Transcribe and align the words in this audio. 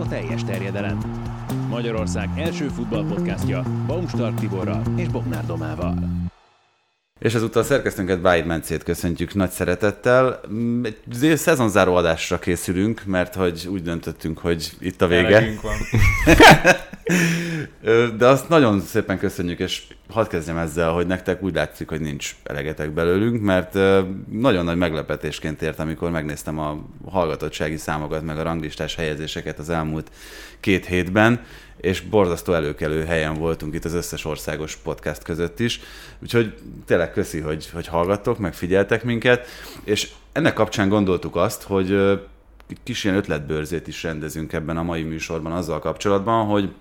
a 0.00 0.08
teljes 0.08 0.44
terjedelem. 0.44 0.98
Magyarország 1.68 2.28
első 2.36 2.68
futballpodcastja 2.68 3.62
Baumstark 3.86 4.38
Tiborral 4.38 4.82
és 4.96 5.08
Bognár 5.08 5.46
Domával. 5.46 6.19
És 7.20 7.34
ezúttal 7.34 7.62
a 7.62 7.64
szerkesztőnket 7.64 8.20
Báid 8.20 8.46
Mencét 8.46 8.82
köszöntjük 8.82 9.34
nagy 9.34 9.50
szeretettel. 9.50 10.40
Egy 10.82 11.36
szezonzáró 11.36 11.94
adásra 11.94 12.38
készülünk, 12.38 13.02
mert 13.04 13.34
hogy 13.34 13.68
úgy 13.70 13.82
döntöttünk, 13.82 14.38
hogy 14.38 14.70
itt 14.78 15.02
a 15.02 15.06
vége. 15.06 15.52
Van. 15.62 15.76
De 18.16 18.26
azt 18.26 18.48
nagyon 18.48 18.80
szépen 18.80 19.18
köszönjük, 19.18 19.58
és 19.58 19.82
hadd 20.08 20.28
kezdjem 20.28 20.56
ezzel, 20.56 20.90
hogy 20.90 21.06
nektek 21.06 21.42
úgy 21.42 21.54
látszik, 21.54 21.88
hogy 21.88 22.00
nincs 22.00 22.34
elegetek 22.42 22.90
belőlünk, 22.90 23.42
mert 23.42 23.74
nagyon 24.30 24.64
nagy 24.64 24.76
meglepetésként 24.76 25.62
ért, 25.62 25.78
amikor 25.78 26.10
megnéztem 26.10 26.58
a 26.58 26.86
hallgatottsági 27.10 27.76
számokat, 27.76 28.22
meg 28.22 28.38
a 28.38 28.42
ranglistás 28.42 28.94
helyezéseket 28.94 29.58
az 29.58 29.70
elmúlt 29.70 30.10
két 30.60 30.86
hétben, 30.86 31.40
és 31.80 32.00
borzasztó 32.00 32.52
előkelő 32.52 33.04
helyen 33.04 33.34
voltunk 33.34 33.74
itt 33.74 33.84
az 33.84 33.94
összes 33.94 34.24
országos 34.24 34.76
podcast 34.76 35.22
között 35.22 35.60
is. 35.60 35.80
Úgyhogy 36.22 36.54
tényleg 36.86 37.12
köszi, 37.12 37.40
hogy, 37.40 37.70
hogy 37.70 37.86
hallgattok, 37.86 38.38
meg 38.38 38.54
figyeltek 38.54 39.04
minket, 39.04 39.46
és 39.84 40.10
ennek 40.32 40.54
kapcsán 40.54 40.88
gondoltuk 40.88 41.36
azt, 41.36 41.62
hogy 41.62 42.20
kis 42.82 43.04
ilyen 43.04 43.16
ötletbőrzét 43.16 43.86
is 43.86 44.02
rendezünk 44.02 44.52
ebben 44.52 44.76
a 44.76 44.82
mai 44.82 45.02
műsorban 45.02 45.52
azzal 45.52 45.78
kapcsolatban, 45.78 46.46
hogy 46.46 46.72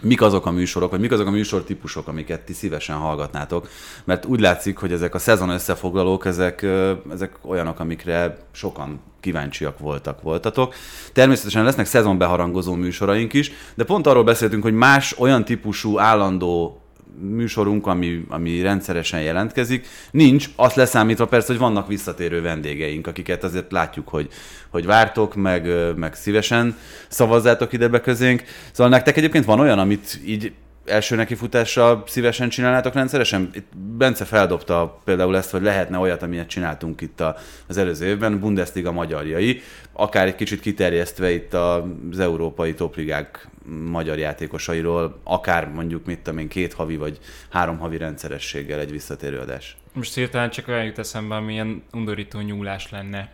mik 0.00 0.22
azok 0.22 0.46
a 0.46 0.50
műsorok, 0.50 0.90
vagy 0.90 1.00
mik 1.00 1.12
azok 1.12 1.26
a 1.26 1.30
műsortípusok, 1.30 2.08
amiket 2.08 2.40
ti 2.40 2.52
szívesen 2.52 2.96
hallgatnátok. 2.96 3.68
Mert 4.04 4.24
úgy 4.24 4.40
látszik, 4.40 4.76
hogy 4.76 4.92
ezek 4.92 5.14
a 5.14 5.18
szezon 5.18 5.48
összefoglalók, 5.48 6.26
ezek, 6.26 6.66
ezek 7.12 7.38
olyanok, 7.42 7.80
amikre 7.80 8.36
sokan 8.52 9.00
kíváncsiak 9.20 9.78
voltak, 9.78 10.22
voltatok. 10.22 10.74
Természetesen 11.12 11.64
lesznek 11.64 11.86
szezonbeharangozó 11.86 12.74
műsoraink 12.74 13.32
is, 13.32 13.52
de 13.74 13.84
pont 13.84 14.06
arról 14.06 14.24
beszéltünk, 14.24 14.62
hogy 14.62 14.74
más 14.74 15.18
olyan 15.18 15.44
típusú 15.44 15.98
állandó 15.98 16.83
műsorunk, 17.18 17.86
ami, 17.86 18.24
ami 18.28 18.62
rendszeresen 18.62 19.22
jelentkezik, 19.22 19.86
nincs, 20.10 20.50
azt 20.56 20.76
leszámítva 20.76 21.26
persze, 21.26 21.46
hogy 21.46 21.58
vannak 21.58 21.88
visszatérő 21.88 22.40
vendégeink, 22.42 23.06
akiket 23.06 23.44
azért 23.44 23.72
látjuk, 23.72 24.08
hogy, 24.08 24.28
hogy 24.68 24.86
vártok, 24.86 25.34
meg, 25.34 25.68
meg 25.96 26.14
szívesen 26.14 26.76
szavazzátok 27.08 27.72
ide 27.72 27.88
be 27.88 28.00
közénk. 28.00 28.42
Szóval 28.72 28.92
nektek 28.92 29.16
egyébként 29.16 29.44
van 29.44 29.60
olyan, 29.60 29.78
amit 29.78 30.20
így 30.26 30.52
első 30.84 31.16
nekifutással 31.16 32.02
szívesen 32.06 32.48
csinálnátok 32.48 32.94
rendszeresen? 32.94 33.50
Itt 33.54 33.76
Bence 33.76 34.24
feldobta 34.24 35.00
például 35.04 35.36
ezt, 35.36 35.50
hogy 35.50 35.62
lehetne 35.62 35.98
olyat, 35.98 36.22
amilyet 36.22 36.48
csináltunk 36.48 37.00
itt 37.00 37.22
az 37.66 37.76
előző 37.76 38.06
évben, 38.06 38.40
Bundesliga 38.40 38.92
magyarjai, 38.92 39.62
akár 39.92 40.26
egy 40.26 40.34
kicsit 40.34 40.60
kiterjesztve 40.60 41.30
itt 41.30 41.54
az 41.54 42.18
európai 42.18 42.74
topligák 42.74 43.48
magyar 43.90 44.18
játékosairól, 44.18 45.20
akár 45.24 45.68
mondjuk 45.68 46.06
mit 46.06 46.18
tudom 46.18 46.38
én, 46.38 46.48
két 46.48 46.72
havi 46.72 46.96
vagy 46.96 47.18
három 47.50 47.78
havi 47.78 47.96
rendszerességgel 47.96 48.80
egy 48.80 48.90
visszatérő 48.90 49.38
adás. 49.38 49.76
Most 49.92 50.14
hirtelen 50.14 50.50
csak 50.50 50.68
olyan 50.68 50.84
jut 50.84 50.98
eszembe, 50.98 51.34
ami 51.34 51.52
ilyen 51.52 51.82
undorító 51.92 52.40
nyúlás 52.40 52.90
lenne 52.90 53.28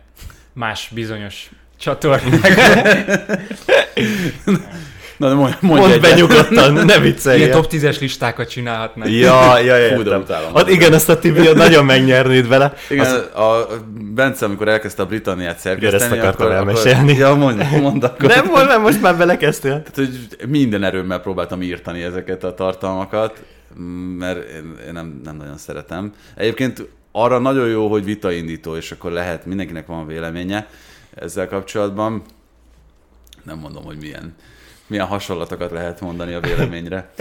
más 0.53 0.89
bizonyos 0.93 1.49
csatornák. 1.77 2.41
Na, 5.21 5.29
de 5.29 5.35
mondj, 5.35 5.55
mondj 5.59 5.87
Mondd 5.87 6.01
be 6.01 6.13
nyugodtan, 6.13 6.73
ne 6.73 6.99
viccelj. 6.99 7.37
Ilyen 7.37 7.51
top 7.51 7.67
10-es 7.71 7.99
listákat 7.99 8.49
csinálhatnak. 8.49 9.09
Ja, 9.09 9.59
ja, 9.59 9.75
ja, 9.75 9.95
Fú, 9.95 10.03
de 10.03 10.17
utálom. 10.17 10.55
Hát 10.55 10.69
igen, 10.69 10.93
ezt 10.93 11.09
a 11.09 11.19
Tibi 11.19 11.47
nagyon 11.53 11.85
megnyernéd 11.85 12.47
vele. 12.47 12.73
Igen, 12.89 13.05
Az, 13.05 13.13
a 13.41 13.67
Bence, 14.13 14.45
amikor 14.45 14.67
elkezdte 14.67 15.01
a 15.01 15.05
Britanniát 15.05 15.59
szerkeszteni, 15.59 16.03
ezt 16.03 16.11
akartam 16.11 16.45
akkor, 16.45 16.57
elmesélni. 16.57 17.11
Akkor, 17.11 17.23
ja, 17.23 17.35
mondd, 17.35 17.63
mondd 17.81 18.03
akkor. 18.03 18.29
nem 18.29 18.45
volt, 18.45 18.67
mert 18.67 18.81
most 18.81 19.01
már 19.01 19.17
belekezdtél. 19.17 19.83
Tehát, 19.83 19.95
hogy 19.95 20.49
minden 20.49 20.83
erőmmel 20.83 21.19
próbáltam 21.19 21.61
írtani 21.61 22.01
ezeket 22.01 22.43
a 22.43 22.53
tartalmakat, 22.53 23.43
mert 24.17 24.49
én, 24.49 24.75
én 24.87 24.93
nem, 24.93 25.21
nem 25.23 25.35
nagyon 25.35 25.57
szeretem. 25.57 26.13
Egyébként 26.35 26.87
arra 27.11 27.39
nagyon 27.39 27.67
jó, 27.67 27.87
hogy 27.87 28.03
vitaindító, 28.03 28.75
és 28.75 28.91
akkor 28.91 29.11
lehet, 29.11 29.45
mindenkinek 29.45 29.87
van 29.87 30.07
véleménye 30.07 30.67
ezzel 31.15 31.47
kapcsolatban. 31.47 32.21
Nem 33.43 33.57
mondom, 33.57 33.83
hogy 33.83 33.97
milyen, 33.97 34.35
milyen 34.91 35.07
hasonlatokat 35.07 35.71
lehet 35.71 36.01
mondani 36.01 36.33
a 36.33 36.39
véleményre. 36.39 37.11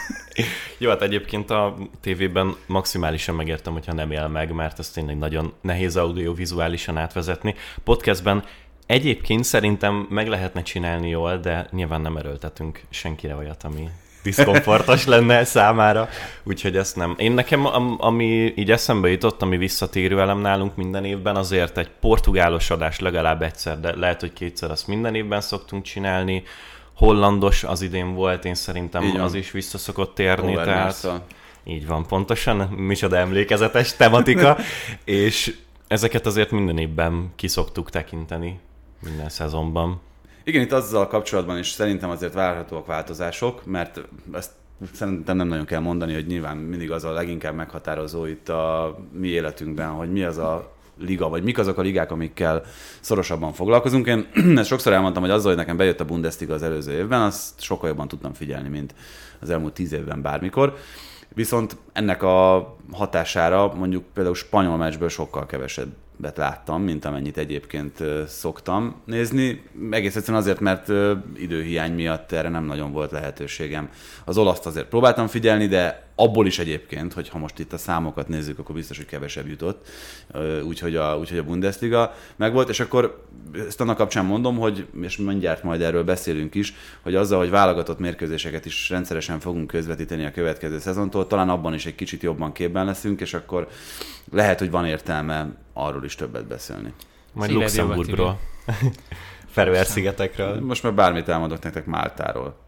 Jó, 0.78 0.88
hát 0.90 1.02
egyébként 1.02 1.50
a 1.50 1.76
tévében 2.00 2.56
maximálisan 2.66 3.34
megértem, 3.34 3.72
hogyha 3.72 3.92
nem 3.92 4.10
él 4.10 4.28
meg, 4.28 4.52
mert 4.52 4.78
ez 4.78 4.90
tényleg 4.90 5.18
nagyon 5.18 5.52
nehéz 5.60 5.96
audiovizuálisan 5.96 6.96
átvezetni. 6.96 7.54
Podcastben 7.84 8.44
egyébként 8.86 9.44
szerintem 9.44 10.06
meg 10.10 10.28
lehetne 10.28 10.62
csinálni 10.62 11.08
jól, 11.08 11.36
de 11.36 11.68
nyilván 11.70 12.00
nem 12.00 12.16
erőltetünk 12.16 12.80
senkire 12.90 13.34
olyat, 13.34 13.64
ami 13.64 13.88
diszkomfortos 14.22 15.06
lenne 15.14 15.44
számára, 15.44 16.08
úgyhogy 16.42 16.76
ezt 16.76 16.96
nem. 16.96 17.14
Én 17.18 17.32
nekem, 17.32 17.66
am- 17.66 17.96
ami 17.98 18.52
így 18.56 18.70
eszembe 18.70 19.10
jutott, 19.10 19.42
ami 19.42 19.56
visszatérő 19.56 20.20
elem 20.20 20.38
nálunk 20.38 20.76
minden 20.76 21.04
évben, 21.04 21.36
azért 21.36 21.78
egy 21.78 21.90
portugálos 22.00 22.70
adás 22.70 23.00
legalább 23.00 23.42
egyszer, 23.42 23.80
de 23.80 23.96
lehet, 23.96 24.20
hogy 24.20 24.32
kétszer 24.32 24.70
azt 24.70 24.86
minden 24.86 25.14
évben 25.14 25.40
szoktunk 25.40 25.82
csinálni. 25.82 26.42
Hollandos 26.98 27.64
az 27.64 27.82
idén 27.82 28.14
volt, 28.14 28.44
én 28.44 28.54
szerintem 28.54 29.12
van. 29.12 29.20
az 29.20 29.34
is 29.34 29.50
vissza 29.50 29.78
szokott 29.78 30.14
térni, 30.14 30.52
tehát 30.54 30.66
Overmars-szal. 30.66 31.24
így 31.64 31.86
van, 31.86 32.06
pontosan, 32.06 32.56
micsoda 32.56 33.16
emlékezetes 33.16 33.96
tematika, 33.96 34.56
és 35.04 35.56
ezeket 35.88 36.26
azért 36.26 36.50
minden 36.50 36.78
évben 36.78 37.32
kiszoktuk 37.36 37.90
tekinteni, 37.90 38.60
minden 39.02 39.28
szezonban. 39.28 40.00
Igen, 40.44 40.62
itt 40.62 40.72
azzal 40.72 41.06
kapcsolatban 41.06 41.58
is 41.58 41.68
szerintem 41.68 42.10
azért 42.10 42.32
várhatóak 42.32 42.86
változások, 42.86 43.66
mert 43.66 44.00
ezt 44.32 44.50
szerintem 44.92 45.36
nem 45.36 45.48
nagyon 45.48 45.64
kell 45.64 45.80
mondani, 45.80 46.14
hogy 46.14 46.26
nyilván 46.26 46.56
mindig 46.56 46.90
az 46.90 47.04
a 47.04 47.12
leginkább 47.12 47.54
meghatározó 47.54 48.26
itt 48.26 48.48
a 48.48 48.96
mi 49.12 49.28
életünkben, 49.28 49.88
hogy 49.88 50.12
mi 50.12 50.22
az 50.22 50.38
a 50.38 50.76
liga, 51.00 51.28
vagy 51.28 51.42
mik 51.42 51.58
azok 51.58 51.78
a 51.78 51.82
ligák, 51.82 52.10
amikkel 52.10 52.62
szorosabban 53.00 53.52
foglalkozunk. 53.52 54.06
Én 54.06 54.28
ezt 54.58 54.68
sokszor 54.68 54.92
elmondtam, 54.92 55.22
hogy 55.22 55.30
azzal, 55.30 55.48
hogy 55.48 55.56
nekem 55.56 55.76
bejött 55.76 56.00
a 56.00 56.04
Bundesliga 56.04 56.54
az 56.54 56.62
előző 56.62 56.92
évben, 56.92 57.20
azt 57.20 57.60
sokkal 57.60 57.88
jobban 57.88 58.08
tudtam 58.08 58.32
figyelni, 58.32 58.68
mint 58.68 58.94
az 59.40 59.50
elmúlt 59.50 59.72
tíz 59.72 59.92
évben 59.92 60.22
bármikor. 60.22 60.76
Viszont 61.34 61.76
ennek 61.92 62.22
a 62.22 62.76
hatására 62.92 63.74
mondjuk 63.74 64.04
például 64.14 64.34
spanyol 64.34 64.76
meccsből 64.76 65.08
sokkal 65.08 65.46
kevesebbet 65.46 66.36
láttam, 66.36 66.82
mint 66.82 67.04
amennyit 67.04 67.36
egyébként 67.36 68.02
szoktam 68.26 68.94
nézni. 69.04 69.62
Egész 69.90 70.16
egyszerűen 70.16 70.42
azért, 70.42 70.60
mert 70.60 70.88
időhiány 71.36 71.92
miatt 71.92 72.32
erre 72.32 72.48
nem 72.48 72.64
nagyon 72.64 72.92
volt 72.92 73.10
lehetőségem. 73.10 73.90
Az 74.24 74.38
olaszt 74.38 74.66
azért 74.66 74.86
próbáltam 74.86 75.26
figyelni, 75.26 75.66
de 75.66 76.07
abból 76.20 76.46
is 76.46 76.58
egyébként, 76.58 77.12
hogy 77.12 77.28
ha 77.28 77.38
most 77.38 77.58
itt 77.58 77.72
a 77.72 77.78
számokat 77.78 78.28
nézzük, 78.28 78.58
akkor 78.58 78.74
biztos, 78.74 78.96
hogy 78.96 79.06
kevesebb 79.06 79.48
jutott. 79.48 79.88
Úgyhogy 80.64 80.96
a, 80.96 81.18
úgyhogy 81.18 81.38
a 81.38 81.44
Bundesliga 81.44 82.14
megvolt, 82.36 82.68
és 82.68 82.80
akkor 82.80 83.24
ezt 83.66 83.80
annak 83.80 83.96
kapcsán 83.96 84.24
mondom, 84.24 84.58
hogy, 84.58 84.86
és 85.02 85.16
mindjárt 85.16 85.62
majd 85.62 85.80
erről 85.80 86.04
beszélünk 86.04 86.54
is, 86.54 86.74
hogy 87.02 87.14
azzal, 87.14 87.38
hogy 87.38 87.50
válogatott 87.50 87.98
mérkőzéseket 87.98 88.64
is 88.64 88.90
rendszeresen 88.90 89.40
fogunk 89.40 89.66
közvetíteni 89.66 90.24
a 90.24 90.30
következő 90.30 90.78
szezontól, 90.78 91.26
talán 91.26 91.48
abban 91.48 91.74
is 91.74 91.86
egy 91.86 91.94
kicsit 91.94 92.22
jobban 92.22 92.52
képben 92.52 92.84
leszünk, 92.84 93.20
és 93.20 93.34
akkor 93.34 93.68
lehet, 94.32 94.58
hogy 94.58 94.70
van 94.70 94.86
értelme 94.86 95.48
arról 95.72 96.04
is 96.04 96.14
többet 96.14 96.46
beszélni. 96.46 96.92
Majd 97.32 97.50
Luxemburgról, 97.50 98.40
Feröer-szigetekről. 99.54 100.60
Most 100.60 100.82
már 100.82 100.94
bármit 100.94 101.28
elmondok 101.28 101.62
nektek 101.62 101.86
Máltáról. 101.86 102.66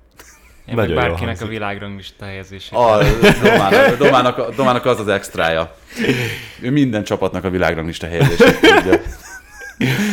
Én 0.71 0.77
meg 0.77 0.89
Nagyon 0.89 1.03
jól 1.03 1.11
bárkinek 1.11 1.41
a 1.41 1.47
világranglista 1.47 2.25
helyezése. 2.25 2.77
A 2.77 2.99
Domának, 3.43 3.97
Domának, 3.99 4.55
Domának 4.55 4.85
az 4.85 5.01
az 5.01 5.09
extrája. 5.09 5.77
Ő 6.61 6.71
minden 6.71 7.05
csapatnak 7.05 7.45
a 7.45 7.51
világranglista 7.51 8.07
helyezését 8.07 8.61
tudja. 8.61 9.01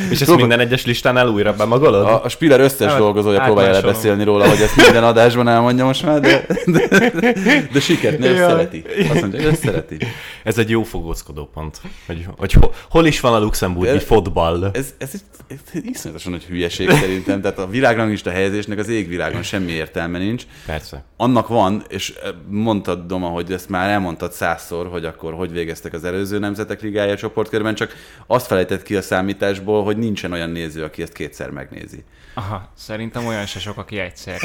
És 0.09 0.21
ezt 0.21 0.35
minden 0.35 0.59
egyes 0.59 0.85
listánál 0.85 1.27
újra 1.27 1.53
bemagolod? 1.53 2.05
A, 2.05 2.23
a 2.23 2.29
Spiller 2.29 2.59
összes 2.59 2.89
Hát, 2.89 2.97
dolgozója 2.97 3.39
próbálja 3.41 3.69
átmásolom. 3.69 3.95
lebeszélni 3.95 4.23
róla, 4.23 4.49
hogy 4.49 4.61
ezt 4.61 4.75
minden 4.75 5.03
adásban 5.03 5.47
elmondja 5.47 5.85
most 5.85 6.03
már, 6.05 6.19
de, 6.19 6.45
de, 6.65 6.87
de 7.71 7.79
sikert, 7.79 8.19
ne, 8.19 8.27
ő 8.29 8.33
Jaj. 8.35 8.49
szereti. 8.49 8.83
Azt 9.09 9.21
mondja, 9.21 9.41
hogy 9.43 9.55
szereti. 9.57 9.97
Ez 10.43 10.57
egy 10.57 10.69
jó 10.69 10.83
fogózkodó 10.83 11.49
pont, 11.53 11.81
hogy, 12.05 12.25
hogy 12.37 12.51
hol, 12.53 12.73
hol 12.89 13.05
is 13.05 13.19
van 13.19 13.33
a 13.33 13.39
luxemburgi 13.39 13.89
Ez- 13.95 14.03
fotball. 14.03 14.69
Ez, 14.73 14.93
ez, 14.97 15.11
ez 15.47 15.57
egy 15.73 15.85
iszonyatosan 15.85 16.31
nagy 16.31 16.43
hülyeség 16.43 16.89
szerintem, 16.91 17.41
tehát 17.41 17.59
a 17.59 17.67
világranglista 17.69 18.29
helyezésnek 18.29 18.77
az 18.79 18.89
égvilágon 18.89 19.43
semmi 19.43 19.71
értelme 19.71 20.17
nincs. 20.17 20.43
Persze. 20.65 21.03
Annak 21.17 21.47
van, 21.47 21.83
és 21.87 22.13
eh, 22.23 22.29
mondtad, 22.49 23.05
Doma, 23.07 23.27
hogy 23.27 23.51
ezt 23.51 23.69
már 23.69 23.89
elmondtad 23.89 24.31
százszor, 24.31 24.87
hogy 24.87 25.05
akkor 25.05 25.33
hogy 25.33 25.51
végeztek 25.51 25.93
az 25.93 26.03
előző 26.03 26.39
nemzetek 26.39 26.81
ligája 26.81 27.15
csoportkörben, 27.15 27.75
csak 27.75 27.93
azt 28.27 28.47
felejtett 28.47 28.83
ki 28.83 28.95
a 28.95 29.01
számításból, 29.01 29.83
hogy 29.83 29.96
nincsen 29.97 30.31
olyan 30.31 30.49
néző, 30.49 30.83
aki 30.83 31.01
ezt 31.01 31.13
kétszer 31.13 31.49
megnézi. 31.49 32.03
Aha, 32.33 32.71
szerintem 32.77 33.25
olyan 33.25 33.45
se 33.45 33.59
sok, 33.59 33.77
aki 33.77 33.99
egyszer. 33.99 34.39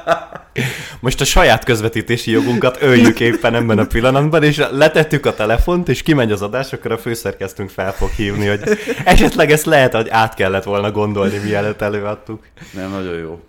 Most 1.00 1.20
a 1.20 1.24
saját 1.24 1.64
közvetítési 1.64 2.30
jogunkat 2.30 2.82
öljük 2.82 3.20
éppen 3.20 3.54
ebben 3.54 3.78
a 3.78 3.86
pillanatban, 3.86 4.42
és 4.42 4.62
letettük 4.70 5.26
a 5.26 5.34
telefont, 5.34 5.88
és 5.88 6.02
kimegy 6.02 6.32
az 6.32 6.42
adás, 6.42 6.72
akkor 6.72 6.92
a 6.92 6.98
főszerkesztőnk 6.98 7.70
fel 7.70 7.92
fog 7.92 8.10
hívni, 8.10 8.46
hogy 8.46 8.60
esetleg 9.04 9.50
ezt 9.50 9.64
lehet, 9.64 9.94
hogy 9.94 10.08
át 10.08 10.34
kellett 10.34 10.64
volna 10.64 10.90
gondolni, 10.90 11.38
mielőtt 11.38 11.80
előadtuk. 11.80 12.46
Nem, 12.72 12.90
nagyon 12.90 13.18
jó. 13.18 13.40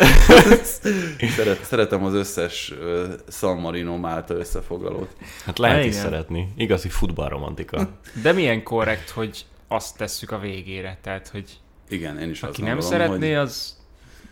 Szeret, 1.36 1.64
szeretem 1.64 2.04
az 2.04 2.14
összes 2.14 2.72
uh, 2.80 3.04
San 3.28 3.58
Marino 3.58 3.96
Málta 3.96 4.34
összefoglalót. 4.34 5.10
Hát 5.44 5.58
lehet 5.58 5.78
Igen. 5.78 5.88
is 5.88 5.94
szeretni. 5.94 6.52
Igazi 6.56 6.88
futballromantika. 6.88 7.88
De 8.22 8.32
milyen 8.32 8.62
korrekt, 8.62 9.10
hogy 9.10 9.44
azt 9.72 9.96
tesszük 9.96 10.30
a 10.30 10.38
végére. 10.38 10.98
Tehát, 11.02 11.28
hogy 11.28 11.58
Igen, 11.88 12.18
én 12.18 12.30
is 12.30 12.42
azt 12.42 12.52
aki 12.52 12.62
nem 12.62 12.78
gondolom, 12.78 12.98
szeretné, 12.98 13.28
hogy, 13.28 13.36
az 13.36 13.76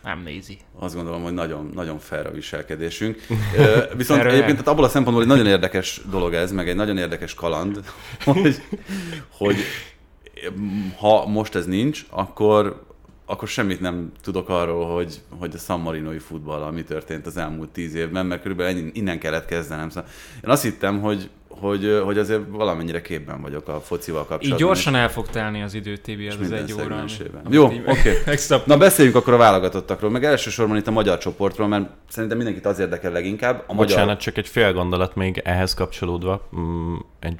nem 0.02 0.22
nézi. 0.22 0.58
azt 0.78 0.94
gondolom, 0.94 1.22
hogy 1.22 1.32
nagyon, 1.32 1.70
nagyon 1.74 1.98
fair 1.98 2.26
a 2.26 2.30
viselkedésünk. 2.30 3.26
Viszont 3.96 4.20
egyébként 4.20 4.46
nem. 4.46 4.50
tehát 4.50 4.68
abból 4.68 4.84
a 4.84 4.88
szempontból 4.88 5.22
egy 5.24 5.30
nagyon 5.30 5.46
érdekes 5.46 6.00
dolog 6.10 6.34
ez, 6.34 6.52
meg 6.52 6.68
egy 6.68 6.76
nagyon 6.76 6.98
érdekes 6.98 7.34
kaland, 7.34 7.84
hogy, 8.24 8.62
hogy 9.28 9.56
ha 10.98 11.26
most 11.26 11.54
ez 11.54 11.66
nincs, 11.66 12.06
akkor 12.10 12.86
akkor 13.30 13.48
semmit 13.48 13.80
nem 13.80 14.12
tudok 14.22 14.48
arról, 14.48 14.94
hogy, 14.94 15.20
hogy 15.38 15.54
a 15.54 15.58
San 15.58 15.80
Marinoi 15.80 16.18
futball, 16.18 16.70
mi 16.70 16.82
történt 16.82 17.26
az 17.26 17.36
elmúlt 17.36 17.68
tíz 17.68 17.94
évben, 17.94 18.26
mert 18.26 18.42
körülbelül 18.42 18.78
ennyi- 18.78 18.96
innen 18.96 19.18
kellett 19.18 19.46
kezdenem. 19.46 19.88
Szóval 19.88 20.10
én 20.44 20.50
azt 20.50 20.62
hittem, 20.62 21.00
hogy, 21.00 21.30
hogy, 21.60 22.00
hogy 22.04 22.18
azért 22.18 22.40
valamennyire 22.48 23.00
képben 23.00 23.40
vagyok 23.40 23.68
a 23.68 23.80
focival 23.80 24.20
kapcsolatban. 24.24 24.58
Így 24.58 24.64
gyorsan 24.64 24.94
el 24.94 25.10
fog 25.10 25.28
telni 25.28 25.62
az 25.62 25.74
idő, 25.74 25.96
Tibi, 25.96 26.24
és 26.24 26.34
az, 26.40 26.52
egy 26.52 26.72
óra. 26.72 26.96
ami- 27.44 27.54
Jó, 27.54 27.64
oké. 27.64 28.12
Extra 28.26 28.62
Na 28.66 28.76
beszéljünk 28.76 29.16
akkor 29.16 29.32
a 29.32 29.36
válogatottakról, 29.36 30.10
meg 30.10 30.24
elsősorban 30.24 30.76
itt 30.76 30.86
a 30.86 30.90
magyar 30.90 31.18
csoportról, 31.18 31.68
mert 31.68 31.90
szerintem 32.08 32.38
mindenkit 32.38 32.66
az 32.66 32.78
érdekel 32.78 33.12
leginkább. 33.12 33.64
A 33.66 33.74
Bocsánat, 33.74 34.04
magyar... 34.04 34.20
csak 34.20 34.36
egy 34.36 34.48
fél 34.48 34.72
gondolat 34.72 35.14
még 35.14 35.40
ehhez 35.44 35.74
kapcsolódva. 35.74 36.48
Mm, 36.56 36.94
egy 37.20 37.38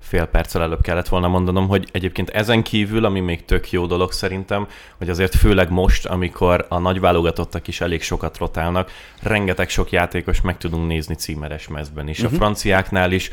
fél 0.00 0.24
perccel 0.24 0.62
előbb 0.62 0.82
kellett 0.82 1.08
volna 1.08 1.28
mondanom, 1.28 1.68
hogy 1.68 1.88
egyébként 1.92 2.28
ezen 2.28 2.62
kívül, 2.62 3.04
ami 3.04 3.20
még 3.20 3.44
tök 3.44 3.70
jó 3.70 3.86
dolog 3.86 4.12
szerintem, 4.12 4.66
hogy 4.98 5.10
azért 5.10 5.34
főleg 5.34 5.70
most, 5.70 6.06
amikor 6.06 6.66
a 6.68 6.78
nagy 6.78 7.00
válogatottak 7.00 7.68
is 7.68 7.80
elég 7.80 8.02
sokat 8.02 8.38
rotálnak, 8.38 8.90
rengeteg 9.22 9.68
sok 9.68 9.90
játékos 9.90 10.40
meg 10.40 10.56
tudunk 10.58 10.86
nézni 10.86 11.14
címeres 11.14 11.68
mezben 11.68 12.08
is. 12.08 12.18
Uh-huh. 12.18 12.32
A 12.32 12.36
franciáknál 12.36 13.12
is 13.12 13.30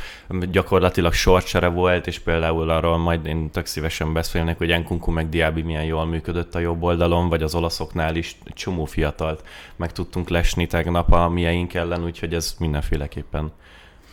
gyakorlatilag 0.52 1.14
sorcsere 1.14 1.68
volt, 1.68 2.08
és 2.08 2.20
például 2.20 2.70
arról 2.70 2.98
majd 2.98 3.26
én 3.26 3.50
tök 3.50 3.66
szívesen 3.66 4.14
beszélnék, 4.14 4.58
hogy 4.58 4.72
Enkunku 4.72 5.12
meg 5.12 5.30
Diaby 5.30 5.62
milyen 5.62 5.84
jól 5.84 6.06
működött 6.06 6.56
a 6.56 6.60
jobb 6.60 6.84
oldalon, 6.84 7.30
vagy 7.30 7.44
az 7.44 7.56
olaszoknál 7.56 8.16
is 8.16 8.38
csomó 8.54 8.86
fiatalt 8.86 9.44
meg 9.76 9.92
tudtunk 9.92 10.30
lesni 10.30 10.68
tegnap 10.68 11.12
a 11.12 11.30
mieink 11.30 11.74
ellen, 11.74 12.04
úgyhogy 12.04 12.34
ez 12.34 12.56
mindenféleképpen 12.60 13.52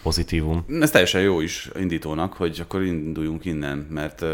pozitívum. 0.04 0.64
Ez 0.80 0.90
teljesen 0.90 1.20
jó 1.20 1.40
is 1.40 1.70
indítónak, 1.78 2.32
hogy 2.32 2.60
akkor 2.62 2.82
induljunk 2.82 3.44
innen, 3.44 3.86
mert 3.90 4.24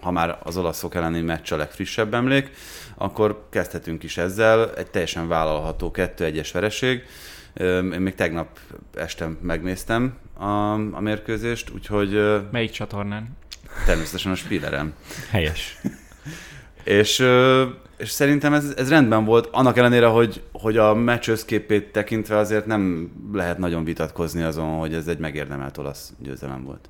ha 0.00 0.10
már 0.10 0.38
az 0.42 0.56
olaszok 0.56 0.94
elleni 0.94 1.20
meccs 1.20 1.52
a 1.52 1.56
legfrissebb 1.56 2.14
emlék, 2.14 2.50
akkor 2.94 3.46
kezdhetünk 3.50 4.02
is 4.02 4.16
ezzel. 4.16 4.74
Egy 4.74 4.90
teljesen 4.90 5.28
vállalható 5.28 5.90
2-1-es 5.94 6.50
vereség. 6.52 7.02
Én 7.60 7.84
még 7.84 8.14
tegnap 8.14 8.58
este 8.94 9.30
megnéztem 9.40 10.14
a, 10.38 10.72
a 10.72 11.00
mérkőzést, 11.00 11.70
úgyhogy 11.70 12.40
Melyik 12.50 12.70
csatornán? 12.70 13.36
természetesen 13.86 14.32
a 14.32 14.34
Spielerem. 14.34 14.94
Helyes. 15.30 15.78
És, 17.00 17.24
és 17.96 18.10
szerintem 18.10 18.52
ez, 18.52 18.74
ez 18.76 18.88
rendben 18.88 19.24
volt, 19.24 19.48
annak 19.52 19.76
ellenére, 19.76 20.06
hogy, 20.06 20.42
hogy 20.52 20.76
a 20.76 20.94
meccs 20.94 21.28
összképét 21.28 21.92
tekintve 21.92 22.36
azért 22.36 22.66
nem 22.66 23.12
lehet 23.32 23.58
nagyon 23.58 23.84
vitatkozni 23.84 24.42
azon, 24.42 24.78
hogy 24.78 24.94
ez 24.94 25.06
egy 25.08 25.18
megérdemelt 25.18 25.78
olasz 25.78 26.12
győzelem 26.18 26.64
volt. 26.64 26.88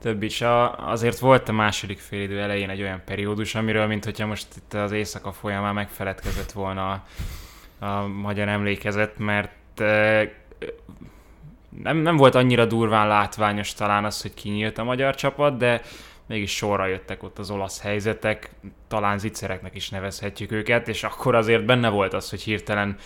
Több 0.00 0.22
is. 0.22 0.40
A, 0.40 0.88
azért 0.90 1.18
volt 1.18 1.48
a 1.48 1.52
második 1.52 1.98
félidő 1.98 2.40
elején 2.40 2.70
egy 2.70 2.80
olyan 2.82 3.02
periódus, 3.04 3.54
amiről, 3.54 3.86
mint 3.86 4.04
hogyha 4.04 4.26
most 4.26 4.46
itt 4.56 4.74
az 4.74 4.92
éjszaka 4.92 5.32
folyamán 5.32 5.74
megfeledkezett 5.74 6.52
volna 6.52 6.90
a, 6.90 7.04
a 7.84 8.06
magyar 8.06 8.48
emlékezet, 8.48 9.18
mert 9.18 9.80
eh, 9.80 10.28
nem, 11.82 11.96
nem 11.96 12.16
volt 12.16 12.34
annyira 12.34 12.64
durván 12.64 13.08
látványos 13.08 13.74
talán 13.74 14.04
az, 14.04 14.22
hogy 14.22 14.34
kinyílt 14.34 14.78
a 14.78 14.84
magyar 14.84 15.14
csapat, 15.14 15.56
de 15.56 15.80
mégis 16.26 16.56
sorra 16.56 16.86
jöttek 16.86 17.22
ott 17.22 17.38
az 17.38 17.50
olasz 17.50 17.80
helyzetek, 17.80 18.50
talán 18.88 19.18
zicsereknek 19.18 19.74
is 19.74 19.88
nevezhetjük 19.88 20.52
őket, 20.52 20.88
és 20.88 21.02
akkor 21.04 21.34
azért 21.34 21.64
benne 21.64 21.88
volt 21.88 22.14
az, 22.14 22.30
hogy 22.30 22.42
hirtelen 22.42 22.96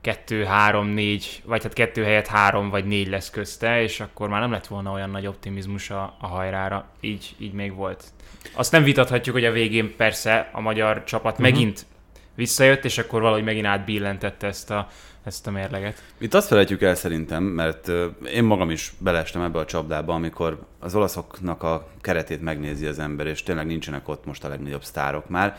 kettő, 0.00 0.44
három, 0.44 0.86
négy, 0.86 1.42
vagy 1.44 1.62
hát 1.62 1.72
kettő 1.72 2.04
helyett 2.04 2.26
három 2.26 2.70
vagy 2.70 2.84
négy 2.84 3.08
lesz 3.08 3.30
közte, 3.30 3.82
és 3.82 4.00
akkor 4.00 4.28
már 4.28 4.40
nem 4.40 4.50
lett 4.50 4.66
volna 4.66 4.92
olyan 4.92 5.10
nagy 5.10 5.26
optimizmus 5.26 5.90
a, 5.90 6.16
a 6.20 6.26
hajrára. 6.26 6.88
Így, 7.00 7.34
így 7.38 7.52
még 7.52 7.74
volt. 7.74 8.04
Azt 8.52 8.72
nem 8.72 8.82
vitathatjuk, 8.82 9.34
hogy 9.34 9.44
a 9.44 9.52
végén 9.52 9.96
persze 9.96 10.50
a 10.52 10.60
magyar 10.60 11.04
csapat 11.04 11.32
uh-huh. 11.32 11.50
megint 11.50 11.86
visszajött, 12.34 12.84
és 12.84 12.98
akkor 12.98 13.20
valahogy 13.20 13.44
megint 13.44 13.66
átbillentette 13.66 14.46
ezt 14.46 14.70
a, 14.70 14.88
ezt 15.24 15.46
a 15.46 15.50
mérleget. 15.50 16.02
Itt 16.18 16.34
azt 16.34 16.46
felejtjük 16.46 16.82
el 16.82 16.94
szerintem, 16.94 17.42
mert 17.42 17.90
én 18.32 18.44
magam 18.44 18.70
is 18.70 18.92
beleestem 18.98 19.42
ebbe 19.42 19.58
a 19.58 19.64
csapdába, 19.64 20.14
amikor 20.14 20.58
az 20.78 20.94
olaszoknak 20.94 21.62
a 21.62 21.88
keretét 22.00 22.42
megnézi 22.42 22.86
az 22.86 22.98
ember, 22.98 23.26
és 23.26 23.42
tényleg 23.42 23.66
nincsenek 23.66 24.08
ott 24.08 24.24
most 24.24 24.44
a 24.44 24.48
legnagyobb 24.48 24.84
sztárok 24.84 25.28
már, 25.28 25.56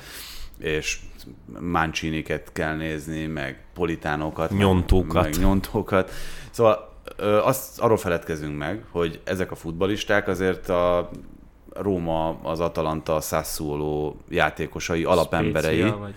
és 0.59 0.99
Manciniket 1.59 2.51
kell 2.51 2.75
nézni, 2.75 3.25
meg 3.25 3.63
Politánokat, 3.73 4.49
meg- 4.49 4.59
Nyontókat. 4.59 5.23
meg 5.23 5.35
nyontókat. 5.39 6.11
Szóval 6.51 6.91
azt, 7.43 7.79
arról 7.79 7.97
feledkezünk 7.97 8.57
meg, 8.57 8.83
hogy 8.91 9.21
ezek 9.23 9.51
a 9.51 9.55
futbalisták 9.55 10.27
azért 10.27 10.69
a 10.69 11.09
Róma, 11.69 12.39
az 12.41 12.59
Atalanta, 12.59 13.15
a 13.15 13.21
Sassuolo 13.21 14.15
játékosai, 14.29 15.03
alapemberei 15.03 15.77
Spécia, 15.79 15.97
Vagy... 15.97 16.13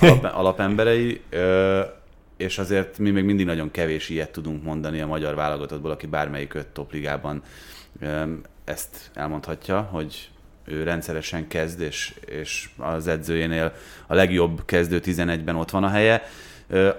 alap, 0.00 0.24
alapemberei, 0.24 1.20
és 2.36 2.58
azért 2.58 2.98
mi 2.98 3.10
még 3.10 3.24
mindig 3.24 3.46
nagyon 3.46 3.70
kevés 3.70 4.08
ilyet 4.08 4.30
tudunk 4.30 4.62
mondani 4.62 5.00
a 5.00 5.06
magyar 5.06 5.34
válogatottból, 5.34 5.90
aki 5.90 6.06
bármelyik 6.06 6.54
öt 6.54 6.66
topligában 6.66 7.42
ezt 8.64 9.10
elmondhatja, 9.14 9.80
hogy 9.80 10.30
ő 10.64 10.82
rendszeresen 10.82 11.48
kezd, 11.48 11.80
és, 11.80 12.14
és 12.26 12.68
az 12.76 13.06
edzőjénél 13.06 13.72
a 14.06 14.14
legjobb 14.14 14.64
kezdő 14.64 15.00
11-ben 15.04 15.56
ott 15.56 15.70
van 15.70 15.84
a 15.84 15.88
helye. 15.88 16.22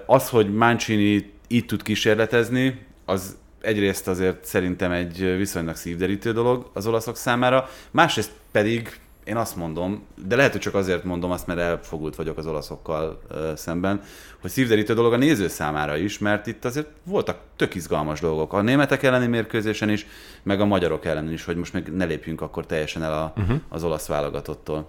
Az, 0.06 0.28
hogy 0.28 0.54
Mancini 0.54 1.32
így 1.48 1.66
tud 1.66 1.82
kísérletezni, 1.82 2.86
az 3.04 3.36
egyrészt 3.60 4.08
azért 4.08 4.44
szerintem 4.44 4.92
egy 4.92 5.36
viszonylag 5.36 5.76
szívderítő 5.76 6.32
dolog 6.32 6.70
az 6.72 6.86
olaszok 6.86 7.16
számára, 7.16 7.68
másrészt 7.90 8.30
pedig 8.50 9.00
én 9.30 9.36
azt 9.36 9.56
mondom, 9.56 10.02
de 10.26 10.36
lehet, 10.36 10.52
hogy 10.52 10.60
csak 10.60 10.74
azért 10.74 11.04
mondom 11.04 11.30
azt, 11.30 11.46
mert 11.46 11.60
elfogult 11.60 12.16
vagyok 12.16 12.38
az 12.38 12.46
olaszokkal 12.46 13.22
ö, 13.28 13.52
szemben, 13.56 14.00
hogy 14.40 14.50
szívderítő 14.50 14.94
dolog 14.94 15.12
a 15.12 15.16
néző 15.16 15.48
számára 15.48 15.96
is, 15.96 16.18
mert 16.18 16.46
itt 16.46 16.64
azért 16.64 16.86
voltak 17.04 17.38
tök 17.56 17.74
izgalmas 17.74 18.20
dolgok. 18.20 18.52
A 18.52 18.62
németek 18.62 19.02
elleni 19.02 19.26
mérkőzésen 19.26 19.88
is, 19.88 20.06
meg 20.42 20.60
a 20.60 20.64
magyarok 20.64 21.04
ellen 21.04 21.32
is, 21.32 21.44
hogy 21.44 21.56
most 21.56 21.72
még 21.72 21.86
ne 21.86 22.04
lépjünk 22.04 22.40
akkor 22.40 22.66
teljesen 22.66 23.02
el 23.02 23.12
a, 23.12 23.32
uh-huh. 23.36 23.60
az 23.68 23.84
olasz 23.84 24.06
válogatottól. 24.06 24.88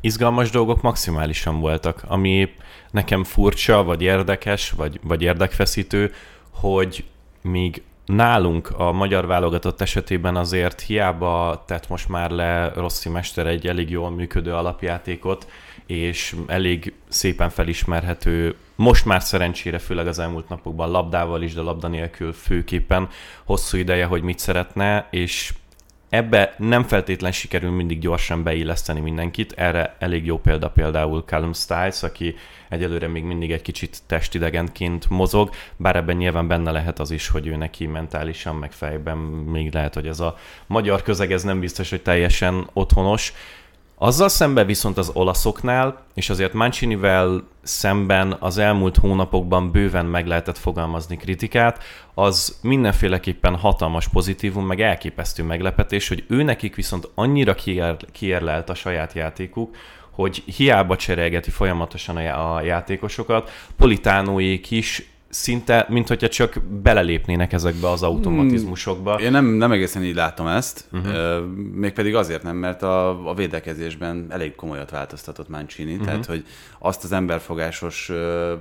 izgalmas 0.00 0.50
dolgok 0.50 0.82
maximálisan 0.82 1.60
voltak, 1.60 2.02
ami 2.06 2.48
nekem 2.90 3.24
furcsa, 3.24 3.82
vagy 3.82 4.02
érdekes, 4.02 4.70
vagy, 4.70 5.00
vagy 5.02 5.22
érdekfeszítő, 5.22 6.12
hogy 6.50 7.04
míg 7.42 7.82
nálunk 8.06 8.70
a 8.76 8.92
magyar 8.92 9.26
válogatott 9.26 9.80
esetében 9.80 10.36
azért 10.36 10.80
hiába 10.80 11.64
tett 11.66 11.88
most 11.88 12.08
már 12.08 12.30
le 12.30 12.72
Rossi 12.74 13.08
Mester 13.08 13.46
egy 13.46 13.66
elég 13.66 13.90
jól 13.90 14.10
működő 14.10 14.54
alapjátékot, 14.54 15.46
és 15.86 16.36
elég 16.46 16.94
szépen 17.08 17.50
felismerhető, 17.50 18.56
most 18.74 19.04
már 19.04 19.22
szerencsére, 19.22 19.78
főleg 19.78 20.06
az 20.06 20.18
elmúlt 20.18 20.48
napokban 20.48 20.90
labdával 20.90 21.42
is, 21.42 21.54
de 21.54 21.60
labda 21.60 21.88
nélkül 21.88 22.32
főképpen 22.32 23.08
hosszú 23.44 23.76
ideje, 23.76 24.04
hogy 24.04 24.22
mit 24.22 24.38
szeretne, 24.38 25.08
és 25.10 25.52
ebbe 26.12 26.54
nem 26.58 26.82
feltétlen 26.82 27.32
sikerül 27.32 27.70
mindig 27.70 27.98
gyorsan 27.98 28.42
beilleszteni 28.42 29.00
mindenkit. 29.00 29.52
Erre 29.52 29.96
elég 29.98 30.26
jó 30.26 30.38
példa 30.38 30.70
például 30.70 31.22
Callum 31.26 31.52
Stiles, 31.52 32.02
aki 32.02 32.34
egyelőre 32.68 33.08
még 33.08 33.24
mindig 33.24 33.50
egy 33.50 33.62
kicsit 33.62 33.98
testidegenként 34.06 35.10
mozog, 35.10 35.50
bár 35.76 35.96
ebben 35.96 36.16
nyilván 36.16 36.48
benne 36.48 36.70
lehet 36.70 36.98
az 36.98 37.10
is, 37.10 37.28
hogy 37.28 37.46
ő 37.46 37.56
neki 37.56 37.86
mentálisan, 37.86 38.56
meg 38.56 38.72
fejben 38.72 39.16
még 39.16 39.72
lehet, 39.72 39.94
hogy 39.94 40.06
ez 40.06 40.20
a 40.20 40.36
magyar 40.66 41.02
közeg 41.02 41.32
ez 41.32 41.42
nem 41.42 41.60
biztos, 41.60 41.90
hogy 41.90 42.02
teljesen 42.02 42.68
otthonos. 42.72 43.32
Azzal 44.02 44.28
szemben 44.28 44.66
viszont 44.66 44.98
az 44.98 45.10
olaszoknál, 45.14 46.02
és 46.14 46.30
azért 46.30 46.52
Mancinivel 46.52 47.42
szemben 47.62 48.36
az 48.38 48.58
elmúlt 48.58 48.96
hónapokban 48.96 49.70
bőven 49.70 50.06
meg 50.06 50.26
lehetett 50.26 50.58
fogalmazni 50.58 51.16
kritikát, 51.16 51.82
az 52.14 52.58
mindenféleképpen 52.62 53.56
hatalmas 53.56 54.08
pozitívum, 54.08 54.66
meg 54.66 54.80
elképesztő 54.80 55.42
meglepetés, 55.42 56.08
hogy 56.08 56.24
ő 56.28 56.42
nekik 56.42 56.74
viszont 56.74 57.08
annyira 57.14 57.54
kiérlelt 58.12 58.70
a 58.70 58.74
saját 58.74 59.12
játékuk, 59.12 59.76
hogy 60.10 60.42
hiába 60.56 60.96
cserélgeti 60.96 61.50
folyamatosan 61.50 62.16
a 62.16 62.62
játékosokat, 62.62 63.50
Politánóék 63.76 64.70
is 64.70 65.11
szinte, 65.32 65.86
mint 65.88 66.08
hogyha 66.08 66.28
csak 66.28 66.60
belelépnének 66.82 67.52
ezekbe 67.52 67.90
az 67.90 68.02
automatizmusokba. 68.02 69.14
Én 69.14 69.30
nem, 69.30 69.44
nem 69.44 69.72
egészen 69.72 70.04
így 70.04 70.14
látom 70.14 70.46
ezt, 70.46 70.84
uh-huh. 70.92 71.44
mégpedig 71.74 72.14
azért 72.14 72.42
nem, 72.42 72.56
mert 72.56 72.82
a, 72.82 73.28
a 73.28 73.34
védekezésben 73.34 74.26
elég 74.28 74.54
komolyat 74.54 74.90
változtatott 74.90 75.48
Mancini, 75.48 75.92
uh-huh. 75.92 76.06
tehát 76.06 76.26
hogy 76.26 76.44
azt 76.78 77.04
az 77.04 77.12
emberfogásos 77.12 78.10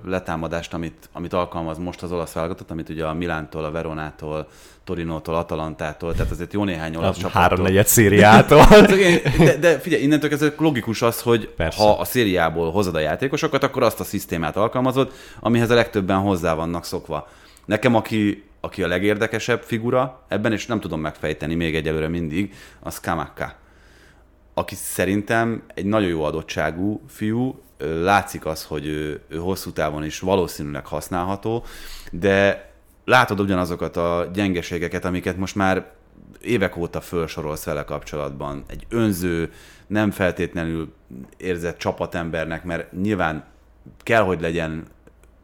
letámadást, 0.05 0.73
amit, 0.73 1.09
amit 1.11 1.33
alkalmaz 1.33 1.77
most 1.77 2.03
az 2.03 2.11
olasz 2.11 2.33
válogatott, 2.33 2.71
amit 2.71 2.89
ugye 2.89 3.05
a 3.05 3.13
Milántól, 3.13 3.63
a 3.63 3.71
Veronától, 3.71 4.47
Torinótól, 4.83 5.35
Atalantától, 5.35 6.13
tehát 6.13 6.31
azért 6.31 6.53
jó 6.53 6.63
néhány 6.63 6.95
olasz 6.95 7.17
csapattól. 7.17 7.41
Háromnegyed 7.41 7.87
szériától. 7.87 8.65
de, 9.37 9.57
de 9.59 9.79
figyelj, 9.79 10.03
innentől 10.03 10.29
kezdve 10.29 10.53
logikus 10.57 11.01
az, 11.01 11.21
hogy 11.21 11.47
Persze. 11.47 11.83
ha 11.83 11.91
a 11.91 12.05
szériából 12.05 12.71
hozod 12.71 12.95
a 12.95 12.99
játékosokat, 12.99 13.63
akkor 13.63 13.83
azt 13.83 13.99
a 13.99 14.03
szisztémát 14.03 14.57
alkalmazod, 14.57 15.11
amihez 15.39 15.69
a 15.69 15.75
legtöbben 15.75 16.17
hozzá 16.17 16.53
vannak 16.61 16.85
szokva. 16.85 17.27
Nekem, 17.65 17.95
aki, 17.95 18.43
aki 18.59 18.83
a 18.83 18.87
legérdekesebb 18.87 19.61
figura 19.61 20.25
ebben, 20.27 20.51
és 20.51 20.65
nem 20.65 20.79
tudom 20.79 21.01
megfejteni 21.01 21.55
még 21.55 21.75
egyelőre 21.75 22.07
mindig, 22.07 22.53
az 22.79 22.99
Kamaka. 22.99 23.53
Aki 24.53 24.75
szerintem 24.75 25.63
egy 25.73 25.85
nagyon 25.85 26.09
jó 26.09 26.23
adottságú 26.23 27.01
fiú, 27.07 27.61
látszik 28.01 28.45
az, 28.45 28.65
hogy 28.65 28.85
ő, 28.85 29.21
ő 29.27 29.37
hosszú 29.37 29.71
távon 29.71 30.03
is 30.03 30.19
valószínűleg 30.19 30.85
használható, 30.85 31.65
de 32.11 32.69
látod 33.05 33.39
ugyanazokat 33.39 33.97
a 33.97 34.29
gyengeségeket, 34.33 35.05
amiket 35.05 35.37
most 35.37 35.55
már 35.55 35.91
évek 36.41 36.77
óta 36.77 37.01
felsorolsz 37.01 37.63
vele 37.63 37.83
kapcsolatban. 37.83 38.63
Egy 38.67 38.85
önző, 38.89 39.51
nem 39.87 40.11
feltétlenül 40.11 40.93
érzett 41.37 41.77
csapatembernek, 41.77 42.63
mert 42.63 42.91
nyilván 42.91 43.43
kell, 44.03 44.21
hogy 44.21 44.41
legyen 44.41 44.85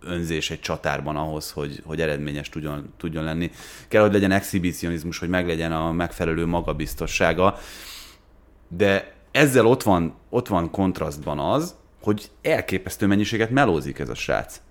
önzés 0.01 0.51
egy 0.51 0.59
csatárban 0.59 1.15
ahhoz, 1.15 1.51
hogy, 1.51 1.81
hogy 1.85 2.01
eredményes 2.01 2.49
tudjon, 2.49 2.93
tudjon 2.97 3.23
lenni. 3.23 3.51
Kell, 3.87 4.01
hogy 4.01 4.13
legyen 4.13 4.31
exhibicionizmus, 4.31 5.19
hogy 5.19 5.29
meglegyen 5.29 5.71
a 5.71 5.91
megfelelő 5.91 6.45
magabiztossága. 6.45 7.57
De 8.67 9.13
ezzel 9.31 9.65
ott 9.65 9.83
van, 9.83 10.13
ott 10.29 10.47
van 10.47 10.71
kontrasztban 10.71 11.39
az, 11.39 11.75
hogy 12.01 12.29
elképesztő 12.41 13.07
mennyiséget 13.07 13.49
melózik 13.49 13.99
ez 13.99 14.09
a 14.09 14.15
srác 14.15 14.61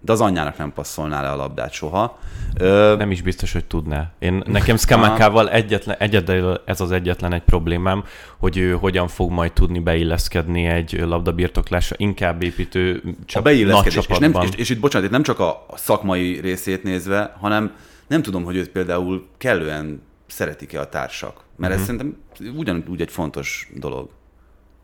de 0.00 0.12
az 0.12 0.20
anyjának 0.20 0.56
nem 0.56 0.72
passzolná 0.72 1.22
le 1.22 1.30
a 1.30 1.36
labdát 1.36 1.72
soha. 1.72 2.18
Ö... 2.58 2.94
Nem 2.98 3.10
is 3.10 3.22
biztos, 3.22 3.52
hogy 3.52 3.64
tudná. 3.64 4.12
Én, 4.18 4.42
nekem 4.46 4.76
Skamakával 4.86 5.50
egyetlen, 5.50 5.96
egyedül 5.98 6.60
ez 6.64 6.80
az 6.80 6.92
egyetlen 6.92 7.32
egy 7.32 7.42
problémám, 7.42 8.04
hogy 8.36 8.56
ő 8.56 8.72
hogyan 8.72 9.08
fog 9.08 9.30
majd 9.30 9.52
tudni 9.52 9.78
beilleszkedni 9.78 10.64
egy 10.64 11.00
labdabirtoklásra, 11.00 11.96
inkább 11.98 12.42
építő 12.42 13.02
csap, 13.24 13.40
a 13.40 13.44
beilleszkedés, 13.44 13.94
nagy 13.94 14.10
és, 14.10 14.18
nem, 14.18 14.42
és, 14.42 14.50
és, 14.56 14.70
itt 14.70 14.80
bocsánat, 14.80 15.06
itt 15.06 15.12
nem 15.12 15.22
csak 15.22 15.40
a 15.40 15.66
szakmai 15.74 16.40
részét 16.40 16.82
nézve, 16.82 17.36
hanem 17.40 17.74
nem 18.06 18.22
tudom, 18.22 18.44
hogy 18.44 18.56
őt 18.56 18.68
például 18.68 19.26
kellően 19.38 20.02
szeretik-e 20.26 20.80
a 20.80 20.88
társak. 20.88 21.40
Mert 21.56 21.74
uh-huh. 21.74 21.88
ez 21.88 21.94
mhm. 21.94 22.06
szerintem 22.06 22.56
ugyanúgy 22.56 23.00
egy 23.00 23.10
fontos 23.10 23.70
dolog. 23.74 24.08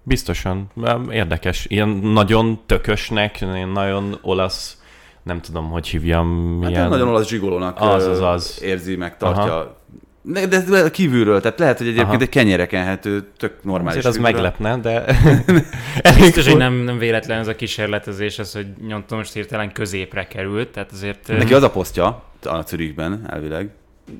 Biztosan. 0.03 0.71
Érdekes. 1.11 1.67
Ilyen 1.69 1.89
nagyon 1.89 2.61
tökösnek, 2.67 3.41
nagyon 3.73 4.19
olasz 4.23 4.79
nem 5.25 5.41
tudom, 5.41 5.71
hogy 5.71 5.89
hívjam. 5.89 6.29
Milyen... 6.29 6.81
Hát 6.81 6.91
nagyon 6.91 7.09
olasz 7.09 7.29
zsigolónak 7.29 7.81
az, 7.81 8.07
az, 8.07 8.21
az. 8.21 8.61
érzi, 8.63 8.97
meg 8.97 9.17
tartja. 9.17 9.43
Aha. 9.43 9.83
De, 10.27 10.91
kívülről, 10.91 11.41
tehát 11.41 11.59
lehet, 11.59 11.79
hogy 11.79 11.87
egyébként 11.87 12.13
Aha. 12.13 12.21
egy 12.21 12.29
kenyérekenhető, 12.29 13.29
tök 13.37 13.53
normális. 13.63 14.05
Azért 14.05 14.07
az 14.07 14.15
figura. 14.15 14.33
meglepne, 14.33 14.79
de... 14.79 15.05
Biztos, 16.21 16.47
hogy 16.47 16.57
nem, 16.57 16.75
nem 16.75 16.99
véletlen 16.99 17.39
ez 17.39 17.49
a 17.49 17.55
kísérletezés, 17.55 18.39
az, 18.39 18.53
hogy 18.53 18.67
nyomtom 18.87 19.19
most 19.19 19.33
hirtelen 19.33 19.73
középre 19.73 20.27
került, 20.27 20.69
tehát 20.69 20.93
azért... 20.93 21.29
Neki 21.29 21.55
az 21.55 21.63
a 21.63 21.71
posztja 21.71 22.23
a 22.43 22.61
Zürichben, 22.61 23.27
elvileg. 23.31 23.71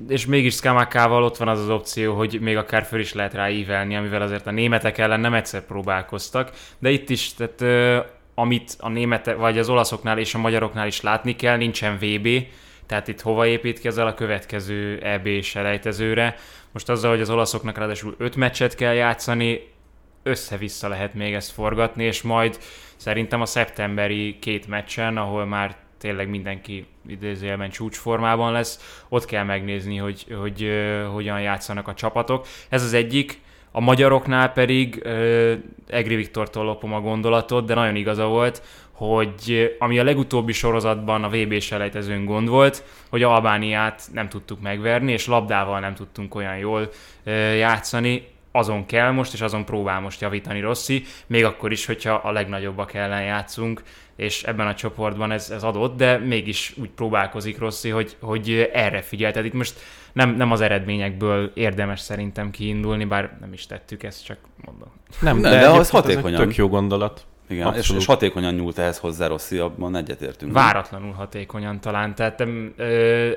És 0.07 0.25
mégis 0.25 0.53
Skamakával 0.53 1.23
ott 1.23 1.37
van 1.37 1.47
az 1.47 1.59
az 1.59 1.69
opció, 1.69 2.15
hogy 2.15 2.37
még 2.41 2.57
akár 2.57 2.83
föl 2.83 2.99
is 2.99 3.13
lehet 3.13 3.33
rá 3.33 3.49
ívelni, 3.49 3.95
amivel 3.95 4.21
azért 4.21 4.47
a 4.47 4.51
németek 4.51 4.97
ellen 4.97 5.19
nem 5.19 5.33
egyszer 5.33 5.65
próbálkoztak, 5.65 6.51
de 6.79 6.89
itt 6.89 7.09
is, 7.09 7.33
tehát 7.33 7.61
amit 8.35 8.75
a 8.79 8.89
némete, 8.89 9.33
vagy 9.33 9.57
az 9.57 9.69
olaszoknál 9.69 10.17
és 10.17 10.33
a 10.33 10.37
magyaroknál 10.37 10.87
is 10.87 11.01
látni 11.01 11.35
kell, 11.35 11.57
nincsen 11.57 11.97
VB, 11.97 12.27
tehát 12.85 13.07
itt 13.07 13.21
hova 13.21 13.45
építkezel 13.45 14.07
a 14.07 14.13
következő 14.13 14.99
EB 14.99 15.41
selejtezőre. 15.41 16.35
Most 16.71 16.89
azzal, 16.89 17.11
hogy 17.11 17.21
az 17.21 17.29
olaszoknak 17.29 17.77
ráadásul 17.77 18.15
öt 18.17 18.35
meccset 18.35 18.75
kell 18.75 18.93
játszani, 18.93 19.73
össze-vissza 20.23 20.87
lehet 20.87 21.13
még 21.13 21.33
ezt 21.33 21.51
forgatni, 21.51 22.03
és 22.03 22.21
majd 22.21 22.59
szerintem 22.95 23.41
a 23.41 23.45
szeptemberi 23.45 24.39
két 24.39 24.67
meccsen, 24.67 25.17
ahol 25.17 25.45
már 25.45 25.75
tényleg 25.97 26.29
mindenki 26.29 26.85
idézőjelben 27.07 27.69
csúcsformában 27.69 28.51
lesz, 28.51 29.03
ott 29.09 29.25
kell 29.25 29.43
megnézni, 29.43 29.97
hogy, 29.97 30.25
hogy, 30.27 30.37
hogy 30.39 30.69
hogyan 31.11 31.41
játszanak 31.41 31.87
a 31.87 31.93
csapatok. 31.93 32.47
Ez 32.69 32.83
az 32.83 32.93
egyik, 32.93 33.41
a 33.75 33.79
magyaroknál 33.79 34.51
pedig 34.51 35.01
uh, 35.05 35.53
Egri 35.87 36.15
Viktortól 36.15 36.65
lopom 36.65 36.93
a 36.93 37.01
gondolatot, 37.01 37.65
de 37.65 37.73
nagyon 37.73 37.95
igaza 37.95 38.25
volt, 38.25 38.61
hogy 38.91 39.75
ami 39.79 39.99
a 39.99 40.03
legutóbbi 40.03 40.51
sorozatban 40.51 41.23
a 41.23 41.29
VB 41.29 41.59
selejtezőn 41.59 42.25
gond 42.25 42.47
volt, 42.47 42.83
hogy 43.09 43.23
Albániát 43.23 44.09
nem 44.13 44.29
tudtuk 44.29 44.61
megverni, 44.61 45.11
és 45.11 45.27
labdával 45.27 45.79
nem 45.79 45.93
tudtunk 45.93 46.35
olyan 46.35 46.57
jól 46.57 46.81
uh, 47.25 47.57
játszani, 47.57 48.27
azon 48.55 48.85
kell 48.85 49.11
most, 49.11 49.33
és 49.33 49.41
azon 49.41 49.65
próbál 49.65 49.99
most 49.99 50.21
javítani 50.21 50.59
Rossi, 50.59 51.03
még 51.27 51.45
akkor 51.45 51.71
is, 51.71 51.85
hogyha 51.85 52.13
a 52.13 52.31
legnagyobbak 52.31 52.93
ellen 52.93 53.23
játszunk, 53.23 53.83
és 54.15 54.43
ebben 54.43 54.67
a 54.67 54.73
csoportban 54.73 55.31
ez, 55.31 55.49
ez 55.49 55.63
adott, 55.63 55.97
de 55.97 56.17
mégis 56.17 56.73
úgy 56.77 56.89
próbálkozik 56.89 57.57
Rossi, 57.57 57.89
hogy, 57.89 58.15
hogy 58.19 58.69
erre 58.73 59.01
figyel. 59.01 59.31
Tehát 59.31 59.47
itt 59.47 59.53
most 59.53 59.79
nem, 60.13 60.29
nem 60.29 60.51
az 60.51 60.61
eredményekből 60.61 61.51
érdemes 61.53 61.99
szerintem 61.99 62.51
kiindulni, 62.51 63.05
bár 63.05 63.37
nem 63.39 63.53
is 63.53 63.65
tettük 63.65 64.03
ezt, 64.03 64.25
csak 64.25 64.37
mondom. 64.65 64.91
Nem, 65.21 65.41
de, 65.41 65.49
de 65.49 65.69
az 65.69 65.89
hatékonyan. 65.89 66.41
Tök 66.41 66.55
jó 66.55 66.67
gondolat. 66.67 67.25
Igen, 67.49 67.73
és, 67.73 67.89
és 67.89 68.05
hatékonyan 68.05 68.53
nyúlt 68.53 68.77
ehhez 68.77 68.97
hozzá 68.97 69.27
Rossi, 69.27 69.57
abban 69.57 69.95
egyetértünk. 69.95 70.51
Váratlanul 70.53 71.11
hatékonyan 71.11 71.79
talán, 71.79 72.15
tehát 72.15 72.43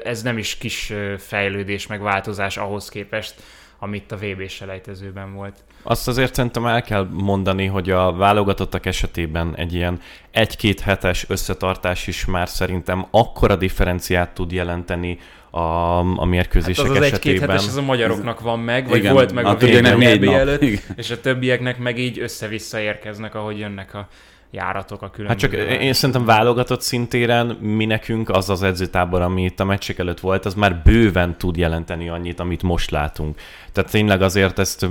ez 0.04 0.22
nem 0.22 0.38
is 0.38 0.56
kis 0.56 0.92
fejlődés, 1.18 1.86
meg 1.86 2.00
változás 2.00 2.56
ahhoz 2.56 2.88
képest, 2.88 3.34
amit 3.78 4.12
a 4.12 4.16
VB 4.16 4.48
selejtezőben 4.48 5.34
volt. 5.34 5.54
Azt 5.82 6.08
azért 6.08 6.34
szerintem 6.34 6.66
el 6.66 6.82
kell 6.82 7.08
mondani, 7.10 7.66
hogy 7.66 7.90
a 7.90 8.12
válogatottak 8.12 8.86
esetében 8.86 9.56
egy 9.56 9.74
ilyen 9.74 10.00
egy-két 10.30 10.80
hetes 10.80 11.24
összetartás 11.28 12.06
is 12.06 12.24
már 12.24 12.48
szerintem 12.48 13.06
akkora 13.10 13.56
differenciát 13.56 14.34
tud 14.34 14.52
jelenteni 14.52 15.18
a, 15.50 15.98
a 15.98 16.24
mérkőzések 16.24 16.86
hát 16.86 16.90
az, 16.90 16.96
az 16.96 17.02
esetében. 17.02 17.32
egy-két 17.32 17.50
hetes, 17.50 17.66
ez 17.66 17.76
a 17.76 17.82
magyaroknak 17.82 18.40
van 18.40 18.58
meg, 18.58 18.88
vagy 18.88 18.98
Igen, 18.98 19.12
volt 19.12 19.32
meg 19.32 19.44
a, 19.44 19.50
a 19.50 19.56
VB 19.56 20.24
előtt, 20.24 20.62
Igen. 20.62 20.80
és 20.96 21.10
a 21.10 21.20
többieknek 21.20 21.78
meg 21.78 21.98
így 21.98 22.18
össze-vissza 22.18 22.80
érkeznek, 22.80 23.34
ahogy 23.34 23.58
jönnek 23.58 23.94
a 23.94 24.08
járatok 24.50 25.02
a 25.02 25.10
különböző. 25.10 25.56
Hát 25.56 25.66
csak 25.68 25.80
én 25.80 25.92
szerintem 25.92 26.24
válogatott 26.24 26.80
szintéren 26.80 27.46
mi 27.46 27.84
nekünk 27.84 28.30
az 28.30 28.50
az 28.50 28.62
edzőtábor, 28.62 29.20
ami 29.20 29.44
itt 29.44 29.60
a 29.60 29.64
meccsek 29.64 29.98
előtt 29.98 30.20
volt, 30.20 30.44
az 30.44 30.54
már 30.54 30.82
bőven 30.84 31.38
tud 31.38 31.56
jelenteni 31.56 32.08
annyit, 32.08 32.40
amit 32.40 32.62
most 32.62 32.90
látunk. 32.90 33.40
Tehát 33.72 33.90
tényleg 33.90 34.22
azért 34.22 34.58
ezt 34.58 34.86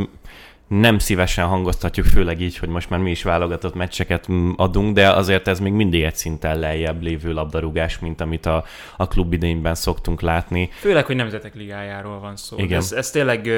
nem 0.67 0.99
szívesen 0.99 1.45
hangoztatjuk, 1.45 2.05
főleg 2.05 2.41
így, 2.41 2.57
hogy 2.57 2.69
most 2.69 2.89
már 2.89 2.99
mi 2.99 3.09
is 3.09 3.23
válogatott 3.23 3.75
meccseket 3.75 4.27
adunk, 4.55 4.93
de 4.95 5.09
azért 5.09 5.47
ez 5.47 5.59
még 5.59 5.71
mindig 5.71 6.03
egy 6.03 6.15
szinten 6.15 6.59
lejjebb 6.59 7.01
lévő 7.01 7.33
labdarúgás, 7.33 7.99
mint 7.99 8.21
amit 8.21 8.45
a, 8.45 8.63
a 8.97 9.07
klub 9.07 9.33
idényben 9.33 9.75
szoktunk 9.75 10.21
látni. 10.21 10.69
Főleg, 10.79 11.05
hogy 11.05 11.15
nemzetek 11.15 11.55
ligájáról 11.55 12.19
van 12.19 12.35
szó. 12.35 12.57
Igen. 12.57 12.77
Ez, 12.77 12.91
ez 12.91 13.11
tényleg 13.11 13.49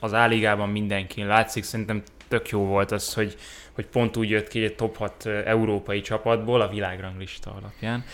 az 0.00 0.14
áligában 0.14 0.68
mindenkin 0.68 1.26
látszik, 1.26 1.62
szerintem 1.62 2.02
tök 2.28 2.48
jó 2.48 2.60
volt 2.60 2.90
az, 2.90 3.14
hogy, 3.14 3.36
hogy 3.78 3.86
pont 3.86 4.16
úgy 4.16 4.30
jött 4.30 4.48
ki 4.48 4.64
egy 4.64 4.74
top 4.74 4.96
6 4.96 5.26
európai 5.26 6.00
csapatból 6.00 6.60
a 6.60 6.68
világranglista 6.68 7.54
alapján. 7.60 8.04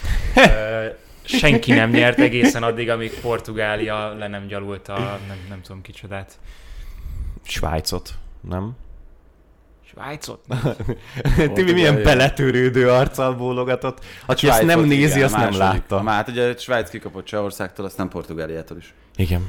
Senki 1.23 1.73
nem 1.73 1.90
nyert 1.90 2.18
egészen 2.18 2.62
addig, 2.62 2.90
amíg 2.90 3.21
Portugália 3.21 4.14
le 4.14 4.28
nem 4.28 4.47
gyalult 4.47 4.88
a 4.88 4.99
nem, 5.28 5.38
nem 5.49 5.61
tudom 5.62 5.83
kicsodát. 5.83 6.38
Svájcot 7.42 8.14
nem? 8.40 8.76
Svájcot? 9.90 10.40
Tibi 11.54 11.73
milyen 11.73 12.02
beletörődő 12.02 12.90
arccal 12.90 13.35
bólogatott. 13.35 14.04
Aki 14.26 14.49
ezt 14.49 14.62
nem 14.62 14.80
nézi, 14.80 15.23
azt 15.23 15.37
nem 15.37 15.56
látta. 15.56 16.02
Már 16.02 16.14
hát 16.14 16.28
ugye 16.28 16.56
Svájc 16.56 16.90
kikapott 16.90 17.25
Csehországtól, 17.25 17.90
nem 17.97 18.09
Portugáliától 18.09 18.76
is. 18.76 18.94
Igen. 19.16 19.49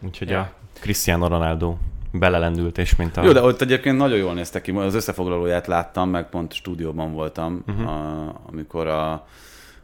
Úgyhogy 0.00 0.28
ja. 0.28 0.40
a 0.40 0.52
Cristiano 0.80 1.26
Ronaldo 1.28 1.76
belelendült, 2.18 2.78
és 2.78 2.96
mint 2.96 3.16
a... 3.16 3.24
Jó, 3.24 3.32
de 3.32 3.42
ott 3.42 3.60
egyébként 3.60 3.96
nagyon 3.96 4.18
jól 4.18 4.34
néztek 4.34 4.62
ki. 4.62 4.70
Az 4.70 4.94
összefoglalóját 4.94 5.66
láttam, 5.66 6.10
meg 6.10 6.28
pont 6.28 6.52
stúdióban 6.52 7.12
voltam, 7.12 7.64
uh-huh. 7.66 7.88
a, 7.88 8.40
amikor 8.46 8.86
a, 8.86 9.26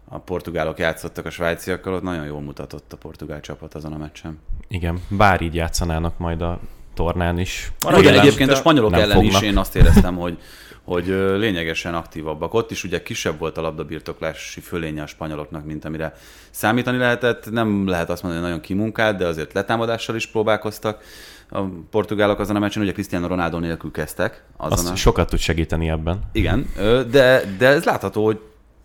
a 0.08 0.18
portugálok 0.18 0.78
játszottak 0.78 1.26
a 1.26 1.30
svájciakkal, 1.30 1.94
ott 1.94 2.02
nagyon 2.02 2.24
jól 2.24 2.40
mutatott 2.40 2.92
a 2.92 2.96
portugál 2.96 3.40
csapat 3.40 3.74
azon 3.74 3.92
a 3.92 3.96
meccsen. 3.96 4.38
Igen, 4.68 5.02
bár 5.08 5.40
így 5.40 5.54
játszanának 5.54 6.18
majd 6.18 6.42
a 6.42 6.60
tornán 6.94 7.38
is. 7.38 7.72
Van, 7.80 7.98
Igen, 7.98 8.18
egyébként 8.18 8.50
a 8.50 8.54
spanyolok 8.54 8.92
ellen 8.92 9.10
fognak. 9.10 9.42
is 9.42 9.48
én 9.48 9.56
azt 9.56 9.76
éreztem, 9.76 10.16
hogy, 10.16 10.38
hogy 10.84 11.06
lényegesen 11.38 11.94
aktívabbak. 11.94 12.54
Ott 12.54 12.70
is 12.70 12.84
ugye 12.84 13.02
kisebb 13.02 13.38
volt 13.38 13.58
a 13.58 13.60
labdabirtoklási 13.60 14.60
fölénye 14.60 15.02
a 15.02 15.06
spanyoloknak, 15.06 15.64
mint 15.64 15.84
amire 15.84 16.12
számítani 16.50 16.98
lehetett. 16.98 17.50
Nem 17.50 17.88
lehet 17.88 18.10
azt 18.10 18.22
mondani, 18.22 18.42
hogy 18.42 18.52
nagyon 18.52 18.66
kimunkált, 18.66 19.16
de 19.16 19.26
azért 19.26 19.52
letámadással 19.52 20.16
is 20.16 20.26
próbálkoztak. 20.26 21.02
A 21.48 21.60
portugálok 21.90 22.38
azon 22.38 22.56
a 22.56 22.58
meccsen 22.58 22.82
ugye 22.82 22.92
Cristiano 22.92 23.26
Ronaldo 23.26 23.58
nélkül 23.58 23.90
kezdtek. 23.90 24.44
Azon 24.56 24.78
azt 24.78 24.90
a... 24.90 24.96
sokat 24.96 25.28
tud 25.28 25.38
segíteni 25.38 25.88
ebben. 25.88 26.20
Igen, 26.32 26.66
de, 27.10 27.42
de 27.58 27.66
ez 27.66 27.84
látható, 27.84 28.24
hogy 28.24 28.40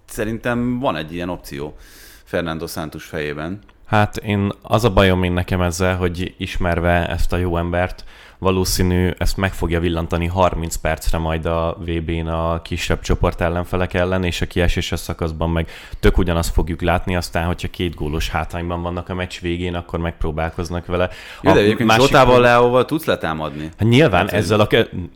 szerintem 0.05 0.79
van 0.79 0.95
egy 0.95 1.13
ilyen 1.13 1.29
opció 1.29 1.75
Fernando 2.23 2.67
Santos 2.67 3.05
fejében. 3.05 3.59
Hát 3.85 4.17
én 4.17 4.51
az 4.61 4.83
a 4.83 4.93
bajom 4.93 5.23
én 5.23 5.31
nekem 5.31 5.61
ezzel, 5.61 5.95
hogy 5.95 6.35
ismerve 6.37 7.07
ezt 7.07 7.33
a 7.33 7.37
jó 7.37 7.57
embert, 7.57 8.03
valószínű 8.39 9.11
ezt 9.17 9.37
meg 9.37 9.53
fogja 9.53 9.79
villantani 9.79 10.27
30 10.27 10.75
percre 10.75 11.17
majd 11.17 11.45
a 11.45 11.77
VB-n 11.79 12.27
a 12.27 12.61
kisebb 12.61 13.01
csoport 13.01 13.41
ellenfelek 13.41 13.93
ellen, 13.93 14.23
és 14.23 14.41
a 14.41 14.45
kieséses 14.45 14.99
szakaszban 14.99 15.49
meg 15.49 15.67
tök 15.99 16.17
ugyanazt 16.17 16.53
fogjuk 16.53 16.81
látni, 16.81 17.15
aztán, 17.15 17.45
hogyha 17.45 17.67
két 17.67 17.95
gólos 17.95 18.29
hátrányban 18.29 18.81
vannak 18.81 19.09
a 19.09 19.13
meccs 19.13 19.39
végén, 19.41 19.75
akkor 19.75 19.99
megpróbálkoznak 19.99 20.85
vele. 20.85 21.09
Jó, 21.41 21.53
de 21.53 21.59
egyébként 21.59 21.89
másik... 21.89 22.03
Zsotával, 22.03 22.41
Leóval 22.41 22.85
tudsz 22.85 23.05
letámadni? 23.05 23.69
Hát 23.77 23.89
nyilván 23.89 24.27
hát, 24.27 24.33
ezzel 24.33 24.59
a, 24.59 24.67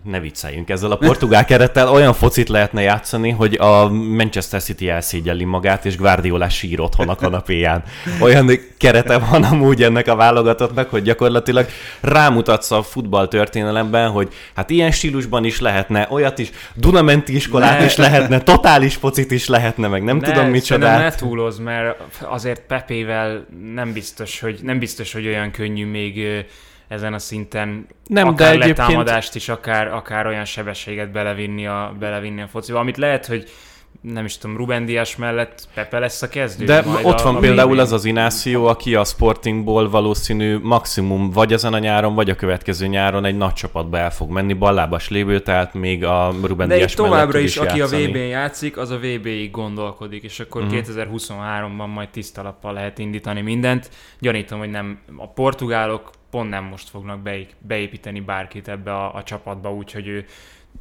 ne 0.03 0.19
vicceljünk, 0.19 0.69
ezzel 0.69 0.91
a 0.91 0.97
portugál 0.97 1.45
kerettel 1.45 1.89
olyan 1.89 2.13
focit 2.13 2.49
lehetne 2.49 2.81
játszani, 2.81 3.29
hogy 3.29 3.53
a 3.53 3.89
Manchester 3.89 4.61
City 4.61 4.89
elszégyeli 4.89 5.43
magát, 5.43 5.85
és 5.85 5.97
Guardiola 5.97 6.49
sír 6.49 6.79
otthon 6.79 7.09
a 7.09 7.15
kanapéján. 7.15 7.83
Olyan 8.19 8.51
kerete 8.77 9.17
van 9.17 9.43
amúgy 9.43 9.83
ennek 9.83 10.07
a 10.07 10.15
válogatottnak, 10.15 10.89
hogy 10.89 11.03
gyakorlatilag 11.03 11.65
rámutatsz 12.01 12.71
a 12.71 12.83
futball 12.83 13.12
futball 13.13 13.27
történelemben, 13.27 14.09
hogy 14.09 14.33
hát 14.55 14.69
ilyen 14.69 14.91
stílusban 14.91 15.43
is 15.43 15.59
lehetne, 15.59 16.07
olyat 16.09 16.39
is, 16.39 16.49
Dunamenti 16.75 17.35
iskolát 17.35 17.79
ne. 17.79 17.85
is 17.85 17.95
lehetne, 17.95 18.41
totális 18.41 18.95
focit 18.95 19.31
is 19.31 19.47
lehetne, 19.47 19.87
meg 19.87 20.03
nem 20.03 20.17
ne, 20.17 20.31
tudom 20.31 20.49
micsoda. 20.49 20.97
Ne 20.97 21.11
túloz, 21.11 21.59
mert 21.59 21.99
azért 22.21 22.61
Pepével 22.61 23.45
nem 23.73 23.93
biztos, 23.93 24.39
hogy, 24.39 24.59
nem 24.61 24.79
biztos, 24.79 25.13
hogy 25.13 25.27
olyan 25.27 25.51
könnyű 25.51 25.85
még 25.85 26.45
ezen 26.87 27.13
a 27.13 27.19
szinten 27.19 27.87
nem, 28.07 28.27
akár 28.27 28.57
de 28.57 28.65
letámadást 28.65 29.35
is, 29.35 29.49
akár, 29.49 29.87
akár 29.87 30.27
olyan 30.27 30.45
sebességet 30.45 31.11
belevinni 31.11 31.67
a, 31.67 31.95
belevinni 31.99 32.41
a 32.41 32.47
fociba, 32.47 32.79
amit 32.79 32.97
lehet, 32.97 33.25
hogy 33.25 33.49
nem 34.01 34.25
is 34.25 34.37
tudom, 34.37 34.57
Ruben 34.57 34.85
Dias 34.85 35.15
mellett 35.15 35.67
Pepe 35.73 35.99
lesz 35.99 36.21
a 36.21 36.29
kezdő. 36.29 36.65
De 36.65 36.83
ott 37.03 37.21
van 37.21 37.35
a, 37.35 37.37
a 37.37 37.39
például 37.39 37.79
az 37.79 37.91
az 37.91 38.05
Inácio, 38.05 38.65
aki 38.65 38.95
a 38.95 39.03
Sportingból 39.03 39.89
valószínű 39.89 40.57
maximum 40.57 41.31
vagy 41.31 41.53
ezen 41.53 41.73
a 41.73 41.79
nyáron, 41.79 42.15
vagy 42.15 42.29
a 42.29 42.35
következő 42.35 42.87
nyáron 42.87 43.25
egy 43.25 43.37
nagy 43.37 43.53
csapatba 43.53 43.97
el 43.97 44.11
fog 44.11 44.29
menni, 44.29 44.53
ballábas 44.53 45.09
lévő, 45.09 45.39
tehát 45.39 45.73
még 45.73 46.03
a 46.03 46.33
Ruben 46.43 46.67
De 46.67 46.75
Dias 46.75 46.93
továbbra 46.93 47.39
is, 47.39 47.55
is 47.55 47.57
aki 47.57 47.81
a 47.81 47.87
VB-n 47.87 48.17
játszik, 48.17 48.77
az 48.77 48.89
a 48.89 48.97
VB-ig 48.97 49.51
gondolkodik, 49.51 50.23
és 50.23 50.39
akkor 50.39 50.61
uh-huh. 50.61 50.79
Mhm. 50.79 50.91
2023-ban 50.91 51.93
majd 51.93 52.09
tiszta 52.09 52.41
lappal 52.41 52.73
lehet 52.73 52.99
indítani 52.99 53.41
mindent. 53.41 53.89
Gyanítom, 54.19 54.59
hogy 54.59 54.69
nem 54.69 54.99
a 55.17 55.27
portugálok 55.27 56.09
pont 56.33 56.49
nem 56.49 56.63
most 56.63 56.89
fognak 56.89 57.19
beépíteni 57.59 58.19
bárkit 58.19 58.67
ebbe 58.67 58.93
a, 58.93 59.15
a 59.15 59.23
csapatba, 59.23 59.73
úgyhogy 59.73 60.07
ő 60.07 60.25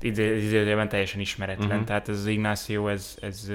idézőjelben 0.00 0.88
teljesen 0.88 1.20
ismeretlen, 1.20 1.68
uh-huh. 1.68 1.84
tehát 1.84 2.08
ez 2.08 2.18
az 2.18 2.26
Ignácio, 2.26 2.88
ez... 2.88 3.16
ez 3.20 3.48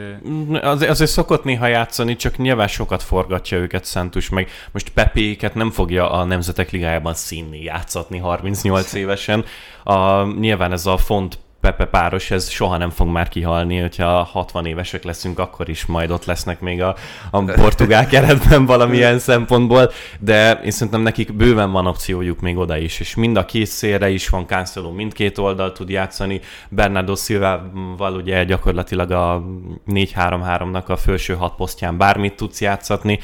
az, 0.61 0.81
azért 0.81 1.09
szokott 1.09 1.43
néha 1.43 1.67
játszani, 1.67 2.15
csak 2.15 2.37
nyilván 2.37 2.67
sokat 2.67 3.03
forgatja 3.03 3.57
őket 3.57 3.85
Szentus, 3.85 4.29
meg 4.29 4.49
most 4.71 4.89
Pepéket 4.89 5.55
nem 5.55 5.71
fogja 5.71 6.11
a 6.11 6.23
Nemzetek 6.23 6.71
Ligájában 6.71 7.13
színni 7.13 7.63
játszatni 7.63 8.17
38 8.17 8.93
évesen. 9.03 9.45
A, 9.83 10.23
nyilván 10.23 10.71
ez 10.71 10.85
a 10.85 10.97
font 10.97 11.39
Pepe 11.61 11.85
páros, 11.85 12.31
ez 12.31 12.49
soha 12.49 12.77
nem 12.77 12.89
fog 12.89 13.07
már 13.07 13.27
kihalni, 13.27 13.79
hogyha 13.79 14.23
60 14.23 14.65
évesek 14.65 15.03
leszünk, 15.03 15.39
akkor 15.39 15.69
is 15.69 15.85
majd 15.85 16.11
ott 16.11 16.25
lesznek 16.25 16.59
még 16.59 16.81
a, 16.81 16.95
a 17.31 17.43
portugál 17.43 18.07
keretben 18.13 18.65
valamilyen 18.65 19.19
szempontból, 19.19 19.91
de 20.19 20.51
én 20.51 20.71
szerintem 20.71 21.01
nekik 21.01 21.33
bőven 21.33 21.71
van 21.71 21.87
opciójuk 21.87 22.39
még 22.39 22.57
oda 22.57 22.77
is, 22.77 22.99
és 22.99 23.15
mind 23.15 23.37
a 23.37 23.45
két 23.45 23.65
szélre 23.65 24.09
is 24.09 24.29
van 24.29 24.45
Cancelo, 24.45 24.91
mindkét 24.91 25.37
oldal 25.37 25.71
tud 25.71 25.89
játszani, 25.89 26.41
Bernardo 26.69 27.15
Silva-val 27.15 28.13
ugye 28.13 28.43
gyakorlatilag 28.43 29.11
a 29.11 29.43
4-3-3-nak 29.87 30.85
a 30.85 30.95
felső 30.95 31.33
hat 31.33 31.55
posztján 31.55 31.97
bármit 31.97 32.35
tudsz 32.35 32.61
játszatni, 32.61 33.19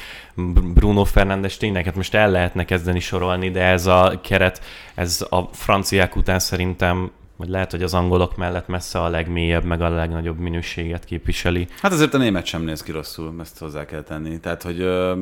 Bruno 0.73 1.03
Fernandes 1.03 1.57
tényleg, 1.57 1.85
hát 1.85 1.95
most 1.95 2.13
el 2.13 2.31
lehetne 2.31 2.65
kezdeni 2.65 2.99
sorolni, 2.99 3.51
de 3.51 3.63
ez 3.63 3.85
a 3.85 4.19
keret, 4.23 4.61
ez 4.95 5.25
a 5.29 5.41
franciák 5.51 6.15
után 6.15 6.39
szerintem 6.39 7.11
vagy 7.37 7.49
lehet, 7.49 7.71
hogy 7.71 7.83
az 7.83 7.93
angolok 7.93 8.37
mellett 8.37 8.67
messze 8.67 8.99
a 8.99 9.09
legmélyebb, 9.09 9.63
meg 9.63 9.81
a 9.81 9.89
legnagyobb 9.89 10.39
minőséget 10.39 11.05
képviseli. 11.05 11.67
Hát 11.81 11.91
azért 11.91 12.13
a 12.13 12.17
német 12.17 12.45
sem 12.45 12.63
néz 12.63 12.83
ki 12.83 12.91
rosszul, 12.91 13.35
ezt 13.39 13.59
hozzá 13.59 13.85
kell 13.85 14.01
tenni. 14.01 14.39
Tehát, 14.39 14.63
hogy 14.63 14.79
ö, 14.79 15.13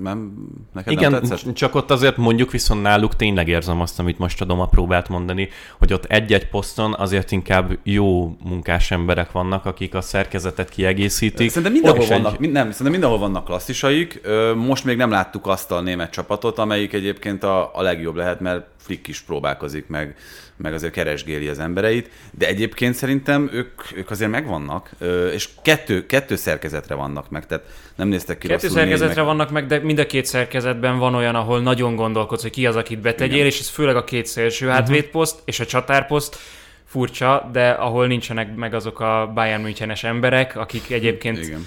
nem, 0.00 0.32
neked 0.72 0.92
Igen, 0.92 1.10
nem 1.10 1.20
tetszett? 1.20 1.54
csak 1.54 1.74
ott 1.74 1.90
azért 1.90 2.16
mondjuk 2.16 2.50
viszont 2.50 2.82
náluk 2.82 3.16
tényleg 3.16 3.48
érzem 3.48 3.80
azt, 3.80 3.98
amit 3.98 4.18
most 4.18 4.40
a 4.40 4.44
Doma 4.44 4.66
próbált 4.66 5.08
mondani, 5.08 5.48
hogy 5.78 5.92
ott 5.92 6.04
egy-egy 6.04 6.48
poszton 6.48 6.94
azért 6.94 7.30
inkább 7.30 7.78
jó 7.82 8.36
munkás 8.44 8.90
emberek 8.90 9.32
vannak, 9.32 9.64
akik 9.64 9.94
a 9.94 10.00
szerkezetet 10.00 10.68
kiegészítik. 10.68 11.48
Szerintem 11.48 11.72
mindenhol 11.72 12.06
vannak, 12.06 12.34
egy... 12.40 12.50
nem, 12.50 12.62
szerintem 12.70 12.90
mindenhol 12.90 13.18
vannak 13.18 13.44
klasszisaik. 13.44 14.20
Most 14.54 14.84
még 14.84 14.96
nem 14.96 15.10
láttuk 15.10 15.46
azt 15.46 15.70
a 15.70 15.80
német 15.80 16.10
csapatot, 16.10 16.58
amelyik 16.58 16.92
egyébként 16.92 17.42
a, 17.42 17.70
a 17.74 17.82
legjobb 17.82 18.16
lehet, 18.16 18.40
mert 18.40 18.66
Flick 18.76 19.08
is 19.08 19.20
próbálkozik 19.20 19.88
meg 19.88 20.16
meg 20.62 20.74
azért 20.74 20.92
keresgéli 20.92 21.48
az 21.48 21.58
embereit, 21.58 22.10
de 22.38 22.46
egyébként 22.46 22.94
szerintem 22.94 23.50
ők, 23.52 23.80
ők 23.94 24.10
azért 24.10 24.30
megvannak, 24.30 24.90
és 25.32 25.48
kettő, 25.62 26.06
kettő 26.06 26.36
szerkezetre 26.36 26.94
vannak 26.94 27.30
meg, 27.30 27.46
tehát 27.46 27.64
nem 27.96 28.08
néztek 28.08 28.38
ki 28.38 28.48
Kettő 28.48 28.68
szerkezetre 28.68 29.14
meg. 29.14 29.24
vannak 29.24 29.50
meg, 29.50 29.66
de 29.66 29.78
mind 29.78 29.98
a 29.98 30.06
két 30.06 30.24
szerkezetben 30.24 30.98
van 30.98 31.14
olyan, 31.14 31.34
ahol 31.34 31.60
nagyon 31.60 31.94
gondolkodsz, 31.94 32.42
hogy 32.42 32.50
ki 32.50 32.66
az, 32.66 32.76
akit 32.76 33.00
betegyél, 33.00 33.34
Igen. 33.34 33.46
és 33.46 33.58
ez 33.58 33.68
főleg 33.68 33.96
a 33.96 34.04
két 34.04 34.26
szélső 34.26 34.66
uh-huh. 34.66 34.80
hátvédposzt 34.80 35.42
és 35.44 35.60
a 35.60 35.66
csatárposzt, 35.66 36.36
furcsa, 36.84 37.48
de 37.52 37.70
ahol 37.70 38.06
nincsenek 38.06 38.54
meg 38.54 38.74
azok 38.74 39.00
a 39.00 39.30
Bayern 39.34 39.62
Münchenes 39.62 40.04
emberek, 40.04 40.56
akik 40.56 40.90
egyébként 40.90 41.38
Igen. 41.38 41.66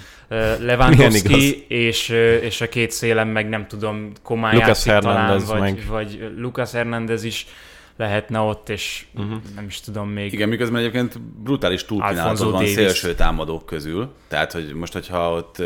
Lewandowski 0.60 1.64
és, 1.68 2.08
és 2.42 2.60
a 2.60 2.68
két 2.68 2.90
szélem 2.90 3.28
meg 3.28 3.48
nem 3.48 3.66
tudom, 3.66 4.12
Komán 4.22 4.54
Lucas 4.54 4.68
játszik 4.86 4.92
talán, 4.92 5.42
vagy, 5.46 5.60
meg. 5.60 5.82
vagy 5.88 6.30
Lucas 6.36 6.72
Hernández 6.72 7.24
is 7.24 7.46
lehetne 7.96 8.38
ott, 8.38 8.68
és 8.68 9.06
uh-huh. 9.14 9.36
nem 9.54 9.64
is 9.64 9.80
tudom 9.80 10.08
még. 10.08 10.32
Igen, 10.32 10.48
miközben 10.48 10.80
egyébként 10.80 11.20
brutális 11.20 11.84
túlkínálatot 11.84 12.38
van 12.38 12.52
Davis. 12.52 12.72
szélső 12.72 13.14
támadók 13.14 13.66
közül. 13.66 14.12
Tehát, 14.28 14.52
hogy 14.52 14.74
most, 14.74 14.92
hogyha 14.92 15.32
ott 15.32 15.62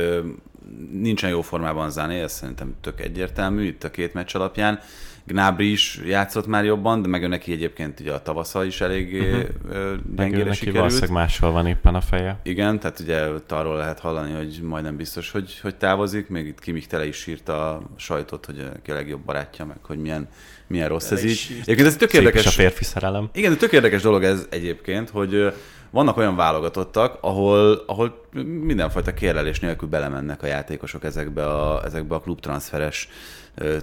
nincsen 0.93 1.31
jó 1.31 1.41
formában 1.43 1.91
Záné, 1.91 2.21
ez 2.21 2.33
szerintem 2.33 2.75
tök 2.81 3.01
egyértelmű 3.01 3.67
itt 3.67 3.85
a 3.85 3.91
két 3.91 4.15
meccs 4.15 4.37
alapján. 4.37 4.81
Gnabry 5.25 5.71
is 5.71 6.01
játszott 6.07 6.47
már 6.47 6.65
jobban, 6.65 7.03
de 7.03 7.09
meg 7.09 7.23
ő 7.23 7.27
neki 7.27 7.53
egyébként 7.53 8.01
ugye 8.01 8.13
a 8.13 8.23
tavasza 8.23 8.65
is 8.65 8.81
elég 8.81 9.15
uh-huh. 9.15 9.95
gyengére 10.17 10.45
neki 10.45 10.57
sikerült. 10.57 11.09
máshol 11.09 11.51
van 11.51 11.67
éppen 11.67 11.95
a 11.95 12.01
feje. 12.01 12.41
Igen, 12.43 12.79
tehát 12.79 13.01
ugye 13.01 13.27
arról 13.49 13.77
lehet 13.77 14.01
hallani, 14.01 14.33
hogy 14.33 14.61
majdnem 14.63 14.97
biztos, 14.97 15.31
hogy, 15.31 15.59
hogy 15.63 15.77
távozik. 15.77 16.29
Még 16.29 16.47
itt 16.47 16.61
Kimik 16.61 16.87
tele 16.87 17.07
is 17.07 17.27
írta 17.27 17.71
a 17.71 17.83
sajtot, 17.97 18.47
hogy 18.47 18.71
a 18.89 18.93
legjobb 18.93 19.21
barátja, 19.21 19.65
meg 19.65 19.77
hogy 19.83 19.99
milyen 19.99 20.29
milyen 20.71 20.89
rossz 20.89 21.11
ez 21.11 21.25
így. 21.25 21.47
Egyébként 21.51 21.89
ez 21.89 21.97
tök 21.97 22.13
érdekes. 22.13 22.47
a 22.47 22.51
férfi 22.51 22.85
szerelem. 22.85 23.29
Igen, 23.33 23.51
de 23.51 23.57
tök 23.57 23.73
érdekes 23.73 24.03
dolog 24.03 24.25
ez 24.25 24.47
egyébként, 24.51 25.11
hogy 25.11 25.53
vannak 25.91 26.17
olyan 26.17 26.37
válogatottak, 26.37 27.19
ahol, 27.21 27.83
ahol 27.87 28.25
mindenfajta 28.45 29.15
kérlelés 29.15 29.61
nélkül 29.61 29.89
belemennek 29.89 30.43
a 30.43 30.47
játékosok 30.47 31.05
ezekbe 31.05 31.47
a, 31.47 31.85
ezekbe 31.85 32.15
a 32.15 32.21
klubtranszferes 32.21 33.09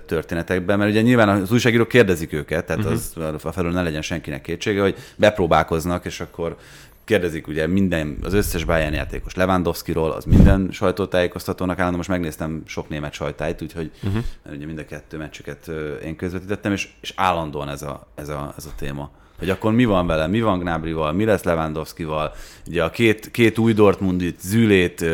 történetekbe, 0.05 0.75
mert 0.75 0.91
ugye 0.91 1.01
nyilván 1.01 1.29
az 1.29 1.51
újságírók 1.51 1.87
kérdezik 1.87 2.33
őket, 2.33 2.65
tehát 2.65 2.83
uh-huh. 2.83 3.33
az 3.43 3.53
felől 3.53 3.71
ne 3.71 3.81
legyen 3.81 4.01
senkinek 4.01 4.41
kétsége, 4.41 4.81
hogy 4.81 4.95
bepróbálkoznak, 5.15 6.05
és 6.05 6.19
akkor 6.19 6.57
kérdezik 7.03 7.47
ugye 7.47 7.67
minden, 7.67 8.17
az 8.23 8.33
összes 8.33 8.63
Bayern 8.63 8.93
játékos 8.93 9.35
Lewandowski-ról, 9.35 10.11
az 10.11 10.25
minden 10.25 10.69
sajtótájékoztatónak 10.71 11.77
állandó, 11.77 11.97
most 11.97 12.09
megnéztem 12.09 12.63
sok 12.65 12.89
német 12.89 13.13
sajtájt, 13.13 13.61
úgyhogy 13.61 13.91
uh-huh. 14.03 14.23
ugye 14.55 14.65
mind 14.65 14.77
a 14.77 14.85
kettő 14.85 15.17
meccsüket 15.17 15.71
én 16.03 16.15
közvetítettem, 16.15 16.71
és, 16.71 16.89
és 17.01 17.13
állandóan 17.15 17.69
ez 17.69 17.81
a, 17.81 18.07
ez 18.15 18.29
a, 18.29 18.53
ez 18.57 18.65
a 18.65 18.71
téma. 18.77 19.11
Hogy 19.39 19.49
akkor 19.49 19.71
mi 19.71 19.85
van 19.85 20.07
vele, 20.07 20.27
mi 20.27 20.41
van 20.41 20.59
Gnábrival, 20.59 21.11
mi 21.11 21.25
lesz 21.25 21.43
Lewandowskival. 21.43 22.33
Ugye 22.67 22.83
a 22.83 22.89
két, 22.89 23.31
két 23.31 23.57
új 23.57 23.73
Dortmundit, 23.73 24.39
Zülét, 24.41 25.05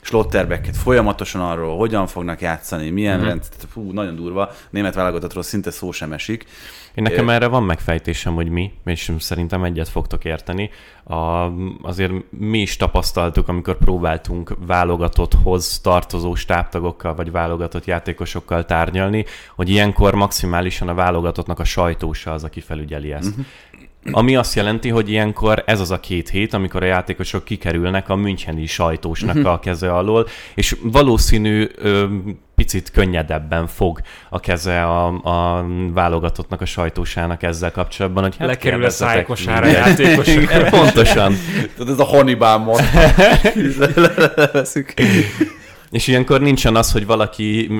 Slotterbecket 0.00 0.76
folyamatosan 0.76 1.40
arról, 1.40 1.76
hogyan 1.76 2.06
fognak 2.06 2.40
játszani, 2.40 2.90
milyen 2.90 3.14
uh-huh. 3.14 3.28
rendszer, 3.28 3.54
fú, 3.72 3.92
nagyon 3.92 4.16
durva, 4.16 4.50
német 4.70 4.94
válogatottról 4.94 5.42
szinte 5.42 5.70
szó 5.70 5.92
sem 5.92 6.12
esik. 6.12 6.46
Én 6.98 7.04
nekem 7.04 7.30
erre 7.30 7.46
van 7.46 7.62
megfejtésem, 7.62 8.34
hogy 8.34 8.48
mi, 8.48 8.72
és 8.84 9.12
szerintem 9.18 9.64
egyet 9.64 9.88
fogtok 9.88 10.24
érteni. 10.24 10.70
A, 11.04 11.50
azért 11.82 12.12
mi 12.30 12.58
is 12.58 12.76
tapasztaltuk, 12.76 13.48
amikor 13.48 13.76
próbáltunk 13.76 14.56
válogatotthoz 14.66 15.80
tartozó 15.80 16.34
stábtagokkal, 16.34 17.14
vagy 17.14 17.30
válogatott 17.30 17.84
játékosokkal 17.84 18.64
tárgyalni, 18.64 19.24
hogy 19.56 19.68
ilyenkor 19.68 20.14
maximálisan 20.14 20.88
a 20.88 20.94
válogatottnak 20.94 21.58
a 21.58 21.64
sajtósa 21.64 22.32
az, 22.32 22.44
aki 22.44 22.60
felügyeli 22.60 23.12
ezt. 23.12 23.28
Uh-huh. 23.28 23.44
Ami 24.10 24.36
azt 24.36 24.54
jelenti, 24.54 24.88
hogy 24.88 25.10
ilyenkor 25.10 25.62
ez 25.66 25.80
az 25.80 25.90
a 25.90 26.00
két 26.00 26.28
hét, 26.28 26.52
amikor 26.52 26.82
a 26.82 26.86
játékosok 26.86 27.44
kikerülnek 27.44 28.08
a 28.08 28.16
Müncheni 28.16 28.66
sajtósnak 28.66 29.36
uh-huh. 29.36 29.52
a 29.52 29.58
keze 29.58 29.92
alól, 29.92 30.26
és 30.54 30.76
valószínű 30.82 31.68
ö, 31.76 32.04
picit 32.54 32.90
könnyedebben 32.90 33.66
fog 33.66 34.00
a 34.30 34.40
keze 34.40 34.82
a, 34.82 35.06
a 35.06 35.66
válogatottnak 35.92 36.60
a 36.60 36.64
sajtósának 36.64 37.42
ezzel 37.42 37.70
kapcsolatban, 37.70 38.22
hogy 38.22 38.36
hát 38.38 38.48
Lekerül 38.48 38.84
a 38.84 38.90
szájkosára 38.90 39.66
játékos. 39.66 40.28
Pontosan. 40.70 41.34
Tehát 41.76 41.92
ez 41.92 41.98
a 41.98 42.04
Hannibal 42.04 42.58
mod. 42.58 42.80
És 45.90 46.06
ilyenkor 46.06 46.40
nincsen 46.40 46.76
az, 46.76 46.92
hogy 46.92 47.06
valaki 47.06 47.70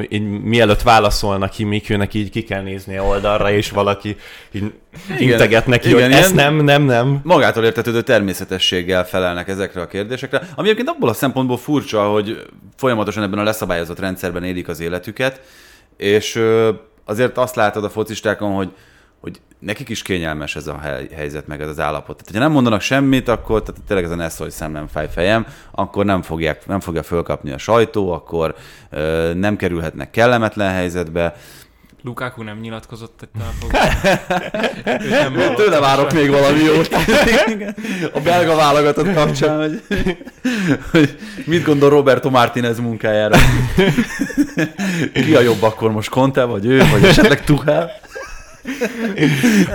mielőtt 0.42 0.82
válaszolnak 0.82 1.50
ki, 1.50 1.64
Mikőnek 1.64 2.14
így 2.14 2.30
ki 2.30 2.42
kell 2.42 2.62
nézni 2.62 2.98
oldalra, 2.98 3.50
és 3.50 3.70
valaki 3.70 4.16
így 4.52 4.72
integet 5.18 5.66
neki, 5.66 5.88
igen, 5.88 6.02
hogy 6.02 6.12
ezt 6.12 6.34
nem, 6.34 6.56
nem, 6.56 6.82
nem. 6.82 7.20
Magától 7.22 7.64
értetődő 7.64 8.02
természetességgel 8.02 9.06
felelnek 9.06 9.48
ezekre 9.48 9.80
a 9.80 9.86
kérdésekre, 9.86 10.40
ami 10.54 10.68
egyébként 10.68 10.88
abból 10.88 11.08
a 11.08 11.12
szempontból 11.12 11.58
furcsa, 11.58 12.02
hogy 12.10 12.46
folyamatosan 12.76 13.22
ebben 13.22 13.38
a 13.38 13.42
leszabályozott 13.42 13.98
rendszerben 13.98 14.44
élik 14.44 14.68
az 14.68 14.80
életüket, 14.80 15.40
és 15.96 16.42
azért 17.04 17.38
azt 17.38 17.56
látod 17.56 17.84
a 17.84 17.90
focistákon, 17.90 18.54
hogy 18.54 18.68
hogy 19.20 19.40
nekik 19.58 19.88
is 19.88 20.02
kényelmes 20.02 20.56
ez 20.56 20.66
a 20.66 20.80
helyzet, 21.14 21.46
meg 21.46 21.60
ez 21.60 21.68
az 21.68 21.80
állapot. 21.80 22.16
Tehát, 22.16 22.32
ha 22.32 22.38
nem 22.38 22.52
mondanak 22.52 22.80
semmit, 22.80 23.28
akkor 23.28 23.62
tehát 23.62 23.80
tényleg 23.86 24.04
ez 24.06 24.12
a 24.12 24.14
ne 24.14 24.28
szólj 24.28 24.50
szem, 24.50 24.72
nem 24.72 24.86
fáj 24.86 25.08
fejem, 25.10 25.46
akkor 25.70 26.04
nem, 26.04 26.22
fogják, 26.22 26.66
nem 26.66 26.80
fogja 26.80 27.02
fölkapni 27.02 27.50
a 27.50 27.58
sajtó, 27.58 28.12
akkor 28.12 28.54
ö, 28.90 29.32
nem 29.34 29.56
kerülhetnek 29.56 30.10
kellemetlen 30.10 30.72
helyzetbe. 30.72 31.36
Lukaku 32.02 32.42
nem 32.42 32.58
nyilatkozott 32.58 33.22
egy 33.22 33.28
nem 35.10 35.54
Tőle 35.54 35.80
várok 35.80 36.12
még 36.12 36.30
valami 36.30 36.62
jót. 36.62 36.88
a 38.16 38.20
belga 38.20 38.56
válogatott 38.56 39.14
kapcsán, 39.14 39.58
hogy, 39.58 39.82
hogy 40.90 41.18
mit 41.44 41.64
gondol 41.64 41.90
Roberto 41.90 42.30
Martinez 42.30 42.78
munkájára. 42.78 43.36
Ki 45.12 45.34
a 45.34 45.40
jobb 45.40 45.62
akkor 45.62 45.92
most 45.92 46.08
Conte, 46.08 46.44
vagy 46.44 46.66
ő, 46.66 46.82
vagy 46.90 47.04
esetleg 47.04 47.44
Tuchel? 47.44 47.92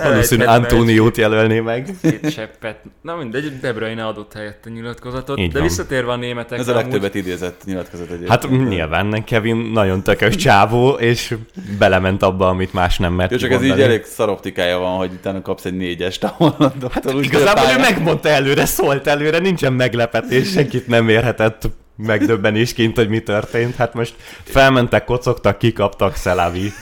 Valószínűleg 0.02 0.48
Antóniót 0.48 1.16
jelölné 1.16 1.60
meg. 1.60 1.94
Két 2.02 2.32
seppet. 2.32 2.76
Na 3.02 3.16
mindegy, 3.16 3.60
De 3.60 3.72
Bruyne 3.72 4.06
adott 4.06 4.32
helyette 4.32 4.70
nyilatkozatot. 4.70 5.38
Így 5.38 5.52
de 5.52 5.58
van. 5.58 5.68
visszatérve 5.68 6.12
a 6.12 6.16
németek. 6.16 6.58
Ez 6.58 6.68
a 6.68 6.74
legtöbbet 6.74 7.14
amúgy... 7.14 7.26
idézett 7.26 7.60
nyilatkozat 7.64 8.06
egyébként. 8.06 8.30
Hát 8.30 8.50
nyilván 8.50 9.24
Kevin 9.24 9.56
nagyon 9.56 10.02
tökös 10.02 10.36
csávó, 10.36 10.90
és 10.90 11.34
belement 11.78 12.22
abba, 12.22 12.48
amit 12.48 12.72
más 12.72 12.98
nem 12.98 13.12
mert 13.12 13.30
Jó, 13.30 13.36
csak 13.36 13.50
ez 13.50 13.62
így 13.62 13.80
elég 13.80 14.04
szaroptikája 14.04 14.78
van, 14.78 14.96
hogy 14.96 15.10
utána 15.12 15.42
kapsz 15.42 15.64
egy 15.64 15.76
négyest, 15.76 16.24
ahol 16.24 16.54
a 16.58 16.72
hát, 16.90 17.12
igazából 17.20 17.64
ő 17.76 17.80
megmondta 17.80 18.28
előre, 18.28 18.64
szólt 18.64 19.06
előre, 19.06 19.38
nincsen 19.38 19.72
meglepetés, 19.72 20.50
senkit 20.50 20.86
nem 20.86 21.08
érhetett 21.08 21.68
megdöbbenésként, 21.96 22.96
hogy 22.96 23.08
mi 23.08 23.20
történt. 23.20 23.74
Hát 23.74 23.94
most 23.94 24.14
felmentek, 24.42 25.04
kocogtak, 25.04 25.58
kikaptak, 25.58 26.16
Szelavi. 26.16 26.72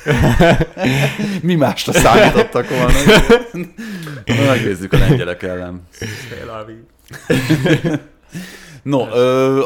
mi 1.43 1.55
másra 1.55 1.93
számítottak 1.93 2.69
volna? 2.69 2.99
Megnézzük 4.27 4.93
a 4.93 4.99
lengyelek 4.99 5.43
ellen. 5.43 5.89
Szelavi. 6.29 6.75
No, 8.83 9.01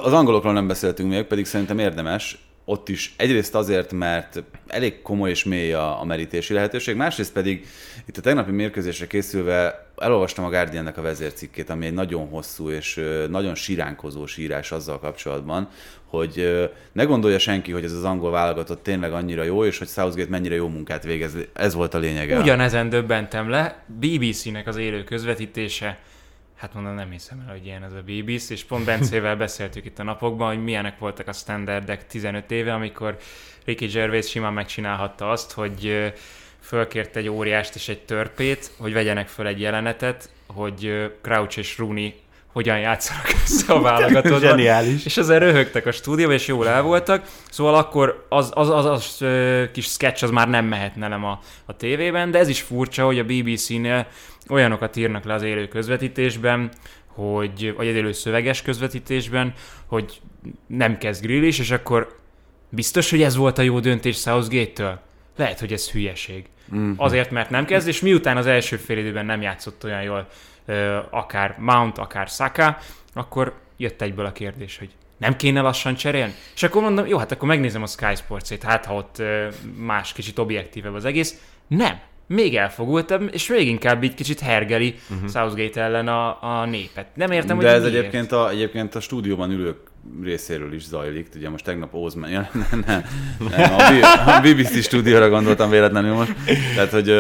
az 0.03 0.13
angolokról 0.13 0.53
nem 0.53 0.67
beszéltünk 0.67 1.11
még, 1.11 1.25
pedig 1.25 1.47
szerintem 1.47 1.79
érdemes. 1.79 2.39
Ott 2.65 2.89
is 2.89 3.15
egyrészt 3.17 3.55
azért, 3.55 3.93
mert 3.93 4.43
elég 4.67 5.03
komoly 5.03 5.31
és 5.31 5.45
mély 5.45 5.73
a, 5.73 6.01
a 6.01 6.05
merítési 6.05 6.53
lehetőség, 6.53 6.97
másrészt 6.97 7.33
pedig 7.33 7.67
itt 8.07 8.17
a 8.17 8.21
tegnapi 8.21 8.51
mérkőzésre 8.51 9.07
készülve 9.07 9.87
elolvastam 9.97 10.45
a 10.45 10.49
Guardiannek 10.49 10.99
a 10.99 11.03
vezércikkét, 11.03 11.71
ami 11.71 11.87
egy 11.87 11.95
nagyon 11.95 12.29
hosszú 12.29 12.71
és 12.71 13.01
nagyon 13.29 13.55
siránkozó 13.55 14.25
írás 14.37 14.73
azzal 14.73 14.99
kapcsolatban, 14.99 15.69
hogy 16.05 16.69
ne 16.93 17.05
gondolja 17.05 17.39
senki, 17.39 17.73
hogy 17.73 17.85
ez 17.85 17.93
az 17.93 18.05
angol 18.05 18.31
válogatott 18.31 18.83
tényleg 18.83 19.13
annyira 19.13 19.43
jó, 19.43 19.65
és 19.65 19.79
hogy 19.79 19.89
Southgate 19.89 20.31
mennyire 20.31 20.55
jó 20.55 20.69
munkát 20.69 21.05
végez. 21.05 21.37
Ez 21.53 21.75
volt 21.75 21.95
a 21.95 21.99
lényege. 21.99 22.39
Ugyanezen 22.39 22.89
döbbentem 22.89 23.49
le. 23.49 23.85
BBC-nek 23.87 24.67
az 24.67 24.77
élő 24.77 25.05
közvetítése 25.05 25.99
Hát 26.57 26.75
mondom, 26.75 26.95
nem 26.95 27.11
hiszem 27.11 27.45
el, 27.47 27.53
hogy 27.53 27.67
ilyen 27.67 27.83
ez 27.83 27.93
a 27.93 28.03
BBC, 28.07 28.51
és 28.51 28.65
pont 28.65 28.85
Bencével 28.85 29.37
beszéltük 29.47 29.85
itt 29.85 29.99
a 29.99 30.03
napokban, 30.03 30.49
hogy 30.49 30.65
milyenek 30.65 30.99
voltak 30.99 31.29
a 31.29 31.33
standardek 31.33 32.07
15 32.07 32.51
éve, 32.51 32.75
amikor 32.75 33.17
Ricky 33.65 33.87
Gervais 33.87 34.29
simán 34.29 34.53
megcsinálhatta 34.53 35.31
azt, 35.31 35.53
hogy 35.53 36.13
fölkért 36.67 37.17
egy 37.17 37.29
óriást 37.29 37.75
és 37.75 37.89
egy 37.89 38.01
törpét, 38.01 38.71
hogy 38.79 38.93
vegyenek 38.93 39.29
föl 39.29 39.47
egy 39.47 39.61
jelenetet, 39.61 40.31
hogy 40.47 41.11
Crouch 41.23 41.59
és 41.59 41.79
Rooney 41.79 42.15
hogyan 42.53 42.79
játszanak 42.79 43.27
össze 43.45 43.73
a 43.73 43.81
válogatottban. 43.81 44.41
Zseniális. 44.41 45.05
És 45.05 45.17
ezzel 45.17 45.39
röhögtek 45.39 45.87
a 45.87 45.93
stúdióban, 45.93 46.35
és 46.35 46.47
jól 46.47 46.69
el 46.69 46.83
voltak. 46.83 47.27
Szóval 47.51 47.75
akkor 47.75 48.27
az, 48.29 48.51
az, 48.55 48.69
az, 48.69 48.85
az 48.85 49.25
kis 49.73 49.87
sketch 49.87 50.25
az 50.25 50.31
már 50.31 50.49
nem 50.49 50.65
mehetne 50.65 51.09
nem 51.09 51.25
a, 51.25 51.41
a 51.65 51.77
tévében, 51.77 52.31
de 52.31 52.39
ez 52.39 52.49
is 52.49 52.61
furcsa, 52.61 53.05
hogy 53.05 53.19
a 53.19 53.25
BBC-nél 53.25 54.07
olyanokat 54.49 54.97
írnak 54.97 55.25
le 55.25 55.35
az 55.35 55.43
élő 55.43 55.69
közvetítésben, 55.69 56.71
hogy, 57.07 57.75
vagy 57.77 57.89
az 57.89 57.95
élő 57.95 58.13
szöveges 58.13 58.63
közvetítésben, 58.63 59.53
hogy 59.87 60.21
nem 60.67 60.99
kezd 60.99 61.23
grill 61.23 61.43
is, 61.43 61.59
és 61.59 61.71
akkor 61.71 62.19
biztos, 62.69 63.11
hogy 63.11 63.23
ez 63.23 63.37
volt 63.37 63.59
a 63.59 63.63
jó 63.63 63.81
döntés 63.81 64.17
Southgate-től? 64.17 65.01
Lehet, 65.37 65.61
hogy 65.61 65.73
ez 65.73 65.91
hülyeség. 65.91 66.45
Mm-hmm. 66.75 66.93
Azért, 66.97 67.31
mert 67.31 67.51
nem 67.51 67.65
kezd, 67.65 67.89
és 67.89 68.01
miután 68.01 68.37
az 68.37 68.47
első 68.47 68.77
fél 68.77 68.99
időben 68.99 69.27
nem 69.27 69.43
játszott 69.43 69.85
olyan 69.85 70.03
jól 70.03 70.29
akár 71.11 71.55
Mount, 71.59 71.99
akár 71.99 72.29
Saka, 72.29 72.79
akkor 73.15 73.55
jött 73.77 74.03
egyből 74.03 74.27
a 74.27 74.33
kérdés, 74.33 74.79
hogy 74.79 74.91
nem 75.19 75.37
kéne 75.37 75.61
lassan 75.61 75.95
cserélni? 75.95 76.35
És 76.55 76.63
akkor 76.63 76.83
mondom, 76.83 77.07
jó, 77.07 77.19
hát 77.19 77.33
akkor 77.33 77.49
megnézem 77.49 77.83
a 77.83 77.87
Sky 77.87 78.15
Sports-ét, 78.15 78.63
hát 78.63 78.85
ha 78.85 78.95
ott 78.95 79.23
más, 79.77 80.13
kicsit 80.13 80.39
objektívebb 80.39 80.95
az 80.95 81.05
egész. 81.05 81.41
Nem, 81.67 82.01
még 82.27 82.57
elfogultabb, 82.57 83.29
és 83.33 83.49
még 83.49 83.69
inkább 83.69 84.03
így 84.03 84.15
kicsit 84.15 84.41
hergeli 84.41 84.95
uh-huh. 85.11 85.31
Southgate 85.31 85.81
ellen 85.81 86.09
a, 86.09 86.43
a 86.61 86.65
népet. 86.65 87.07
Nem 87.15 87.31
értem, 87.31 87.59
De 87.59 87.65
hogy 87.65 87.75
ez 87.75 87.83
miért. 87.83 87.97
egyébként 87.97 88.33
a, 88.33 88.51
egyébként 88.51 88.95
a 88.95 89.01
stúdióban 89.01 89.51
ülők 89.51 89.77
részéről 90.23 90.73
is 90.73 90.85
zajlik. 90.85 91.29
Ugye 91.37 91.49
most 91.49 91.65
tegnap 91.65 91.95
Ozman, 91.95 92.31
ja, 92.31 92.51
nem, 92.53 92.85
nem, 92.87 93.05
nem 93.51 93.73
a, 94.27 94.41
BBC 94.41 94.83
stúdióra 94.83 95.29
gondoltam 95.29 95.71
véletlenül 95.71 96.15
most. 96.15 96.35
Tehát, 96.75 96.91
hogy 96.91 97.13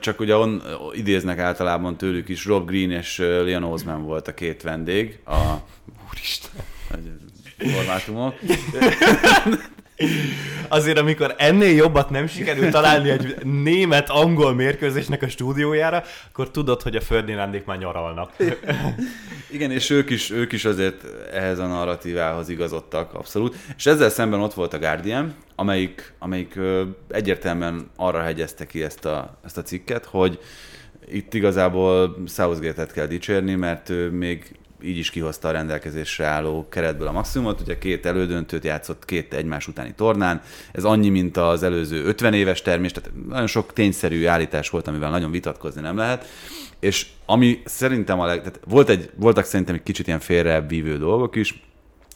csak 0.00 0.20
ugye 0.20 0.36
on, 0.36 0.62
idéznek 0.92 1.38
általában 1.38 1.96
tőlük 1.96 2.28
is, 2.28 2.44
Rob 2.44 2.68
Green 2.68 2.90
és 2.90 3.18
Leon 3.18 3.64
Ozman 3.64 4.04
volt 4.04 4.28
a 4.28 4.34
két 4.34 4.62
vendég. 4.62 5.18
A, 5.26 5.36
Úristen. 6.10 6.50
Formátumok. 7.58 8.34
Azért, 10.68 10.98
amikor 10.98 11.34
ennél 11.38 11.74
jobbat 11.74 12.10
nem 12.10 12.26
sikerült 12.26 12.70
találni 12.70 13.10
egy 13.10 13.36
német-angol 13.44 14.54
mérkőzésnek 14.54 15.22
a 15.22 15.28
stúdiójára, 15.28 16.02
akkor 16.28 16.50
tudod, 16.50 16.82
hogy 16.82 16.96
a 16.96 17.00
Ferdinandék 17.00 17.64
már 17.64 17.78
nyaralnak. 17.78 18.32
Igen, 19.50 19.70
és 19.70 19.90
ők 19.90 20.10
is, 20.10 20.30
ők 20.30 20.52
is 20.52 20.64
azért 20.64 21.04
ehhez 21.32 21.58
a 21.58 21.66
narratívához 21.66 22.48
igazodtak, 22.48 23.14
abszolút. 23.14 23.56
És 23.76 23.86
ezzel 23.86 24.10
szemben 24.10 24.40
ott 24.40 24.54
volt 24.54 24.74
a 24.74 24.78
Guardian, 24.78 25.34
amelyik, 25.54 26.12
amelyik 26.18 26.58
egyértelműen 27.10 27.90
arra 27.96 28.22
hegyezte 28.22 28.66
ki 28.66 28.82
ezt 28.82 29.04
a, 29.04 29.38
ezt 29.44 29.58
a 29.58 29.62
cikket, 29.62 30.04
hogy 30.04 30.38
itt 31.10 31.34
igazából 31.34 32.16
Southgate-et 32.26 32.92
kell 32.92 33.06
dicsérni, 33.06 33.54
mert 33.54 33.88
ő 33.88 34.10
még 34.10 34.56
így 34.82 34.98
is 34.98 35.10
kihozta 35.10 35.48
a 35.48 35.50
rendelkezésre 35.50 36.26
álló 36.26 36.68
keretből 36.68 37.06
a 37.08 37.12
maximumot. 37.12 37.60
Ugye 37.60 37.78
két 37.78 38.06
elődöntőt 38.06 38.64
játszott 38.64 39.04
két 39.04 39.34
egymás 39.34 39.68
utáni 39.68 39.92
tornán. 39.96 40.42
Ez 40.72 40.84
annyi, 40.84 41.08
mint 41.08 41.36
az 41.36 41.62
előző 41.62 42.04
50 42.04 42.34
éves 42.34 42.62
termés, 42.62 42.92
tehát 42.92 43.10
nagyon 43.28 43.46
sok 43.46 43.72
tényszerű 43.72 44.26
állítás 44.26 44.70
volt, 44.70 44.88
amivel 44.88 45.10
nagyon 45.10 45.30
vitatkozni 45.30 45.80
nem 45.80 45.96
lehet. 45.96 46.26
És 46.80 47.06
ami 47.26 47.62
szerintem 47.64 48.20
a 48.20 48.26
leg... 48.26 48.38
Tehát 48.38 48.60
volt 48.64 48.88
egy, 48.88 49.10
voltak 49.14 49.44
szerintem 49.44 49.74
egy 49.74 49.82
kicsit 49.82 50.06
ilyen 50.06 50.20
félrevívő 50.20 50.98
dolgok 50.98 51.36
is, 51.36 51.60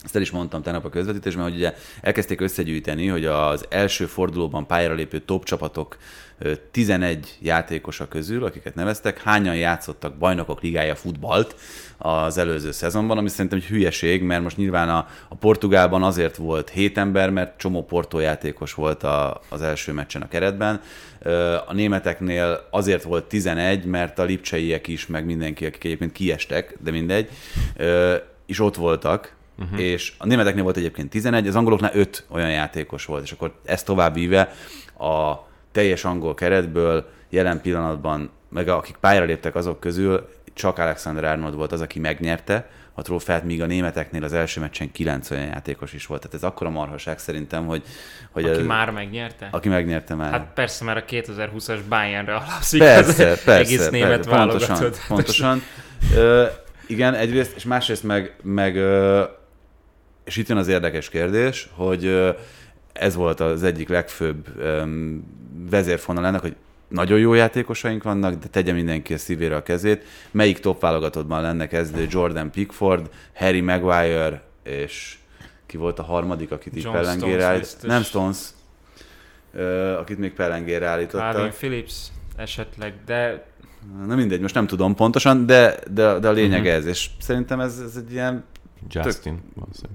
ezt 0.04 0.16
el 0.16 0.22
is 0.22 0.30
mondtam 0.30 0.62
tegnap 0.62 0.84
a 0.84 0.88
közvetítésben, 0.88 1.44
hogy 1.44 1.54
ugye 1.54 1.74
elkezdték 2.00 2.40
összegyűjteni, 2.40 3.06
hogy 3.06 3.24
az 3.24 3.64
első 3.68 4.06
fordulóban 4.06 4.66
pályára 4.66 4.94
lépő 4.94 5.18
top 5.18 5.44
csapatok 5.44 5.96
11 6.70 7.38
játékosa 7.40 8.08
közül, 8.08 8.44
akiket 8.44 8.74
neveztek, 8.74 9.22
hányan 9.22 9.56
játszottak 9.56 10.14
bajnokok 10.14 10.60
ligája 10.60 10.94
futballt 10.94 11.56
az 11.98 12.38
előző 12.38 12.70
szezonban, 12.70 13.18
ami 13.18 13.28
szerintem 13.28 13.58
egy 13.58 13.64
hülyeség, 13.64 14.22
mert 14.22 14.42
most 14.42 14.56
nyilván 14.56 14.88
a, 14.88 15.08
a 15.28 15.34
Portugálban 15.34 16.02
azért 16.02 16.36
volt 16.36 16.70
7 16.70 16.98
ember, 16.98 17.30
mert 17.30 17.58
csomó 17.58 17.84
Porto 17.84 18.18
játékos 18.18 18.74
volt 18.74 19.02
a, 19.02 19.40
az 19.48 19.62
első 19.62 19.92
meccsen 19.92 20.22
a 20.22 20.28
keretben. 20.28 20.80
A 21.66 21.72
németeknél 21.72 22.66
azért 22.70 23.02
volt 23.02 23.24
11, 23.24 23.84
mert 23.84 24.18
a 24.18 24.24
lipcseiek 24.24 24.88
is, 24.88 25.06
meg 25.06 25.24
mindenki, 25.24 25.66
akik 25.66 25.84
egyébként 25.84 26.12
kiestek, 26.12 26.76
de 26.80 26.90
mindegy, 26.90 27.28
is 28.46 28.60
ott 28.60 28.76
voltak, 28.76 29.34
uh-huh. 29.62 29.80
és 29.80 30.12
a 30.18 30.26
németeknél 30.26 30.62
volt 30.62 30.76
egyébként 30.76 31.10
11, 31.10 31.46
az 31.46 31.56
angoloknál 31.56 31.90
5 31.94 32.26
olyan 32.28 32.50
játékos 32.50 33.04
volt, 33.04 33.22
és 33.22 33.32
akkor 33.32 33.54
ezt 33.64 33.86
tovább 33.86 34.14
víve 34.14 34.52
a 34.98 35.34
teljes 35.72 36.04
angol 36.04 36.34
keretből 36.34 37.08
jelen 37.28 37.60
pillanatban, 37.60 38.30
meg 38.48 38.68
akik 38.68 38.96
pályára 38.96 39.24
léptek 39.24 39.54
azok 39.54 39.80
közül, 39.80 40.28
csak 40.54 40.78
Alexander 40.78 41.24
Arnold 41.24 41.54
volt 41.54 41.72
az, 41.72 41.80
aki 41.80 41.98
megnyerte 41.98 42.68
a 42.94 43.02
trófeát, 43.02 43.44
míg 43.44 43.62
a 43.62 43.66
németeknél 43.66 44.24
az 44.24 44.32
első 44.32 44.60
meccsen 44.60 44.92
kilenc 44.92 45.30
olyan 45.30 45.44
játékos 45.44 45.92
is 45.92 46.06
volt. 46.06 46.20
Tehát 46.20 46.36
ez 46.36 46.42
akkora 46.42 46.70
marhaság 46.70 47.18
szerintem, 47.18 47.66
hogy... 47.66 47.82
hogy 48.30 48.44
aki 48.44 48.58
ez, 48.58 48.66
már 48.66 48.90
megnyerte? 48.90 49.48
Aki 49.50 49.68
megnyerte 49.68 50.14
már. 50.14 50.30
Hát 50.30 50.46
persze, 50.54 50.84
mert 50.84 51.10
a 51.10 51.14
2020-as 51.14 51.78
Bayernre 51.88 52.34
alapszik 52.34 52.80
persze, 52.80 53.30
az 53.30 53.44
persze, 53.44 53.74
egész 53.74 53.88
német 53.88 54.26
persze, 54.26 54.30
pontosan, 54.30 54.92
pontosan. 55.08 55.62
Ö, 56.16 56.46
igen, 56.86 57.14
egyrészt, 57.14 57.56
és 57.56 57.64
másrészt 57.64 58.02
meg, 58.02 58.36
meg 58.42 58.76
ö, 58.76 59.22
és 60.24 60.36
itt 60.36 60.48
jön 60.48 60.58
az 60.58 60.68
érdekes 60.68 61.08
kérdés, 61.08 61.68
hogy 61.74 62.34
ez 62.92 63.14
volt 63.14 63.40
az 63.40 63.62
egyik 63.62 63.88
legfőbb 63.88 64.46
vezérfonal 65.70 66.26
ennek, 66.26 66.40
hogy 66.40 66.56
nagyon 66.88 67.18
jó 67.18 67.34
játékosaink 67.34 68.02
vannak, 68.02 68.34
de 68.34 68.46
tegye 68.46 68.72
mindenki 68.72 69.14
a 69.14 69.18
szívére 69.18 69.56
a 69.56 69.62
kezét. 69.62 70.04
Melyik 70.30 70.58
top 70.58 70.80
válogatottban 70.80 71.42
lenne 71.42 71.66
kezdő 71.66 72.06
Jordan 72.10 72.50
Pickford, 72.50 73.10
Harry 73.34 73.60
Maguire, 73.60 74.42
és 74.62 75.16
ki 75.66 75.76
volt 75.76 75.98
a 75.98 76.02
harmadik, 76.02 76.50
akit 76.50 76.76
így 76.76 76.90
pellengére 76.90 77.44
állít? 77.44 77.76
Nem 77.82 78.02
Stones, 78.02 78.38
akit 79.98 80.18
még 80.18 80.32
pellengére 80.32 80.86
állítottak. 80.86 81.32
Calvin 81.32 81.52
Phillips 81.52 81.94
esetleg, 82.36 82.94
de... 83.06 83.44
Na 84.06 84.14
mindegy, 84.14 84.40
most 84.40 84.54
nem 84.54 84.66
tudom 84.66 84.94
pontosan, 84.94 85.46
de, 85.46 85.78
de, 85.90 86.18
de 86.18 86.28
a 86.28 86.32
lényeg 86.32 86.60
uh-huh. 86.60 86.76
ez, 86.76 86.86
és 86.86 87.10
szerintem 87.20 87.60
ez, 87.60 87.78
ez 87.78 87.96
egy 87.96 88.12
ilyen... 88.12 88.44
Justin, 88.88 89.42
tök... 89.80 89.90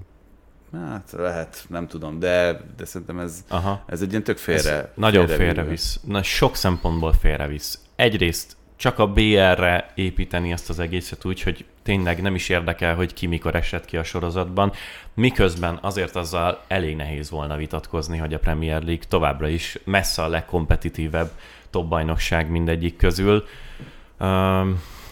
Hát 0.72 1.12
lehet, 1.16 1.64
nem 1.68 1.86
tudom, 1.86 2.18
de, 2.18 2.60
de 2.76 2.84
szerintem 2.84 3.18
ez, 3.18 3.44
Aha. 3.48 3.84
ez 3.86 4.02
egy 4.02 4.10
ilyen 4.10 4.22
tök 4.22 4.38
félre. 4.38 4.72
Ez 4.72 4.84
nagyon 4.94 5.26
félrevisz. 5.26 6.00
Na, 6.04 6.22
sok 6.22 6.56
szempontból 6.56 7.12
félrevisz. 7.12 7.78
Egyrészt 7.96 8.56
csak 8.78 8.98
a 8.98 9.06
BR-re 9.06 9.92
építeni 9.94 10.52
ezt 10.52 10.68
az 10.68 10.78
egészet 10.78 11.24
úgy, 11.24 11.42
hogy 11.42 11.64
tényleg 11.82 12.22
nem 12.22 12.34
is 12.34 12.48
érdekel, 12.48 12.94
hogy 12.94 13.14
ki 13.14 13.26
mikor 13.26 13.54
esett 13.54 13.84
ki 13.84 13.96
a 13.96 14.02
sorozatban, 14.02 14.72
miközben 15.14 15.78
azért 15.82 16.16
azzal 16.16 16.64
elég 16.68 16.96
nehéz 16.96 17.30
volna 17.30 17.56
vitatkozni, 17.56 18.18
hogy 18.18 18.34
a 18.34 18.38
Premier 18.38 18.82
League 18.82 19.04
továbbra 19.08 19.48
is 19.48 19.78
messze 19.84 20.22
a 20.22 20.28
legkompetitívebb 20.28 21.30
top 21.70 21.88
bajnokság 21.88 22.50
mindegyik 22.50 22.96
közül. 22.96 23.44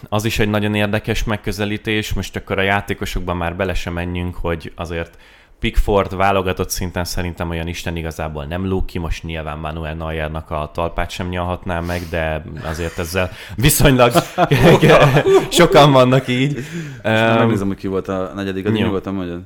Az 0.09 0.25
is 0.25 0.39
egy 0.39 0.49
nagyon 0.49 0.75
érdekes 0.75 1.23
megközelítés, 1.23 2.13
most 2.13 2.35
akkor 2.35 2.59
a 2.59 2.61
játékosokban 2.61 3.37
már 3.37 3.55
bele 3.55 3.73
sem 3.73 3.93
menjünk, 3.93 4.35
hogy 4.35 4.71
azért 4.75 5.17
Pickford 5.59 6.15
válogatott 6.15 6.69
szinten 6.69 7.03
szerintem 7.03 7.49
olyan 7.49 7.67
Isten 7.67 7.95
igazából 7.95 8.45
nem 8.45 8.67
lók 8.67 8.85
ki, 8.85 8.99
most 8.99 9.23
nyilván 9.23 9.57
Manuel 9.57 9.93
Neuernak 9.93 10.51
a 10.51 10.71
talpát 10.73 11.09
sem 11.09 11.27
nyalhatná 11.27 11.79
meg, 11.79 12.01
de 12.09 12.43
azért 12.63 12.97
ezzel 12.97 13.29
viszonylag 13.55 14.11
sokan 15.49 15.91
vannak 15.91 16.27
így. 16.27 16.53
Most 17.03 17.37
megnézem, 17.37 17.67
hogy 17.67 17.77
ki 17.77 17.87
volt 17.87 18.07
a 18.07 18.31
negyedik, 18.35 18.65
az 18.65 18.71
nyugodtan 18.71 19.13
mondjad. 19.13 19.41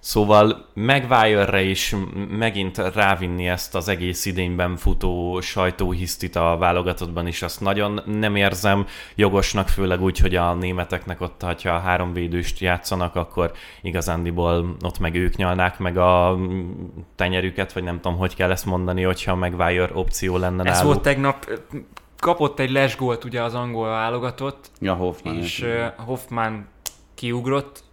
Szóval 0.00 0.66
Maguire-re 0.74 1.62
is 1.62 1.96
megint 2.30 2.78
rávinni 2.78 3.48
ezt 3.48 3.74
az 3.74 3.88
egész 3.88 4.24
idényben 4.24 4.76
futó 4.76 5.40
sajtóhisztit 5.40 6.36
a 6.36 6.56
válogatottban 6.58 7.26
is, 7.26 7.42
azt 7.42 7.60
nagyon 7.60 8.00
nem 8.06 8.36
érzem 8.36 8.86
jogosnak, 9.14 9.68
főleg 9.68 10.02
úgy, 10.02 10.18
hogy 10.18 10.34
a 10.36 10.54
németeknek 10.54 11.20
ott, 11.20 11.42
ha 11.42 11.70
a 11.70 11.78
három 11.78 12.12
védőst 12.12 12.58
játszanak, 12.58 13.16
akkor 13.16 13.52
igazándiból 13.82 14.76
ott 14.84 14.98
meg 14.98 15.14
ők 15.14 15.36
nyalnák 15.36 15.78
meg 15.78 15.96
a 15.96 16.38
tenyerüket, 17.16 17.72
vagy 17.72 17.82
nem 17.82 18.00
tudom, 18.00 18.18
hogy 18.18 18.34
kell 18.34 18.50
ezt 18.50 18.66
mondani, 18.66 19.02
hogyha 19.02 19.34
Maguire 19.34 19.90
opció 19.92 20.36
lenne 20.36 20.64
Ez 20.64 20.76
náluk. 20.76 20.92
volt 20.92 21.02
tegnap, 21.02 21.60
kapott 22.18 22.58
egy 22.58 22.70
lesgólt 22.70 23.24
ugye 23.24 23.42
az 23.42 23.54
angol 23.54 23.88
válogatott, 23.88 24.70
ja, 24.80 24.94
Hoffman 24.94 25.36
és 25.36 25.64
Hoffman 25.96 26.66
kiugrott, 27.14 27.84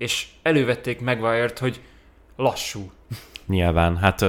és 0.00 0.26
elővették 0.42 1.00
Maguire-t, 1.00 1.58
hogy 1.58 1.80
lassú. 2.36 2.90
Nyilván, 3.46 3.96
hát, 3.96 4.24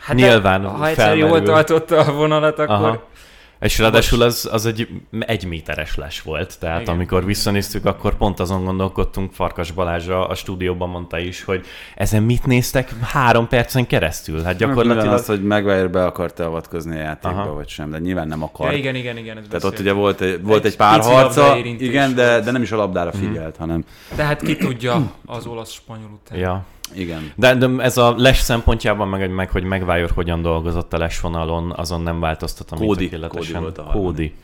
hát 0.00 0.16
nyilván 0.16 0.64
Ha 0.64 0.86
egyszer 0.86 1.16
jól 1.16 1.42
tartotta 1.42 1.98
a 1.98 2.12
vonalat, 2.12 2.58
akkor 2.58 2.74
Aha. 2.74 3.07
És 3.60 3.78
ráadásul 3.78 4.22
az, 4.22 4.48
az 4.52 4.66
egy 4.66 4.88
egy 5.20 5.44
méteres 5.44 5.96
les 5.96 6.22
volt, 6.22 6.58
tehát 6.58 6.80
Igen. 6.80 6.94
amikor 6.94 7.24
visszanéztük, 7.24 7.84
akkor 7.84 8.16
pont 8.16 8.40
azon 8.40 8.64
gondolkodtunk, 8.64 9.32
Farkas 9.32 9.70
Balázsa 9.70 10.26
a 10.26 10.34
stúdióban 10.34 10.88
mondta 10.88 11.18
is, 11.18 11.44
hogy 11.44 11.66
ezen 11.94 12.22
mit 12.22 12.46
néztek 12.46 12.94
három 13.00 13.48
percen 13.48 13.86
keresztül? 13.86 14.42
Hát 14.42 14.56
gyakorlatilag... 14.56 15.14
az, 15.14 15.26
hogy 15.26 15.42
Maguire 15.42 15.88
be 15.88 16.04
akarta 16.04 16.44
avatkozni 16.44 16.96
a 16.96 16.98
játékba, 16.98 17.40
Aha. 17.40 17.52
vagy 17.54 17.68
sem, 17.68 17.90
de 17.90 17.98
nyilván 17.98 18.28
nem 18.28 18.42
akar. 18.42 18.70
Ja, 18.70 18.78
igen, 18.78 18.94
igen, 18.94 19.16
igen. 19.16 19.38
Ez 19.38 19.44
Tehát 19.48 19.64
ott 19.64 19.78
ugye 19.78 19.92
volt 19.92 20.20
egy, 20.20 20.42
volt 20.42 20.64
egy, 20.64 20.70
egy 20.70 20.76
pár 20.76 21.00
harca, 21.00 21.56
igen, 21.56 22.14
de, 22.14 22.40
de 22.40 22.50
nem 22.50 22.62
is 22.62 22.72
a 22.72 22.76
labdára 22.76 23.12
figyelt, 23.12 23.56
hmm. 23.56 23.66
hanem... 23.66 23.84
Tehát 24.16 24.42
ki 24.42 24.56
tudja 24.56 25.12
az 25.26 25.46
olasz-spanyol 25.46 26.20
után. 26.24 26.38
Ja. 26.38 26.64
Igen. 26.94 27.32
De, 27.34 27.54
de 27.54 27.68
ez 27.78 27.96
a 27.96 28.14
les 28.16 28.38
szempontjában, 28.38 29.08
meg, 29.08 29.30
meg 29.30 29.50
hogy 29.50 29.62
Maguire 29.62 30.08
hogyan 30.14 30.42
dolgozott 30.42 30.92
a 30.92 30.98
les 30.98 31.20
vonalon, 31.20 31.72
azon 31.76 32.02
nem 32.02 32.20
változtatom. 32.20 32.78
Kódi. 32.78 33.08
Kódi 33.28 33.52
volt 33.52 33.78
a 33.78 33.82
Kódi. 33.82 34.34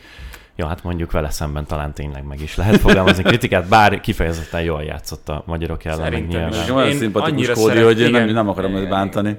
Ja, 0.56 0.66
hát 0.66 0.82
mondjuk 0.82 1.10
vele 1.12 1.30
szemben 1.30 1.66
talán 1.66 1.92
tényleg 1.92 2.24
meg 2.24 2.40
is 2.40 2.56
lehet 2.56 2.80
fogalmazni 2.80 3.22
kritikát, 3.22 3.68
bár 3.68 4.00
kifejezetten 4.00 4.62
jól 4.62 4.82
játszott 4.82 5.28
a 5.28 5.42
magyarok 5.46 5.84
ellen. 5.84 6.02
Szerintem 6.02 6.48
is. 6.48 6.70
Olyan 6.70 6.96
szimpatikus 6.96 7.48
Kódi, 7.48 7.78
hogy 7.78 8.00
én 8.00 8.10
nem, 8.10 8.28
nem 8.28 8.48
akarom 8.48 8.74
őt 8.74 8.88
bántani. 8.88 9.36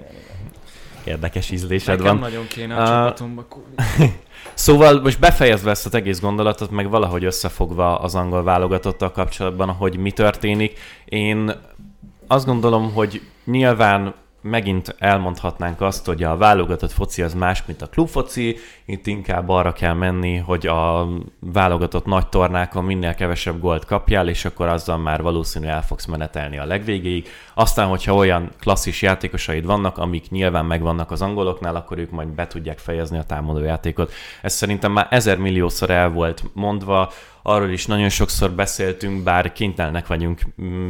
Érdekes 1.04 1.52
ízlésed 1.52 1.98
Nekem 1.98 2.20
van. 2.20 2.30
nagyon 2.30 2.48
kéne 2.48 2.76
a 2.76 2.82
uh, 2.82 2.88
csapatomba 2.88 3.48
Szóval 4.54 5.02
most 5.02 5.20
befejezve 5.20 5.70
ezt 5.70 5.86
az 5.86 5.94
egész 5.94 6.20
gondolatot, 6.20 6.72
meg 6.72 6.90
valahogy 6.90 7.24
összefogva 7.24 8.00
az 8.00 8.16
angol 8.16 8.44
válogatottal 8.44 9.12
kapcsolatban, 9.12 9.70
hogy 9.70 9.98
mi 9.98 10.12
történik, 10.12 10.80
én 11.06 11.52
azt 12.28 12.46
gondolom, 12.46 12.94
hogy 12.94 13.22
nyilván 13.46 14.14
megint 14.50 14.96
elmondhatnánk 15.00 15.82
azt, 15.82 16.06
hogy 16.06 16.24
a 16.24 16.38
válogatott 16.38 16.92
foci 16.92 17.22
az 17.22 17.34
más, 17.34 17.66
mint 17.66 17.82
a 17.82 17.88
klubfoci, 17.88 18.58
itt 18.86 19.08
inkább 19.08 19.50
arra 19.50 19.74
kell 19.74 19.94
menni, 19.94 20.38
hogy 20.38 20.68
a 20.68 21.08
válogatott 21.40 22.06
nagy 22.06 22.28
tornákon 22.28 22.84
minél 22.84 23.14
kevesebb 23.14 23.60
gólt 23.60 23.86
kapjál, 23.86 24.28
és 24.28 24.46
akkor 24.46 24.68
azzal 24.68 24.98
már 24.98 25.22
valószínű 25.22 25.66
el 25.66 25.84
fogsz 25.84 26.06
menetelni 26.06 26.58
a 26.58 26.66
legvégéig. 26.66 27.28
Aztán, 27.54 27.88
hogyha 27.88 28.14
olyan 28.14 28.50
klasszis 28.60 29.02
játékosaid 29.02 29.66
vannak, 29.66 29.98
amik 29.98 30.30
nyilván 30.30 30.66
megvannak 30.66 31.12
az 31.12 31.22
angoloknál, 31.22 31.76
akkor 31.76 31.98
ők 31.98 32.12
majd 32.12 32.28
be 32.28 32.48
tudják 32.48 32.80
fejezni 32.80 33.18
a 33.18 33.24
támadó 33.24 33.60
játékot. 33.60 34.12
Ez 34.42 34.54
szerintem 34.54 34.92
már 34.92 35.08
ezer 35.10 35.38
milliószor 35.38 35.90
el 35.90 36.10
volt 36.10 36.44
mondva, 36.54 37.12
arról 37.48 37.70
is 37.70 37.86
nagyon 37.86 38.10
sokszor 38.10 38.52
beszéltünk, 38.52 39.24
bár 39.24 39.52
kénytelenek 39.52 40.08
vagyunk 40.08 40.42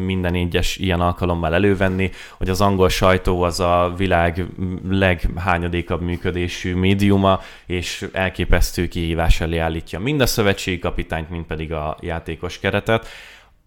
minden 0.06 0.34
egyes 0.34 0.78
ilyen 0.78 1.02
alkalommal 1.02 1.54
elővenni, 1.54 2.12
hogy 2.38 2.50
az 2.50 2.62
angol 2.62 2.90
sajtó 2.90 3.42
az 3.42 3.60
a 3.60 3.94
világ 3.98 4.46
leghányadékabb 4.90 6.02
működésű 6.02 6.76
médiuma, 6.76 7.42
és 7.66 8.08
elképesztő 8.12 8.88
kihívás 8.88 9.42
elé 9.42 9.58
állítja 9.58 10.00
mind 10.00 10.22
a 10.22 10.26
szövetségi 10.26 10.80
kapitányt, 10.80 11.30
mind 11.30 11.46
pedig 11.46 11.74
a 11.74 11.98
játékos 12.02 12.60
keretet. 12.60 13.08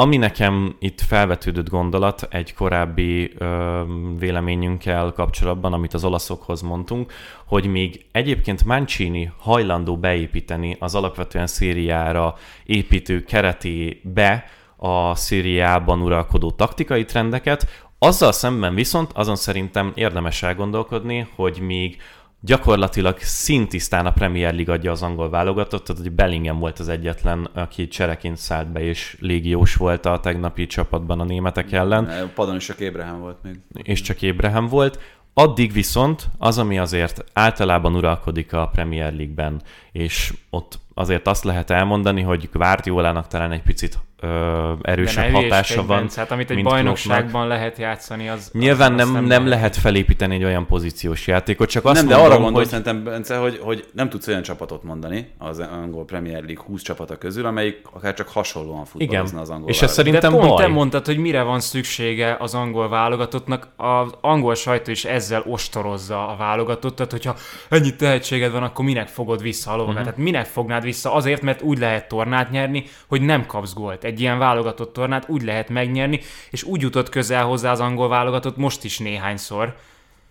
Ami 0.01 0.17
nekem 0.17 0.77
itt 0.79 1.01
felvetődött 1.01 1.69
gondolat 1.69 2.27
egy 2.31 2.55
korábbi 2.55 3.33
ö, 3.39 3.83
véleményünkkel 4.19 5.13
kapcsolatban, 5.13 5.73
amit 5.73 5.95
az 5.95 6.05
olaszokhoz 6.05 6.61
mondtunk, 6.61 7.13
hogy 7.47 7.67
még 7.67 8.05
egyébként 8.13 8.65
Mancini 8.65 9.33
hajlandó 9.39 9.97
beépíteni 9.97 10.77
az 10.81 10.95
alapvetően 10.95 11.47
szériára 11.47 12.35
építő 12.65 13.25
keretébe 13.25 14.45
a 14.77 15.15
szériában 15.15 16.03
uralkodó 16.03 16.51
taktikai 16.51 17.05
trendeket, 17.05 17.89
azzal 17.99 18.33
szemben 18.33 18.75
viszont 18.75 19.11
azon 19.13 19.37
szerintem 19.37 19.93
érdemes 19.95 20.43
elgondolkodni, 20.43 21.29
hogy 21.35 21.59
még 21.61 21.97
gyakorlatilag 22.41 23.19
szintisztán 23.19 24.07
a 24.07 24.13
Premier 24.13 24.55
League 24.55 24.75
adja 24.75 24.91
az 24.91 25.03
angol 25.03 25.31
válogatottat, 25.31 25.99
hogy 25.99 26.13
Bellingham 26.13 26.59
volt 26.59 26.79
az 26.79 26.89
egyetlen, 26.89 27.49
aki 27.55 27.89
csereként 27.89 28.37
szállt 28.37 28.73
be, 28.73 28.81
és 28.81 29.17
légiós 29.21 29.75
volt 29.75 30.07
a 30.07 30.21
tegnapi 30.21 30.67
csapatban 30.67 31.21
a 31.21 31.25
németek 31.25 31.73
ellen. 31.73 32.31
Padon 32.35 32.57
is 32.57 32.65
csak 32.65 32.81
Ébrahim 32.81 33.21
volt 33.21 33.43
még. 33.43 33.61
És 33.83 34.01
csak 34.01 34.23
Ébrahim 34.23 34.67
volt. 34.67 34.99
Addig 35.35 35.73
viszont 35.73 36.29
az, 36.39 36.59
ami 36.59 36.79
azért 36.79 37.25
általában 37.33 37.95
uralkodik 37.95 38.53
a 38.53 38.69
Premier 38.73 39.15
League-ben, 39.15 39.63
és 39.93 40.35
ott 40.51 40.79
azért 40.95 41.27
azt 41.27 41.45
lehet 41.45 41.71
elmondani, 41.71 42.23
hogy 42.23 42.49
Guardiolának 42.53 43.27
talán 43.27 43.53
egy 43.53 43.63
picit 43.63 43.99
ö, 44.21 44.73
erősebb 44.83 45.33
hatása 45.33 45.87
van. 45.87 45.99
Bence, 45.99 46.21
hát 46.21 46.31
amit 46.31 46.51
egy 46.51 46.63
bajnokságban 46.63 47.29
Kloppnak. 47.29 47.49
lehet 47.49 47.79
játszani, 47.79 48.29
az... 48.29 48.51
Nyilván 48.53 48.99
az 48.99 49.11
nem, 49.11 49.25
nem 49.25 49.47
lehet 49.47 49.77
felépíteni 49.77 50.35
egy 50.35 50.45
olyan 50.45 50.67
pozíciós 50.67 51.27
játékot, 51.27 51.69
csak 51.69 51.85
azt 51.85 51.95
Nem, 51.95 52.05
mondom, 52.05 52.23
de 52.23 52.29
arra 52.29 52.43
gondolsz 52.43 52.71
hogy... 52.71 52.83
szerintem, 52.83 53.13
Bence, 53.13 53.37
hogy, 53.37 53.59
hogy 53.63 53.89
nem 53.93 54.09
tudsz 54.09 54.27
olyan 54.27 54.43
csapatot 54.43 54.83
mondani 54.83 55.31
az 55.39 55.59
angol 55.59 56.05
Premier 56.05 56.43
League 56.45 56.65
20 56.67 56.83
csapata 56.83 57.19
közül, 57.19 57.47
amelyik 57.47 57.81
akár 57.93 58.15
csak 58.15 58.29
hasonlóan 58.29 58.85
futballozna 58.85 59.41
az 59.41 59.51
angol 59.51 59.69
És 59.69 59.83
ez 59.83 59.93
szerintem 59.93 60.33
de 60.33 60.39
pont 60.39 60.51
baj. 60.51 60.65
te 60.65 60.71
mondtad, 60.73 61.07
hogy 61.07 61.19
mire 61.19 61.43
van 61.43 61.61
szüksége 61.61 62.37
az 62.39 62.55
angol 62.55 62.89
válogatottnak, 62.89 63.69
az 63.77 64.13
angol 64.21 64.55
sajtó 64.55 64.91
is 64.91 65.05
ezzel 65.05 65.43
ostorozza 65.47 66.29
a 66.29 66.37
válogatottat, 66.37 67.11
hogyha 67.11 67.37
ennyi 67.69 67.97
tehetséged 67.97 68.53
van, 68.53 68.63
akkor 68.63 68.85
minek 68.85 69.09
fogod 69.09 69.43
vissza 69.43 69.71
a 69.71 69.77
lovakat? 69.77 69.95
Uh-huh. 69.95 70.11
Tehát 70.13 70.25
minek 70.25 70.47
fognád 70.47 70.83
vissza? 70.83 71.15
Azért, 71.15 71.43
mert 71.43 71.63
úgy 71.63 71.79
lehet 71.79 72.09
tornát 72.09 72.51
nyerni, 72.51 72.85
hogy 73.07 73.21
nem 73.21 73.47
kapsz 73.47 73.75
gólt 73.75 74.05
egy 74.09 74.21
ilyen 74.21 74.39
válogatott 74.39 74.93
tornát 74.93 75.29
úgy 75.29 75.43
lehet 75.43 75.69
megnyerni, 75.69 76.21
és 76.51 76.63
úgy 76.63 76.81
jutott 76.81 77.09
közel 77.09 77.45
hozzá 77.45 77.71
az 77.71 77.81
angol 77.81 78.09
válogatott 78.09 78.57
most 78.57 78.85
is 78.85 78.99
néhányszor. 78.99 79.77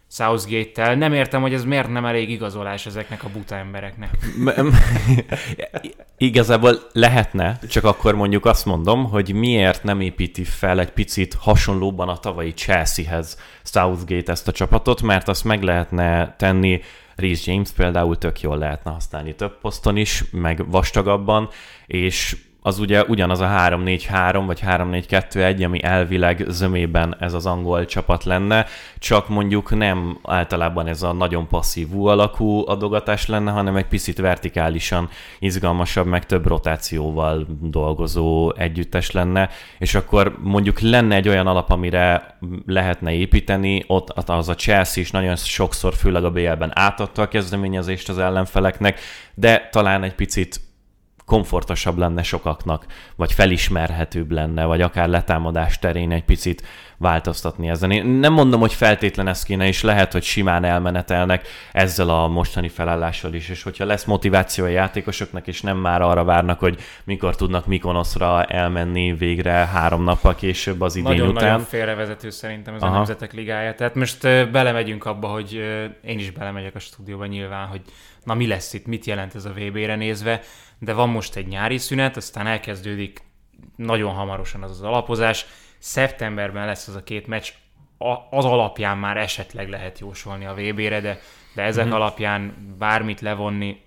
Southgate-tel. 0.09 0.95
Nem 0.95 1.13
értem, 1.13 1.41
hogy 1.41 1.53
ez 1.53 1.63
miért 1.63 1.89
nem 1.89 2.05
elég 2.05 2.29
igazolás 2.29 2.85
ezeknek 2.85 3.23
a 3.23 3.29
buta 3.33 3.55
embereknek. 3.55 4.09
Igazából 6.17 6.79
lehetne, 6.91 7.59
csak 7.69 7.83
akkor 7.83 8.15
mondjuk 8.15 8.45
azt 8.45 8.65
mondom, 8.65 9.09
hogy 9.09 9.33
miért 9.33 9.83
nem 9.83 10.01
építi 10.01 10.43
fel 10.43 10.79
egy 10.79 10.91
picit 10.91 11.33
hasonlóban 11.33 12.09
a 12.09 12.17
tavalyi 12.17 12.53
Chelseahez 12.53 13.37
Southgate 13.63 14.31
ezt 14.31 14.47
a 14.47 14.51
csapatot, 14.51 15.01
mert 15.01 15.27
azt 15.27 15.43
meg 15.43 15.63
lehetne 15.63 16.35
tenni 16.37 16.81
Reece 17.15 17.51
James 17.51 17.69
például 17.69 18.17
tök 18.17 18.41
jól 18.41 18.57
lehetne 18.57 18.91
használni 18.91 19.35
több 19.35 19.59
poszton 19.59 19.97
is, 19.97 20.23
meg 20.31 20.69
vastagabban, 20.69 21.49
és 21.87 22.37
az 22.67 22.79
ugye 22.79 23.03
ugyanaz 23.03 23.39
a 23.39 23.47
3-4-3 23.47 24.43
vagy 24.45 24.59
3-4-2-1, 24.65 25.65
ami 25.65 25.83
elvileg 25.83 26.45
zömében 26.47 27.15
ez 27.19 27.33
az 27.33 27.45
angol 27.45 27.85
csapat 27.85 28.23
lenne, 28.23 28.65
csak 28.99 29.29
mondjuk 29.29 29.77
nem 29.77 30.17
általában 30.23 30.87
ez 30.87 31.03
a 31.03 31.13
nagyon 31.13 31.47
passzívú 31.47 32.05
alakú 32.05 32.67
adogatás 32.69 33.27
lenne, 33.27 33.51
hanem 33.51 33.75
egy 33.75 33.87
picit 33.87 34.17
vertikálisan 34.17 35.09
izgalmasabb, 35.39 36.05
meg 36.05 36.25
több 36.25 36.47
rotációval 36.47 37.47
dolgozó 37.61 38.53
együttes 38.55 39.11
lenne, 39.11 39.49
és 39.79 39.95
akkor 39.95 40.37
mondjuk 40.43 40.79
lenne 40.79 41.15
egy 41.15 41.29
olyan 41.29 41.47
alap, 41.47 41.71
amire 41.71 42.37
lehetne 42.65 43.11
építeni, 43.13 43.83
ott 43.87 44.29
az 44.29 44.49
a 44.49 44.55
Chelsea 44.55 45.03
is 45.03 45.11
nagyon 45.11 45.35
sokszor, 45.35 45.93
főleg 45.93 46.23
a 46.23 46.31
BL-ben 46.31 46.71
átadta 46.73 47.21
a 47.21 47.27
kezdeményezést 47.27 48.09
az 48.09 48.17
ellenfeleknek, 48.17 48.99
de 49.33 49.67
talán 49.71 50.03
egy 50.03 50.15
picit 50.15 50.65
komfortosabb 51.27 51.97
lenne 51.97 52.23
sokaknak, 52.23 52.85
vagy 53.15 53.33
felismerhetőbb 53.33 54.31
lenne, 54.31 54.65
vagy 54.65 54.81
akár 54.81 55.07
letámadás 55.07 55.79
terén 55.79 56.11
egy 56.11 56.23
picit 56.23 56.63
változtatni 56.97 57.69
ezen. 57.69 57.91
Én 57.91 58.05
nem 58.05 58.33
mondom, 58.33 58.59
hogy 58.59 58.73
feltétlen 58.73 59.27
ez 59.27 59.43
kéne, 59.43 59.67
és 59.67 59.81
lehet, 59.81 60.11
hogy 60.11 60.23
simán 60.23 60.63
elmenetelnek 60.63 61.47
ezzel 61.71 62.09
a 62.09 62.27
mostani 62.27 62.67
felállással 62.67 63.33
is, 63.33 63.49
és 63.49 63.63
hogyha 63.63 63.85
lesz 63.85 64.05
motiváció 64.05 64.65
a 64.65 64.67
játékosoknak, 64.67 65.47
és 65.47 65.61
nem 65.61 65.77
már 65.77 66.01
arra 66.01 66.23
várnak, 66.23 66.59
hogy 66.59 66.79
mikor 67.03 67.35
tudnak 67.35 67.65
Mikonoszra 67.65 68.43
elmenni 68.43 69.13
végre 69.13 69.51
három 69.51 70.03
nappal 70.03 70.35
később 70.35 70.81
az 70.81 70.95
idén 70.95 71.11
nagyon, 71.11 71.29
után. 71.29 71.49
Nagyon 71.49 71.65
félrevezető 71.65 72.29
szerintem 72.29 72.73
ez 72.73 72.81
Aha. 72.81 72.93
a 72.93 72.95
Nemzetek 72.95 73.33
Ligája. 73.33 73.75
Tehát 73.75 73.95
most 73.95 74.21
belemegyünk 74.51 75.05
abba, 75.05 75.27
hogy 75.27 75.53
én 76.01 76.19
is 76.19 76.31
belemegyek 76.31 76.75
a 76.75 76.79
stúdióba 76.79 77.25
nyilván, 77.25 77.67
hogy 77.67 77.81
na 78.27 78.33
mi 78.33 78.47
lesz 78.47 78.73
itt, 78.73 78.85
mit 78.85 79.05
jelent 79.05 79.35
ez 79.35 79.45
a 79.45 79.53
VB-re 79.53 79.95
nézve, 79.95 80.41
de 80.79 80.93
van 80.93 81.09
most 81.09 81.35
egy 81.35 81.47
nyári 81.47 81.77
szünet, 81.77 82.17
aztán 82.17 82.47
elkezdődik 82.47 83.23
nagyon 83.75 84.13
hamarosan 84.13 84.63
az 84.63 84.71
az 84.71 84.81
alapozás, 84.81 85.45
szeptemberben 85.77 86.65
lesz 86.65 86.87
az 86.87 86.95
a 86.95 87.03
két 87.03 87.27
meccs, 87.27 87.47
az 88.29 88.45
alapján 88.45 88.97
már 88.97 89.17
esetleg 89.17 89.69
lehet 89.69 89.99
jósolni 89.99 90.45
a 90.45 90.53
VB-re, 90.53 91.01
de, 91.01 91.19
de 91.55 91.61
ezek 91.61 91.85
mm-hmm. 91.85 91.93
alapján 91.93 92.53
bármit 92.77 93.21
levonni, 93.21 93.81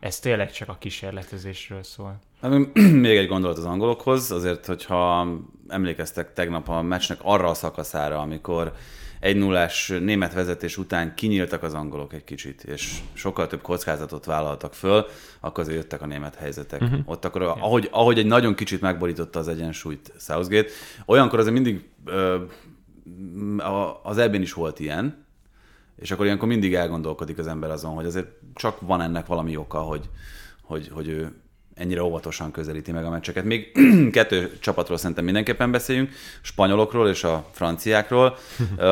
ez 0.00 0.18
tényleg 0.18 0.52
csak 0.52 0.68
a 0.68 0.76
kísérletezésről 0.78 1.82
szól. 1.82 2.18
Hát, 2.40 2.50
még 3.06 3.16
egy 3.16 3.28
gondolat 3.28 3.58
az 3.58 3.64
angolokhoz, 3.64 4.30
azért, 4.30 4.66
hogyha 4.66 5.26
emlékeztek 5.68 6.32
tegnap 6.32 6.68
a 6.68 6.82
meccsnek 6.82 7.18
arra 7.22 7.48
a 7.48 7.54
szakaszára, 7.54 8.18
amikor 8.18 8.72
egy 9.20 9.36
nullás 9.36 9.88
német 9.88 10.34
vezetés 10.34 10.76
után 10.76 11.14
kinyíltak 11.14 11.62
az 11.62 11.74
angolok 11.74 12.12
egy 12.12 12.24
kicsit, 12.24 12.64
és 12.64 12.98
sokkal 13.12 13.46
több 13.46 13.62
kockázatot 13.62 14.24
vállaltak 14.24 14.74
föl, 14.74 15.06
akkor 15.40 15.64
azért 15.64 15.78
jöttek 15.78 16.02
a 16.02 16.06
német 16.06 16.34
helyzetek. 16.34 16.80
Uh-huh. 16.80 17.00
Ott 17.04 17.24
akkor, 17.24 17.42
ahogy, 17.42 17.88
ahogy 17.92 18.18
egy 18.18 18.26
nagyon 18.26 18.54
kicsit 18.54 18.80
megborította 18.80 19.38
az 19.38 19.48
egyensúlyt 19.48 20.12
Southgate, 20.18 20.70
olyankor 21.06 21.38
azért 21.38 21.54
mindig 21.54 21.88
ö, 22.04 22.42
az 24.02 24.18
ebben 24.18 24.42
is 24.42 24.52
volt 24.52 24.80
ilyen, 24.80 25.26
és 25.96 26.10
akkor 26.10 26.24
ilyenkor 26.24 26.48
mindig 26.48 26.74
elgondolkodik 26.74 27.38
az 27.38 27.46
ember 27.46 27.70
azon, 27.70 27.94
hogy 27.94 28.06
azért 28.06 28.28
csak 28.54 28.80
van 28.80 29.00
ennek 29.00 29.26
valami 29.26 29.56
oka, 29.56 29.78
hogy, 29.78 30.08
hogy, 30.62 30.88
hogy 30.92 31.08
ő 31.08 31.32
ennyire 31.78 32.02
óvatosan 32.02 32.50
közelíti 32.50 32.92
meg 32.92 33.04
a 33.04 33.10
meccseket. 33.10 33.44
Még 33.44 33.72
kettő 34.12 34.56
csapatról 34.60 34.98
szerintem 34.98 35.24
mindenképpen 35.24 35.70
beszéljünk, 35.70 36.10
spanyolokról 36.40 37.08
és 37.08 37.24
a 37.24 37.48
franciákról. 37.52 38.36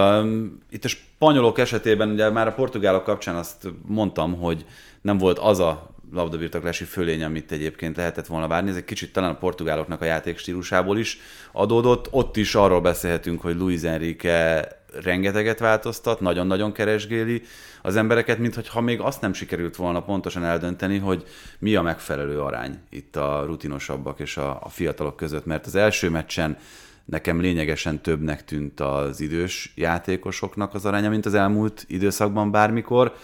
Itt 0.70 0.84
a 0.84 0.88
spanyolok 0.88 1.58
esetében 1.58 2.10
ugye 2.10 2.30
már 2.30 2.46
a 2.46 2.52
portugálok 2.52 3.04
kapcsán 3.04 3.36
azt 3.36 3.68
mondtam, 3.86 4.34
hogy 4.34 4.64
nem 5.00 5.18
volt 5.18 5.38
az 5.38 5.58
a 5.58 5.94
labdabirtoklási 6.12 6.84
fölény, 6.84 7.24
amit 7.24 7.52
egyébként 7.52 7.96
lehetett 7.96 8.26
volna 8.26 8.48
várni. 8.48 8.70
Ez 8.70 8.76
egy 8.76 8.84
kicsit 8.84 9.12
talán 9.12 9.30
a 9.30 9.38
portugáloknak 9.38 10.00
a 10.00 10.04
játékstílusából 10.04 10.98
is 10.98 11.18
adódott. 11.52 12.08
Ott 12.10 12.36
is 12.36 12.54
arról 12.54 12.80
beszélhetünk, 12.80 13.40
hogy 13.40 13.56
Luis 13.56 13.82
Enrique 13.82 14.68
rengeteget 15.02 15.58
változtat, 15.58 16.20
nagyon-nagyon 16.20 16.72
keresgéli 16.72 17.42
az 17.82 17.96
embereket, 17.96 18.38
mintha 18.38 18.80
még 18.80 19.00
azt 19.00 19.20
nem 19.20 19.32
sikerült 19.32 19.76
volna 19.76 20.02
pontosan 20.02 20.44
eldönteni, 20.44 20.98
hogy 20.98 21.24
mi 21.58 21.74
a 21.74 21.82
megfelelő 21.82 22.40
arány 22.40 22.78
itt 22.90 23.16
a 23.16 23.44
rutinosabbak 23.46 24.20
és 24.20 24.36
a, 24.36 24.58
a 24.62 24.68
fiatalok 24.68 25.16
között, 25.16 25.46
mert 25.46 25.66
az 25.66 25.74
első 25.74 26.10
meccsen 26.10 26.56
nekem 27.04 27.40
lényegesen 27.40 28.00
többnek 28.00 28.44
tűnt 28.44 28.80
az 28.80 29.20
idős 29.20 29.72
játékosoknak 29.74 30.74
az 30.74 30.84
aránya, 30.84 31.08
mint 31.08 31.26
az 31.26 31.34
elmúlt 31.34 31.84
időszakban 31.88 32.50
bármikor 32.50 33.14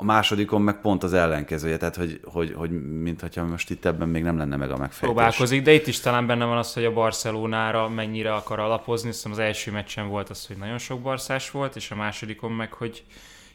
a 0.00 0.04
másodikon 0.04 0.62
meg 0.62 0.80
pont 0.80 1.02
az 1.02 1.12
ellenkezője, 1.12 1.76
tehát 1.76 1.96
hogy, 1.96 2.20
hogy, 2.24 2.52
hogy 2.56 2.70
mintha 3.00 3.44
most 3.44 3.70
itt 3.70 3.84
ebben 3.84 4.08
még 4.08 4.22
nem 4.22 4.38
lenne 4.38 4.56
meg 4.56 4.70
a 4.70 4.76
megfejtés. 4.76 4.98
Próbálkozik, 4.98 5.62
de 5.62 5.72
itt 5.72 5.86
is 5.86 6.00
talán 6.00 6.26
benne 6.26 6.44
van 6.44 6.56
az, 6.56 6.74
hogy 6.74 6.84
a 6.84 6.92
Barcelonára 6.92 7.88
mennyire 7.88 8.34
akar 8.34 8.58
alapozni, 8.58 9.08
hiszem 9.08 9.32
az 9.32 9.38
első 9.38 9.70
meccsen 9.70 10.08
volt 10.08 10.28
az, 10.30 10.46
hogy 10.46 10.56
nagyon 10.56 10.78
sok 10.78 11.00
barszás 11.00 11.50
volt, 11.50 11.76
és 11.76 11.90
a 11.90 11.94
másodikon 11.94 12.52
meg, 12.52 12.72
hogy 12.72 13.04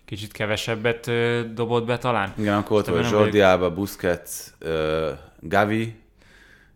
kicsit 0.05 0.31
kevesebbet 0.31 1.11
dobott 1.53 1.85
be 1.85 1.97
talán. 1.97 2.33
Igen, 2.37 2.53
akkor 2.53 2.77
ott 2.77 2.87
volt 2.87 3.09
Jordi 3.09 3.41
Alba, 3.41 3.73
Busquets, 3.73 4.29
uh, 4.61 5.09
Gavi. 5.39 5.95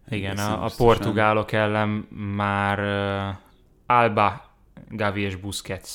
Igen, 0.10 0.38
a, 0.38 0.66
a 0.66 0.70
portugálok 0.78 1.52
ellen 1.52 2.08
már 2.36 2.80
uh, 2.80 3.96
Alba, 3.98 4.46
Gavi 4.90 5.22
és 5.22 5.36
Busquets 5.36 5.90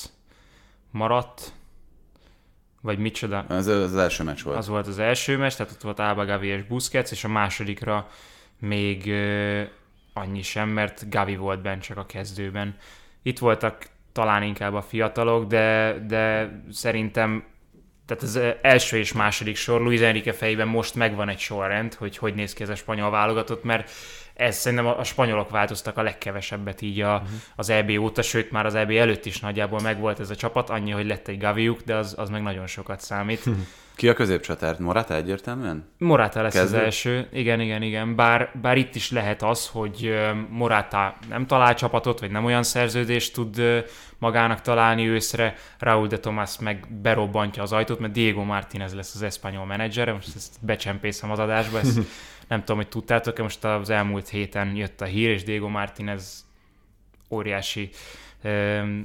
maradt, 0.91 1.53
vagy 2.85 2.99
micsoda? 2.99 3.45
Az, 3.47 3.67
az 3.67 3.95
első 3.95 4.23
meccs 4.23 4.41
volt. 4.41 4.57
Az 4.57 4.67
volt 4.67 4.87
az 4.87 4.99
első 4.99 5.37
meccs, 5.37 5.53
tehát 5.53 5.71
ott 5.71 5.81
volt 5.81 5.99
Alba, 5.99 6.25
Gavi 6.25 6.47
és 6.47 6.63
Busquets, 6.63 7.11
és 7.11 7.23
a 7.23 7.27
másodikra 7.27 8.07
még 8.59 9.07
ö, 9.07 9.61
annyi 10.13 10.41
sem, 10.41 10.69
mert 10.69 11.09
Gavi 11.09 11.35
volt 11.35 11.61
bent 11.61 11.81
csak 11.81 11.97
a 11.97 12.05
kezdőben. 12.05 12.75
Itt 13.21 13.39
voltak 13.39 13.85
talán 14.11 14.43
inkább 14.43 14.73
a 14.73 14.81
fiatalok, 14.81 15.47
de, 15.47 15.97
de 16.07 16.51
szerintem 16.71 17.43
tehát 18.05 18.23
az 18.23 18.39
első 18.61 18.97
és 18.97 19.13
második 19.13 19.55
sor 19.55 19.81
Luis 19.81 19.99
Enrique 19.99 20.33
fejében 20.33 20.67
most 20.67 20.95
megvan 20.95 21.29
egy 21.29 21.39
sorrend, 21.39 21.93
hogy 21.93 22.17
hogy 22.17 22.35
néz 22.35 22.53
ki 22.53 22.63
ez 22.63 22.69
a 22.69 22.75
spanyol 22.75 23.09
válogatott, 23.09 23.63
mert 23.63 23.91
ez 24.35 24.55
szerintem 24.55 24.87
a, 24.87 24.99
a 24.99 25.03
spanyolok 25.03 25.49
változtak 25.49 25.97
a 25.97 26.01
legkevesebbet 26.01 26.81
így 26.81 27.01
a, 27.01 27.13
uh-huh. 27.13 27.29
az 27.55 27.69
EB 27.69 27.89
óta, 27.99 28.21
sőt 28.21 28.51
már 28.51 28.65
az 28.65 28.75
EB 28.75 28.89
előtt 28.89 29.25
is 29.25 29.39
nagyjából 29.39 29.79
megvolt 29.79 30.19
ez 30.19 30.29
a 30.29 30.35
csapat, 30.35 30.69
annyi, 30.69 30.91
hogy 30.91 31.05
lett 31.05 31.27
egy 31.27 31.39
Gaviuk, 31.39 31.81
de 31.81 31.95
az, 31.95 32.13
az 32.17 32.29
meg 32.29 32.41
nagyon 32.41 32.67
sokat 32.67 33.01
számít. 33.01 33.43
Ki 33.95 34.09
a 34.09 34.13
középcsatár? 34.13 34.79
Morata 34.79 35.15
egyértelműen? 35.15 35.89
Morata 35.97 36.41
lesz 36.41 36.53
Kezdő? 36.53 36.77
az 36.77 36.83
első, 36.83 37.27
igen, 37.33 37.59
igen, 37.59 37.81
igen. 37.81 38.15
Bár, 38.15 38.51
bár 38.61 38.77
itt 38.77 38.95
is 38.95 39.11
lehet 39.11 39.43
az, 39.43 39.67
hogy 39.67 40.15
Morata 40.49 41.15
nem 41.29 41.45
talál 41.45 41.73
csapatot, 41.73 42.19
vagy 42.19 42.31
nem 42.31 42.45
olyan 42.45 42.63
szerződést 42.63 43.33
tud 43.33 43.83
magának 44.17 44.61
találni 44.61 45.07
őszre, 45.07 45.55
Raúl 45.79 46.07
de 46.07 46.17
Tomás 46.17 46.59
meg 46.59 46.87
berobbantja 47.01 47.63
az 47.63 47.71
ajtót, 47.71 47.99
mert 47.99 48.13
Diego 48.13 48.43
Martinez 48.43 48.93
lesz 48.93 49.15
az 49.15 49.21
espanyol 49.21 49.65
menedzser, 49.65 50.13
most 50.13 50.35
ezt 50.35 50.53
becsempészem 50.61 51.31
az 51.31 51.39
adásba, 51.39 51.79
ezt 51.79 51.99
nem 52.47 52.59
tudom, 52.59 52.75
hogy 52.75 52.87
tudtátok-e, 52.87 53.41
most 53.41 53.63
az 53.63 53.89
elmúlt 53.89 54.29
héten 54.29 54.75
jött 54.75 55.01
a 55.01 55.05
hír, 55.05 55.29
és 55.29 55.43
Diego 55.43 55.67
Martinez 55.67 56.45
óriási 57.29 57.89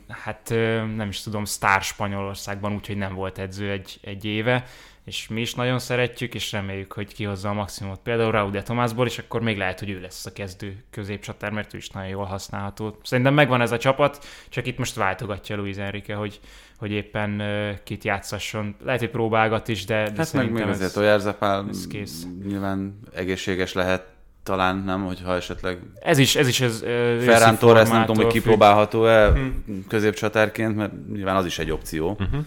hát 0.09 0.49
nem 0.97 1.09
is 1.09 1.21
tudom, 1.21 1.45
sztár 1.45 1.83
Spanyolországban, 1.83 2.75
úgyhogy 2.75 2.97
nem 2.97 3.15
volt 3.15 3.39
edző 3.39 3.71
egy, 3.71 3.99
egy 4.03 4.25
éve, 4.25 4.65
és 5.05 5.29
mi 5.29 5.41
is 5.41 5.55
nagyon 5.55 5.79
szeretjük, 5.79 6.35
és 6.35 6.53
reméljük, 6.53 6.93
hogy 6.93 7.15
kihozza 7.15 7.49
a 7.49 7.53
maximumot. 7.53 8.01
Például 8.03 8.31
Raúl 8.31 8.51
de 8.51 8.63
Tomásból, 8.63 9.07
és 9.07 9.19
akkor 9.19 9.41
még 9.41 9.57
lehet, 9.57 9.79
hogy 9.79 9.91
ő 9.91 10.01
lesz 10.01 10.27
a 10.27 10.33
kezdő 10.33 10.85
középcsatár, 10.91 11.51
mert 11.51 11.75
ő 11.75 11.77
is 11.77 11.89
nagyon 11.89 12.09
jól 12.09 12.25
használható. 12.25 12.99
Szerintem 13.03 13.35
megvan 13.35 13.61
ez 13.61 13.73
a 13.73 13.79
csapat, 13.79 14.25
csak 14.49 14.67
itt 14.67 14.79
most 14.79 14.95
váltogatja 14.95 15.57
Luis 15.57 15.77
Enrique, 15.77 16.15
hogy, 16.15 16.41
hogy 16.79 16.91
éppen 16.91 17.41
uh, 17.41 17.71
kit 17.85 18.05
játszasson. 18.05 18.77
Lehet, 18.85 19.01
hogy 19.01 19.11
próbálgat 19.11 19.69
is, 19.69 19.85
de, 19.85 20.03
de 20.11 20.13
hát 20.17 20.33
meg 20.33 20.51
még 20.51 20.67
azért 20.67 20.97
Ojárzapál 20.97 21.67
kész. 21.89 22.27
nyilván 22.47 23.01
egészséges 23.15 23.73
lehet 23.73 24.07
talán 24.43 24.77
nem, 24.77 25.05
hogyha 25.05 25.35
esetleg... 25.35 25.79
Ez 26.01 26.19
is, 26.19 26.37
ez 26.37 26.49
is 26.49 26.61
ez... 26.61 26.83
Uh, 26.83 27.21
Ferran 27.21 27.59
Torres 27.59 27.89
nem 27.89 28.05
tudom, 28.05 28.25
hogy 28.25 28.33
kipróbálható-e 28.33 29.31
hmm. 29.31 29.85
középcsatárként, 29.89 30.77
mert 30.77 30.93
nyilván 31.13 31.37
az 31.37 31.45
is 31.45 31.59
egy 31.59 31.71
opció. 31.71 32.11
Uh-huh. 32.11 32.45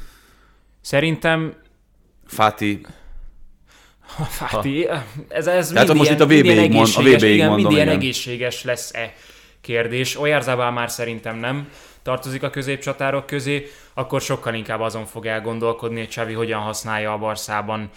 Szerintem... 0.81 1.53
Fati... 2.27 2.85
Fati, 4.29 4.87
ez, 5.27 5.47
ez 5.47 5.69
Tehát 5.69 5.87
mind 5.87 5.97
most 5.97 6.09
ilyen, 6.09 6.21
itt 6.21 6.25
a 6.25 6.25
VB-ig 6.25 6.71
mond, 6.71 6.89
a 6.95 7.01
VB-ig 7.01 7.33
igen, 7.33 7.47
mondom, 7.47 7.55
mind 7.55 7.71
ilyen 7.71 7.87
igen. 7.87 7.99
egészséges 7.99 8.63
lesz-e 8.63 9.13
kérdés. 9.61 10.19
Oyarzabal 10.19 10.71
már 10.71 10.91
szerintem 10.91 11.37
nem 11.37 11.69
tartozik 12.01 12.43
a 12.43 12.49
középcsatárok 12.49 13.25
közé, 13.25 13.67
akkor 13.93 14.21
sokkal 14.21 14.53
inkább 14.53 14.79
azon 14.79 15.05
fog 15.05 15.25
elgondolkodni, 15.25 15.97
hogy 15.97 16.07
Xavi 16.07 16.33
hogyan 16.33 16.61
használja 16.61 17.13
a 17.13 17.17
Barszában 17.17 17.89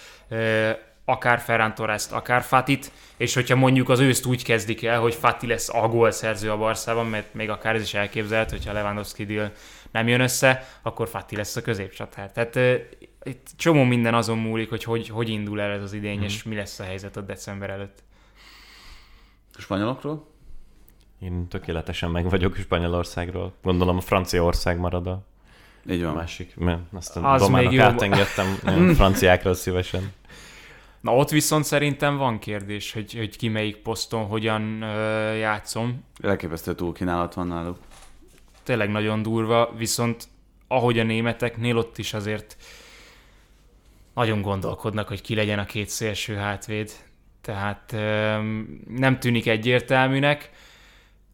akár 1.04 1.38
Ferran 1.38 1.74
torres 1.74 2.04
akár 2.10 2.42
Fatit, 2.42 2.90
és 3.16 3.34
hogyha 3.34 3.56
mondjuk 3.56 3.88
az 3.88 4.00
őszt 4.00 4.26
úgy 4.26 4.44
kezdik 4.44 4.84
el, 4.84 5.00
hogy 5.00 5.14
Fati 5.14 5.46
lesz 5.46 5.74
a 5.74 5.88
gólszerző 5.88 6.50
a 6.50 6.56
Barszában, 6.56 7.06
mert 7.06 7.34
még 7.34 7.50
akár 7.50 7.74
ez 7.74 7.82
is 7.82 7.94
elképzelhet, 7.94 8.50
hogyha 8.50 8.72
Lewandowski 8.72 9.24
deal 9.24 9.52
nem 9.90 10.08
jön 10.08 10.20
össze, 10.20 10.68
akkor 10.82 11.08
Fati 11.08 11.36
lesz 11.36 11.56
a 11.56 11.62
középcsatár. 11.62 12.32
Tehát 12.32 12.58
itt 13.26 13.50
csomó 13.56 13.82
minden 13.82 14.14
azon 14.14 14.38
múlik, 14.38 14.68
hogy 14.68 14.84
hogy, 14.84 15.08
hogy 15.08 15.28
indul 15.28 15.60
el 15.60 15.70
ez 15.70 15.82
az 15.82 15.92
idény, 15.92 16.18
mm. 16.18 16.22
és 16.22 16.42
mi 16.42 16.54
lesz 16.54 16.78
a 16.78 16.84
helyzet 16.84 17.16
a 17.16 17.20
december 17.20 17.70
előtt. 17.70 18.02
A 19.56 19.60
spanyolokról? 19.60 20.26
Én 21.18 21.48
tökéletesen 21.48 22.10
meg 22.10 22.30
vagyok 22.30 22.56
Spanyolországról. 22.56 23.52
Gondolom 23.62 23.96
a 23.96 24.00
Franciaország 24.00 24.78
marad 24.78 25.06
a 25.06 25.26
így 25.88 26.02
van. 26.02 26.14
másik, 26.14 26.56
mert 26.56 26.80
azt 26.92 27.16
a 27.16 27.32
az 27.32 27.48
még 27.48 27.78
átengedtem 27.78 28.46
franciákról 28.94 29.54
szívesen. 29.54 30.12
Na 31.00 31.16
ott 31.16 31.30
viszont 31.30 31.64
szerintem 31.64 32.16
van 32.16 32.38
kérdés, 32.38 32.92
hogy, 32.92 33.14
hogy 33.14 33.36
ki 33.36 33.48
melyik 33.48 33.76
poszton 33.76 34.24
hogyan 34.24 34.82
ö, 34.82 35.32
játszom. 35.34 36.04
Elképesztő 36.20 36.74
túlkínálat 36.74 37.34
van 37.34 37.46
náluk. 37.46 37.78
Tényleg 38.62 38.90
nagyon 38.90 39.22
durva, 39.22 39.72
viszont 39.76 40.28
ahogy 40.68 40.98
a 40.98 41.02
németeknél 41.02 41.76
ott 41.76 41.98
is 41.98 42.14
azért 42.14 42.56
nagyon 44.16 44.42
gondolkodnak, 44.42 45.08
hogy 45.08 45.20
ki 45.20 45.34
legyen 45.34 45.58
a 45.58 45.64
két 45.64 45.88
szélső 45.88 46.34
hátvéd. 46.34 46.90
Tehát 47.40 47.92
nem 48.88 49.18
tűnik 49.20 49.46
egyértelműnek 49.46 50.50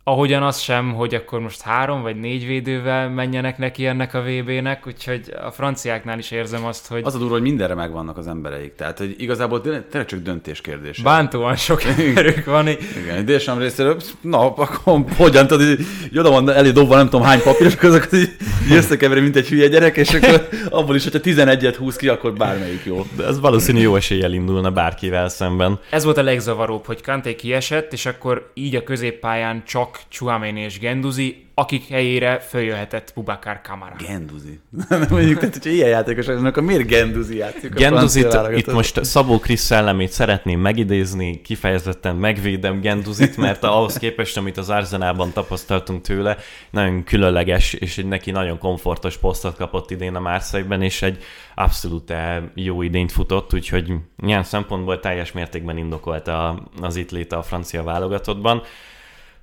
ahogyan 0.04 0.42
az 0.42 0.58
sem, 0.58 0.94
hogy 0.94 1.14
akkor 1.14 1.40
most 1.40 1.60
három 1.60 2.02
vagy 2.02 2.16
négy 2.16 2.46
védővel 2.46 3.08
menjenek 3.08 3.58
neki 3.58 3.86
ennek 3.86 4.14
a 4.14 4.22
VB-nek, 4.22 4.86
úgyhogy 4.86 5.34
a 5.44 5.50
franciáknál 5.50 6.18
is 6.18 6.30
érzem 6.30 6.64
azt, 6.64 6.86
hogy... 6.86 7.00
Az 7.04 7.14
a 7.14 7.18
durva, 7.18 7.32
hogy 7.32 7.42
mindenre 7.42 7.74
megvannak 7.74 8.16
az 8.16 8.26
embereik, 8.26 8.74
tehát 8.74 8.98
hogy 8.98 9.14
igazából 9.18 9.60
tényleg 9.60 10.04
csak 10.06 10.20
döntés 10.20 10.60
kérdése. 10.60 11.02
Bántóan 11.02 11.56
sok 11.56 11.82
erők 12.14 12.44
van. 12.44 12.68
Igen, 12.68 13.24
Désem 13.24 13.58
részéről, 13.58 14.00
na, 14.20 14.54
akkor 14.54 15.04
hogyan 15.16 15.46
tudod, 15.46 15.66
hogy 15.66 16.18
oda 16.18 16.30
van 16.30 16.50
elé 16.50 16.70
dobva 16.70 16.96
nem 16.96 17.08
tudom 17.08 17.26
hány 17.26 17.42
papír, 17.42 17.66
és 17.66 17.74
akkor 17.74 17.88
azokat 17.88 18.12
így 18.12 18.30
összekeveri, 18.70 19.20
mint 19.20 19.36
egy 19.36 19.48
hülye 19.48 19.68
gyerek, 19.68 19.96
és 19.96 20.14
akkor 20.14 20.48
abból 20.70 20.94
is, 20.94 21.02
hogyha 21.02 21.18
11-et 21.22 21.74
húz 21.78 21.96
ki, 21.96 22.08
akkor 22.08 22.32
bármelyik 22.32 22.84
jó. 22.84 23.06
De 23.16 23.24
ez 23.24 23.40
valószínű 23.40 23.80
jó 23.80 23.96
eséllyel 23.96 24.32
indulna 24.32 24.70
bárkivel 24.70 25.28
szemben. 25.28 25.80
Ez 25.90 26.04
volt 26.04 26.16
a 26.16 26.22
legzavaróbb, 26.22 26.86
hogy 26.86 27.02
Kanté 27.02 27.34
kiesett, 27.34 27.92
és 27.92 28.06
akkor 28.06 28.50
így 28.54 28.74
a 28.74 28.82
középpályán 28.82 29.62
csak 29.66 29.90
csak 29.92 30.02
Chuameni 30.08 30.60
és 30.60 30.78
Genduzi, 30.78 31.46
akik 31.54 31.88
helyére 31.88 32.38
följöhetett 32.38 33.12
Bubakar 33.14 33.60
Kamara. 33.60 33.94
Genduzi. 34.06 34.60
Mondjuk, 35.10 35.38
tehát, 35.38 35.54
hogyha 35.54 35.70
ilyen 35.70 35.88
játékos 35.88 36.26
akkor 36.26 36.62
miért 36.62 36.86
Genduzi 36.86 37.36
játszik? 37.36 37.74
Genduzit, 37.74 38.38
itt 38.56 38.72
most 38.72 39.04
Szabó 39.04 39.38
Krisz 39.38 39.62
szellemét 39.62 40.10
szeretném 40.10 40.60
megidézni, 40.60 41.40
kifejezetten 41.40 42.16
megvédem 42.16 42.80
Genduzit, 42.80 43.36
mert 43.36 43.64
ahhoz 43.64 43.96
képest, 43.96 44.36
amit 44.36 44.56
az 44.56 44.70
Arzenában 44.70 45.32
tapasztaltunk 45.32 46.02
tőle, 46.02 46.36
nagyon 46.70 47.04
különleges, 47.04 47.72
és 47.72 47.98
egy 47.98 48.06
neki 48.06 48.30
nagyon 48.30 48.58
komfortos 48.58 49.16
posztot 49.16 49.56
kapott 49.56 49.90
idén 49.90 50.14
a 50.14 50.20
Márszegben, 50.20 50.82
és 50.82 51.02
egy 51.02 51.22
abszolút 51.54 52.12
jó 52.54 52.82
idényt 52.82 53.12
futott, 53.12 53.54
úgyhogy 53.54 53.92
ilyen 54.22 54.42
szempontból 54.42 55.00
teljes 55.00 55.32
mértékben 55.32 55.76
indokolta 55.76 56.62
az 56.80 56.96
itt 56.96 57.10
léte 57.10 57.36
a 57.36 57.42
francia 57.42 57.82
válogatottban. 57.82 58.62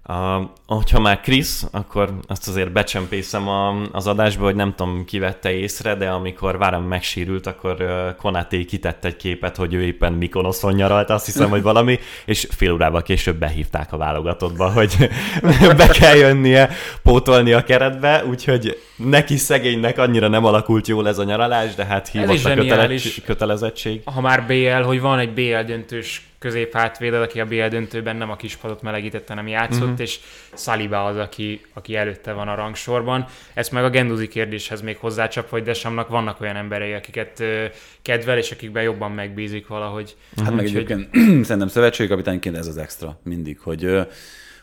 Uh, 0.10 0.46
hogyha 0.68 1.00
már 1.00 1.20
Krisz, 1.20 1.66
akkor 1.72 2.14
azt 2.28 2.48
azért 2.48 2.72
becsempészem 2.72 3.48
a, 3.48 3.82
az 3.92 4.08
adásba, 4.08 4.44
hogy 4.44 4.56
nem 4.56 4.74
tudom, 4.76 5.06
ki 5.06 5.20
vette 5.20 5.52
észre, 5.52 5.96
de 5.96 6.10
amikor 6.10 6.58
Váram 6.58 6.84
megsírült, 6.84 7.48
akkor 7.48 7.76
uh, 7.80 8.16
Konaté 8.16 8.66
kitett 8.66 9.06
egy 9.06 9.16
képet, 9.16 9.56
hogy 9.56 9.74
ő 9.74 9.82
éppen 9.82 10.14
Mikonoszon 10.14 10.74
nyaralt, 10.74 11.10
azt 11.10 11.26
hiszem, 11.26 11.50
hogy 11.50 11.62
valami, 11.62 12.00
és 12.26 12.48
fél 12.52 12.72
órával 12.72 13.02
később 13.02 13.40
behívták 13.40 13.94
a 13.94 13.98
válogatottba, 13.98 14.72
hogy 14.72 15.10
be 15.78 15.88
kell 15.88 16.16
jönnie, 16.16 16.70
pótolni 17.04 17.54
a 17.54 17.64
keretbe, 17.64 18.26
úgyhogy 18.26 18.78
neki 19.04 19.38
szegénynek 19.38 19.98
annyira 19.98 20.28
nem 20.28 20.46
alakult 20.46 20.88
jól 20.88 21.08
ez 21.08 21.18
a 21.18 21.24
nyaralás, 21.24 21.76
de 21.76 21.86
hát 21.86 22.08
hívott 22.08 22.46
a 22.46 22.54
kötele- 22.54 23.24
kötelezettség. 23.26 24.02
Ha 24.06 24.22
már 24.22 24.48
BL, 24.48 24.82
hogy 24.82 25.02
van 25.02 25.20
egy 25.20 25.34
BL 25.34 25.62
döntős 25.66 26.30
középhátvéded, 26.40 27.22
aki 27.22 27.40
a 27.40 27.46
BL 27.46 27.68
döntőben 27.68 28.16
nem 28.16 28.30
a 28.30 28.36
kispadot 28.36 28.82
melegítette, 28.82 29.34
nem 29.34 29.48
játszott, 29.48 29.82
uh-huh. 29.82 30.00
és 30.00 30.20
Saliba 30.56 31.06
az, 31.06 31.18
aki, 31.18 31.62
aki 31.74 31.96
előtte 31.96 32.32
van 32.32 32.48
a 32.48 32.56
rangsorban. 32.56 33.26
Ezt 33.54 33.72
meg 33.72 33.84
a 33.84 33.90
Genduzi 33.90 34.28
kérdéshez 34.28 34.82
még 34.82 34.98
hozzácsap, 34.98 35.50
hogy 35.50 35.64
Desamnak 35.64 36.08
vannak 36.08 36.42
olyan 36.42 36.56
emberei, 36.56 36.94
akiket 36.94 37.40
uh, 37.40 37.64
kedvel, 38.02 38.38
és 38.38 38.52
akikben 38.52 38.84
jobban 38.84 39.12
megbízik 39.12 39.68
valahogy. 39.68 40.16
Hát 40.30 40.40
uh-huh. 40.40 40.56
meg 40.56 40.66
egyébként 40.66 41.10
szerintem 41.46 41.68
szövetségkapitányként 41.68 42.58
ez 42.58 42.68
az 42.68 42.78
extra 42.78 43.20
mindig, 43.24 43.60
hogy, 43.60 43.98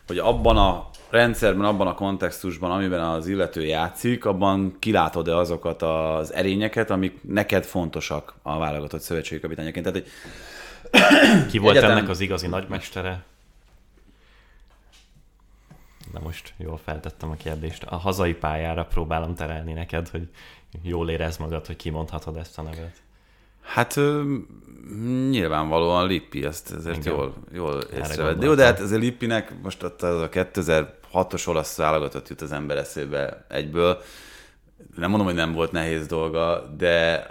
hogy 0.06 0.18
abban 0.18 0.56
a 0.56 0.90
rendszerben, 1.10 1.64
abban 1.64 1.86
a 1.86 1.94
kontextusban, 1.94 2.70
amiben 2.70 3.00
az 3.00 3.26
illető 3.26 3.64
játszik, 3.64 4.24
abban 4.24 4.76
kilátod-e 4.78 5.36
azokat 5.36 5.82
az 5.82 6.32
erényeket, 6.32 6.90
amik 6.90 7.18
neked 7.22 7.64
fontosak 7.64 8.34
a 8.42 8.58
válogatott 8.58 9.00
szövetségkapitányaként. 9.00 9.86
Tehát, 9.86 10.02
hogy 10.02 10.10
ki 11.50 11.58
volt 11.58 11.76
Egyetem... 11.76 11.96
ennek 11.96 12.08
az 12.08 12.20
igazi 12.20 12.46
nagymestere? 12.46 13.24
Na 16.12 16.20
most 16.20 16.54
jól 16.56 16.80
feltettem 16.84 17.30
a 17.30 17.34
kérdést. 17.34 17.82
A 17.82 17.96
hazai 17.96 18.34
pályára 18.34 18.84
próbálom 18.84 19.34
terelni 19.34 19.72
neked, 19.72 20.08
hogy 20.08 20.28
jól 20.82 21.10
érez 21.10 21.36
magad, 21.36 21.66
hogy 21.66 21.76
kimondhatod 21.76 22.36
ezt 22.36 22.58
a 22.58 22.62
nevet. 22.62 22.96
Hát 23.62 23.96
nyilvánvalóan 25.30 26.06
Lippi, 26.06 26.44
ezt 26.44 26.72
ezért 26.78 26.96
Engem. 26.96 27.14
jól, 27.14 27.34
jól 27.52 27.80
észrevett. 27.80 28.42
Jó, 28.42 28.54
de 28.54 28.64
hát 28.64 28.80
ez 28.80 28.92
a 28.92 28.96
Lippinek 28.96 29.52
most 29.62 29.82
ott 29.82 30.02
az 30.02 30.20
a 30.20 30.28
2006-os 30.28 31.48
olasz 31.48 31.76
válogatott 31.76 32.28
jut 32.28 32.40
az 32.40 32.52
ember 32.52 32.76
eszébe 32.76 33.44
egyből. 33.48 34.02
Nem 34.96 35.10
mondom, 35.10 35.26
hogy 35.26 35.36
nem 35.36 35.52
volt 35.52 35.72
nehéz 35.72 36.06
dolga, 36.06 36.72
de, 36.76 37.26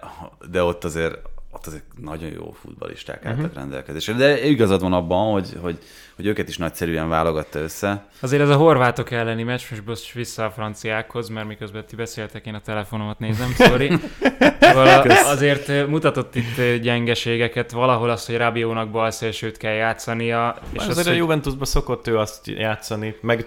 de 0.50 0.64
ott 0.64 0.84
azért 0.84 1.18
ott 1.56 1.66
azért 1.66 1.84
nagyon 2.02 2.32
jó 2.32 2.52
futballisták 2.52 3.18
uh-huh. 3.24 3.32
álltak 3.32 3.54
rendelkezésre. 3.54 4.14
De 4.14 4.46
igazad 4.46 4.82
van 4.82 4.94
abban, 4.94 5.32
hogy, 5.32 5.58
hogy, 5.62 5.78
hogy 6.16 6.26
őket 6.26 6.50
is 6.50 6.58
nagyszerűen 6.58 7.10
válogatta 7.10 7.60
össze. 7.60 8.06
Azért 8.20 8.42
ez 8.42 8.50
a 8.50 8.56
horvátok 8.56 9.12
elleni 9.12 9.44
meccs, 9.44 9.62
most 9.70 9.86
most 9.86 10.12
vissza 10.12 10.46
a 10.46 10.52
franciákhoz, 10.52 11.30
mert 11.30 11.48
miközben 11.48 11.86
ti 11.86 11.96
beszéltek, 11.96 12.46
én 12.46 12.54
a 12.54 12.62
telefonomat 12.62 13.20
nézem, 13.20 13.52
sorry. 13.52 13.92
Vala, 14.74 15.02
azért 15.02 15.88
mutatott 15.88 16.36
itt 16.36 16.82
gyengeségeket, 16.82 17.72
valahol 17.72 18.10
azt, 18.10 18.26
hogy 18.26 18.38
Rabiónak 18.38 18.90
balszélsőt 18.90 19.58
kell 19.58 19.74
játszania. 19.74 20.56
És 20.72 20.80
azért 20.80 20.98
az, 20.98 21.08
a 21.08 21.12
Juventusban 21.12 21.66
szokott 21.66 22.08
ő 22.08 22.18
azt 22.18 22.48
játszani, 22.48 23.16
meg 23.22 23.46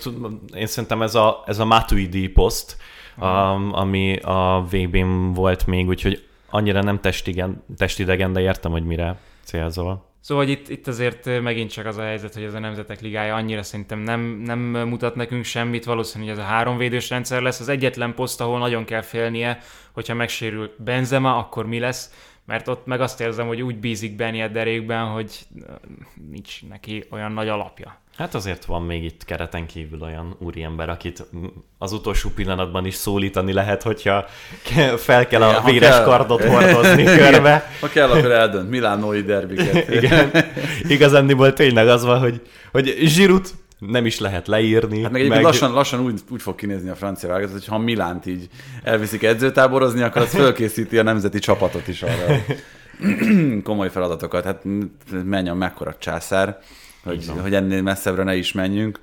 én 0.54 0.66
szerintem 0.66 1.02
ez 1.02 1.14
a, 1.14 1.42
ez 1.46 1.58
a 1.58 1.64
Matuidi 1.64 2.28
poszt, 2.28 2.76
um, 3.16 3.72
ami 3.72 4.16
a 4.16 4.66
VB-n 4.70 5.32
volt 5.32 5.66
még, 5.66 5.86
úgyhogy 5.86 6.27
annyira 6.50 6.82
nem 6.82 7.00
testigen, 7.00 7.64
testidegen, 7.76 8.32
de 8.32 8.40
értem, 8.40 8.70
hogy 8.70 8.84
mire 8.84 9.18
célzol. 9.44 10.06
Szóval 10.20 10.44
hogy 10.44 10.52
itt, 10.52 10.68
itt 10.68 10.86
azért 10.86 11.42
megint 11.42 11.70
csak 11.70 11.86
az 11.86 11.96
a 11.96 12.02
helyzet, 12.02 12.34
hogy 12.34 12.42
ez 12.42 12.54
a 12.54 12.58
Nemzetek 12.58 13.00
Ligája 13.00 13.34
annyira 13.34 13.62
szerintem 13.62 13.98
nem, 13.98 14.20
nem 14.20 14.58
mutat 14.58 15.14
nekünk 15.14 15.44
semmit, 15.44 15.84
valószínűleg 15.84 16.34
ez 16.34 16.40
a 16.40 16.46
háromvédős 16.46 17.10
rendszer 17.10 17.42
lesz. 17.42 17.60
Az 17.60 17.68
egyetlen 17.68 18.14
poszt, 18.14 18.40
ahol 18.40 18.58
nagyon 18.58 18.84
kell 18.84 19.02
félnie, 19.02 19.58
hogyha 19.92 20.14
megsérül 20.14 20.74
Benzema, 20.78 21.36
akkor 21.36 21.66
mi 21.66 21.78
lesz, 21.78 22.12
mert 22.44 22.68
ott 22.68 22.86
meg 22.86 23.00
azt 23.00 23.20
érzem, 23.20 23.46
hogy 23.46 23.62
úgy 23.62 23.76
bízik 23.76 24.16
Benny 24.16 24.42
a 24.42 24.48
derékben, 24.48 25.06
hogy 25.06 25.46
nincs 26.30 26.66
neki 26.68 27.04
olyan 27.10 27.32
nagy 27.32 27.48
alapja. 27.48 27.96
Hát 28.18 28.34
azért 28.34 28.64
van 28.64 28.82
még 28.82 29.04
itt 29.04 29.24
kereten 29.24 29.66
kívül 29.66 30.02
olyan 30.02 30.36
úriember, 30.38 30.88
akit 30.88 31.26
az 31.78 31.92
utolsó 31.92 32.30
pillanatban 32.34 32.86
is 32.86 32.94
szólítani 32.94 33.52
lehet, 33.52 33.82
hogyha 33.82 34.24
fel 34.96 35.26
kell 35.26 35.42
a 35.42 35.62
véres 35.64 35.88
kell, 35.88 36.04
kardot 36.04 36.44
hordozni 36.54 37.04
körbe. 37.04 37.70
Ha 37.80 37.88
kell, 37.88 38.10
akkor 38.10 38.30
eldönt 38.30 38.70
Milánói 38.70 39.22
derbiket. 39.22 39.88
Igen. 40.02 40.30
Igazándiból 40.88 41.52
tényleg 41.52 41.88
az 41.88 42.04
van, 42.04 42.18
hogy, 42.18 42.42
hogy 42.72 42.96
Zsirut 43.02 43.54
nem 43.78 44.06
is 44.06 44.18
lehet 44.18 44.46
leírni. 44.46 45.02
Hát 45.02 45.12
meg, 45.12 45.28
meg... 45.28 45.42
lassan, 45.42 45.72
lassan 45.72 46.00
úgy, 46.00 46.20
úgy 46.30 46.42
fog 46.42 46.54
kinézni 46.54 46.88
a 46.88 46.94
francia 46.94 47.28
válogatott, 47.28 47.58
hogy 47.58 47.66
ha 47.66 47.78
Milánt 47.78 48.26
így 48.26 48.48
elviszik 48.82 49.22
edzőtáborozni, 49.22 50.02
akkor 50.02 50.22
az 50.22 50.34
fölkészíti 50.34 50.98
a 50.98 51.02
nemzeti 51.02 51.38
csapatot 51.38 51.88
is 51.88 52.02
arra. 52.02 52.36
Komoly 53.62 53.90
feladatokat. 53.90 54.44
Hát 54.44 54.62
menjen 55.24 55.56
mekkora 55.56 55.94
császár 55.98 56.58
hogy, 57.02 57.30
hogy 57.40 57.54
ennél 57.54 57.82
messzebbre 57.82 58.22
ne 58.22 58.36
is 58.36 58.52
menjünk. 58.52 59.00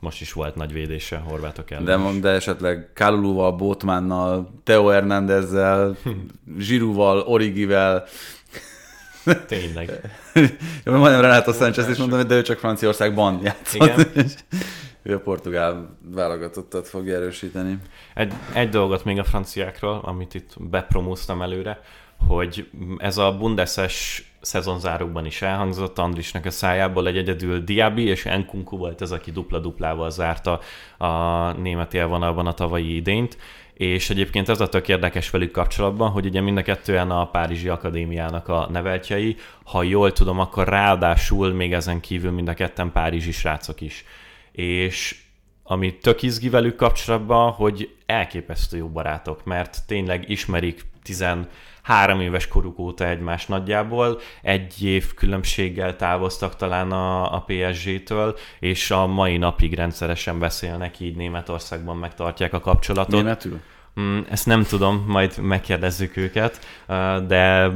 Most 0.00 0.20
is 0.20 0.32
volt 0.32 0.54
nagy 0.54 0.72
védése 0.72 1.16
horvátok 1.16 1.70
ellen. 1.70 2.12
De, 2.12 2.20
de 2.20 2.28
esetleg 2.28 2.90
Kálulúval, 2.94 3.52
Botmánnal, 3.52 4.60
Teo 4.64 4.86
Hernándezzel, 4.86 5.96
Zsirúval, 6.58 7.18
Origivel. 7.18 8.04
Tényleg. 9.46 9.90
Jó, 10.84 10.92
majdnem 10.92 11.20
Renato 11.20 11.52
Sánchez 11.52 11.88
is 11.88 11.96
mondom, 11.96 12.26
de 12.26 12.34
ő 12.34 12.42
csak 12.42 12.58
Franciaországban 12.58 13.40
játszott. 13.42 13.82
Igen. 13.82 14.26
ő 15.02 15.14
a 15.14 15.20
portugál 15.20 15.96
válogatottat 16.00 16.88
fogja 16.88 17.14
erősíteni. 17.14 17.78
Egy, 18.14 18.32
egy 18.52 18.68
dolgot 18.68 19.04
még 19.04 19.18
a 19.18 19.24
franciákról, 19.24 20.00
amit 20.04 20.34
itt 20.34 20.52
bepromóztam 20.58 21.42
előre, 21.42 21.80
hogy 22.26 22.68
ez 22.98 23.18
a 23.18 23.36
bundeses 23.38 24.28
szezonzárókban 24.44 25.26
is 25.26 25.42
elhangzott, 25.42 25.98
Andrisnak 25.98 26.44
a 26.44 26.50
szájából 26.50 27.06
egy 27.06 27.16
egyedül 27.16 27.58
Diaby 27.58 28.02
és 28.02 28.26
Enkunku 28.26 28.76
volt 28.76 29.02
ez, 29.02 29.10
aki 29.10 29.30
dupla-duplával 29.30 30.10
zárta 30.10 30.60
a 30.98 31.52
német 31.52 31.94
élvonalban 31.94 32.46
a 32.46 32.52
tavalyi 32.52 32.94
idényt, 32.94 33.36
és 33.74 34.10
egyébként 34.10 34.48
ez 34.48 34.60
a 34.60 34.68
tök 34.68 34.88
érdekes 34.88 35.30
velük 35.30 35.50
kapcsolatban, 35.50 36.10
hogy 36.10 36.26
ugye 36.26 36.40
mind 36.40 36.58
a 36.58 36.62
kettően 36.62 37.10
a 37.10 37.26
Párizsi 37.26 37.68
Akadémiának 37.68 38.48
a 38.48 38.68
neveltjei, 38.70 39.36
ha 39.64 39.82
jól 39.82 40.12
tudom, 40.12 40.38
akkor 40.38 40.68
ráadásul 40.68 41.52
még 41.52 41.72
ezen 41.72 42.00
kívül 42.00 42.30
mind 42.30 42.48
a 42.48 42.54
ketten 42.54 42.92
Párizsi 42.92 43.32
srácok 43.32 43.80
is. 43.80 44.04
És 44.52 45.22
ami 45.62 45.98
tök 45.98 46.22
izgi 46.22 46.48
velük 46.48 46.76
kapcsolatban, 46.76 47.50
hogy 47.50 47.94
elképesztő 48.06 48.76
jó 48.76 48.88
barátok, 48.88 49.44
mert 49.44 49.86
tényleg 49.86 50.30
ismerik 50.30 50.86
tizen 51.04 51.48
három 51.82 52.20
éves 52.20 52.48
koruk 52.48 52.78
óta 52.78 53.06
egymás 53.06 53.46
nagyjából, 53.46 54.20
egy 54.42 54.84
év 54.84 55.14
különbséggel 55.14 55.96
távoztak 55.96 56.56
talán 56.56 56.92
a, 56.92 57.34
a 57.34 57.44
PSG-től, 57.46 58.36
és 58.60 58.90
a 58.90 59.06
mai 59.06 59.36
napig 59.36 59.74
rendszeresen 59.74 60.38
beszélnek, 60.38 61.00
így 61.00 61.16
Németországban 61.16 61.96
megtartják 61.96 62.52
a 62.52 62.60
kapcsolatot. 62.60 63.22
Németül? 63.22 63.60
Mm, 64.00 64.18
ezt 64.30 64.46
nem 64.46 64.62
tudom, 64.62 65.04
majd 65.06 65.38
megkérdezzük 65.38 66.16
őket, 66.16 66.60
de 67.26 67.70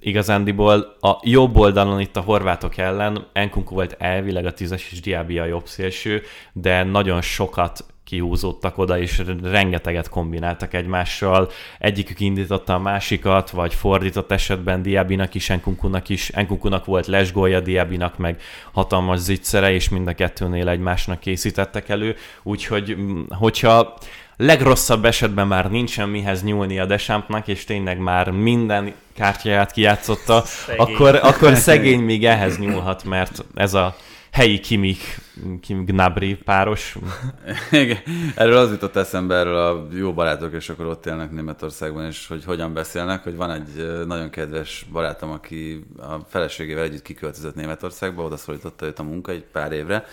igazándiból 0.00 0.96
a 1.00 1.18
jobb 1.22 1.56
oldalon 1.56 2.00
itt 2.00 2.16
a 2.16 2.20
horvátok 2.20 2.76
ellen 2.76 3.26
Enkunku 3.32 3.74
volt 3.74 3.96
elvileg 3.98 4.46
a 4.46 4.52
tízes 4.52 4.92
és 4.92 5.00
Diaby 5.00 5.38
a 5.38 5.44
jobb 5.44 5.66
szélső, 5.66 6.22
de 6.52 6.82
nagyon 6.82 7.20
sokat 7.20 7.84
kihúzódtak 8.10 8.78
oda, 8.78 8.98
és 8.98 9.22
rengeteget 9.42 10.08
kombináltak 10.08 10.74
egymással. 10.74 11.50
Egyikük 11.78 12.20
indította 12.20 12.74
a 12.74 12.78
másikat, 12.78 13.50
vagy 13.50 13.74
fordított 13.74 14.30
esetben 14.30 14.82
Diabinak 14.82 15.34
is, 15.34 15.50
Enkunkunak 15.50 16.08
is. 16.08 16.28
Enkunkunak 16.28 16.84
volt 16.84 17.06
lesgolja, 17.06 17.60
Diabinak 17.60 18.18
meg 18.18 18.40
hatalmas 18.72 19.18
zicsere, 19.18 19.72
és 19.72 19.88
mind 19.88 20.08
a 20.08 20.14
kettőnél 20.14 20.68
egymásnak 20.68 21.20
készítettek 21.20 21.88
elő. 21.88 22.16
Úgyhogy, 22.42 22.96
mm, 22.96 23.20
hogyha 23.28 23.98
legrosszabb 24.36 25.04
esetben 25.04 25.46
már 25.46 25.70
nincsen 25.70 26.08
mihez 26.08 26.42
nyúlni 26.42 26.78
a 26.78 26.86
Desampnak, 26.86 27.48
és 27.48 27.64
tényleg 27.64 27.98
már 27.98 28.30
minden 28.30 28.94
kártyáját 29.14 29.72
kijátszotta, 29.72 30.44
akkor, 30.76 31.14
akkor 31.22 31.56
szegény 31.68 32.00
még 32.00 32.24
ehhez 32.24 32.58
nyúlhat, 32.58 33.04
mert 33.04 33.44
ez 33.54 33.74
a 33.74 33.96
helyi 34.30 34.60
Kimik, 34.60 35.20
Kim 35.60 35.84
Gnabry 35.84 36.34
páros. 36.34 36.96
Igen, 37.70 37.98
erről 38.34 38.56
az 38.56 38.70
jutott 38.70 38.96
eszembe, 38.96 39.34
erről 39.34 39.56
a 39.56 39.86
jó 39.92 40.12
barátok, 40.12 40.54
és 40.54 40.68
akkor 40.68 40.86
ott 40.86 41.06
élnek 41.06 41.30
Németországban, 41.30 42.06
és 42.06 42.26
hogy 42.26 42.44
hogyan 42.44 42.72
beszélnek, 42.72 43.22
hogy 43.22 43.36
van 43.36 43.50
egy 43.50 44.06
nagyon 44.06 44.30
kedves 44.30 44.86
barátom, 44.92 45.30
aki 45.30 45.84
a 45.98 46.14
feleségével 46.28 46.82
együtt 46.82 47.02
kiköltözött 47.02 47.54
Németországba, 47.54 48.22
oda 48.22 48.36
szólította 48.36 48.86
őt 48.86 48.98
a 48.98 49.02
munka 49.02 49.32
egy 49.32 49.44
pár 49.52 49.72
évre, 49.72 50.04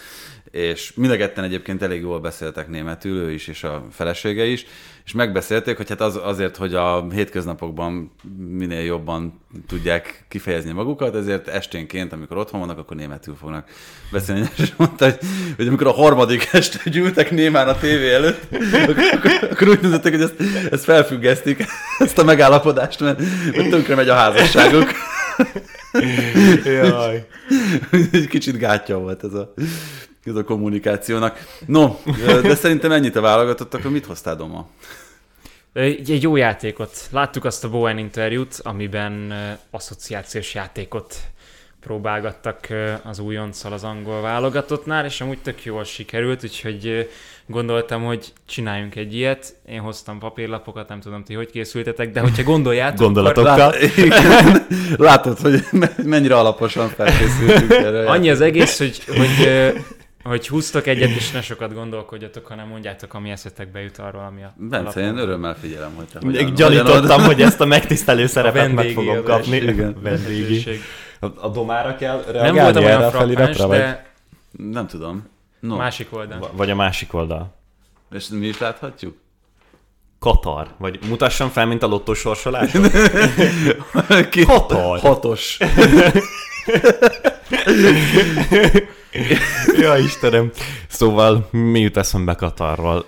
és 0.51 0.93
mind 0.95 1.11
a 1.11 1.17
ketten 1.17 1.43
egyébként 1.43 1.81
elég 1.81 2.01
jól 2.01 2.19
beszéltek 2.19 2.67
németül, 2.67 3.17
ő 3.17 3.31
is 3.31 3.47
és 3.47 3.63
a 3.63 3.85
felesége 3.91 4.45
is, 4.45 4.65
és 5.07 5.13
megbeszélték, 5.13 5.77
hogy 5.77 5.89
hát 5.89 6.01
az, 6.01 6.19
azért, 6.23 6.57
hogy 6.57 6.75
a 6.75 7.07
hétköznapokban 7.11 8.11
minél 8.37 8.81
jobban 8.81 9.41
tudják 9.67 10.25
kifejezni 10.27 10.71
magukat, 10.71 11.15
ezért 11.15 11.47
esténként, 11.47 12.13
amikor 12.13 12.37
otthon 12.37 12.59
vannak, 12.59 12.77
akkor 12.77 12.97
németül 12.97 13.35
fognak 13.39 13.69
beszélni. 14.11 14.49
És 14.57 14.73
mondta, 14.75 15.05
hogy, 15.05 15.17
hogy 15.55 15.67
amikor 15.67 15.87
a 15.87 15.91
harmadik 15.91 16.49
este 16.51 16.89
gyűltek 16.89 17.31
némán 17.31 17.67
a 17.67 17.77
tévé 17.77 18.13
előtt, 18.13 18.41
akkor, 18.87 19.31
akkor 19.51 19.67
úgy 19.67 19.79
döntöttek, 19.79 20.13
hogy 20.13 20.21
ezt, 20.21 20.71
ezt 20.71 20.83
felfüggesztik, 20.83 21.65
ezt 21.99 22.17
a 22.17 22.23
megállapodást, 22.23 22.99
mert, 22.99 23.19
mert 23.55 23.69
tönkre 23.69 23.95
megy 23.95 24.09
a 24.09 24.15
házasságuk. 24.15 24.91
Jaj. 26.65 27.27
Egy 28.11 28.27
kicsit 28.27 28.57
gátja 28.57 28.97
volt 28.97 29.23
ez 29.23 29.33
a 29.33 29.53
ez 30.27 30.35
a 30.35 30.43
kommunikációnak. 30.43 31.39
No, 31.65 31.95
de 32.41 32.55
szerintem 32.55 32.91
ennyit 32.91 33.15
a 33.15 33.21
válogatottak, 33.21 33.79
akkor 33.79 33.91
mit 33.91 34.05
hoztál 34.05 34.35
Doma? 34.35 34.67
Egy, 35.73 36.11
egy 36.11 36.21
jó 36.21 36.35
játékot. 36.35 37.07
Láttuk 37.11 37.45
azt 37.45 37.63
a 37.63 37.69
Bowen 37.69 37.97
interjút, 37.97 38.59
amiben 38.63 39.33
asszociációs 39.71 40.53
játékot 40.53 41.15
próbálgattak 41.81 42.67
az 43.03 43.19
újonccal 43.19 43.73
az 43.73 43.83
angol 43.83 44.21
válogatottnál, 44.21 45.05
és 45.05 45.21
amúgy 45.21 45.37
tök 45.37 45.63
jól 45.63 45.83
sikerült, 45.83 46.43
úgyhogy 46.43 47.09
gondoltam, 47.45 48.03
hogy 48.03 48.33
csináljunk 48.47 48.95
egy 48.95 49.13
ilyet. 49.13 49.55
Én 49.69 49.79
hoztam 49.79 50.19
papírlapokat, 50.19 50.87
nem 50.87 50.99
tudom 50.99 51.23
ti, 51.23 51.33
hogy 51.33 51.51
készültetek, 51.51 52.11
de 52.11 52.19
hogyha 52.19 52.43
gondoljátok, 52.43 52.99
Gondolatokkal. 52.99 53.59
Akkor... 53.59 53.79
Lát, 54.07 54.67
látod, 55.09 55.39
hogy 55.39 55.63
mennyire 56.03 56.37
alaposan 56.37 56.89
felkészültünk 56.89 57.71
erre. 57.71 58.09
Annyi 58.09 58.29
az 58.29 58.41
egész, 58.41 58.77
hogy, 58.77 59.03
hogy 59.05 59.47
hogy 60.23 60.47
húztok 60.47 60.87
egyet, 60.87 61.09
és 61.09 61.31
ne 61.31 61.41
sokat 61.41 61.73
gondolkodjatok, 61.73 62.45
hanem 62.45 62.67
mondjátok, 62.67 63.13
ami 63.13 63.29
eszetekbe 63.29 63.81
jut 63.81 63.97
arról, 63.97 64.23
ami 64.23 64.43
a 64.43 64.53
Bence, 64.55 64.99
én 64.99 65.17
örömmel 65.17 65.55
figyelem, 65.55 65.95
hogy 65.95 66.05
te 66.05 66.19
hogyan, 66.21 66.53
Gyanítottam, 66.53 67.23
hogy 67.23 67.41
ezt 67.41 67.61
a 67.61 67.65
megtisztelő 67.65 68.27
szerepet 68.27 68.71
meg 68.71 68.89
fogom 68.89 69.23
kapni. 69.23 69.55
Igen. 69.55 69.95
Vendégi. 70.01 70.79
A, 71.19 71.25
a 71.25 71.49
domára 71.49 71.95
kell 71.95 72.23
reagálni 72.23 72.57
Nem 72.57 72.63
voltam 72.63 72.83
olyan 72.83 73.11
frappáns, 73.11 73.57
de... 73.57 74.11
Nem 74.51 74.87
tudom. 74.87 75.27
No. 75.59 75.75
Másik 75.75 76.07
oldal. 76.09 76.51
Vagy 76.53 76.69
a 76.69 76.75
másik 76.75 77.13
oldal. 77.13 77.55
És 78.11 78.27
mi 78.27 78.47
is 78.47 78.57
láthatjuk? 78.57 79.17
Katar. 80.19 80.67
Vagy 80.77 80.99
mutassam 81.07 81.49
fel, 81.49 81.65
mint 81.65 81.83
a 81.83 81.87
lottó 81.87 82.13
sorsolás. 82.13 82.71
Katar. 84.45 84.99
Hatos. 84.99 85.57
ja, 89.81 89.97
Istenem. 89.97 90.51
Szóval 90.87 91.47
mi 91.51 91.79
jut 91.79 91.97
eszembe 91.97 92.33
Katarról? 92.33 93.05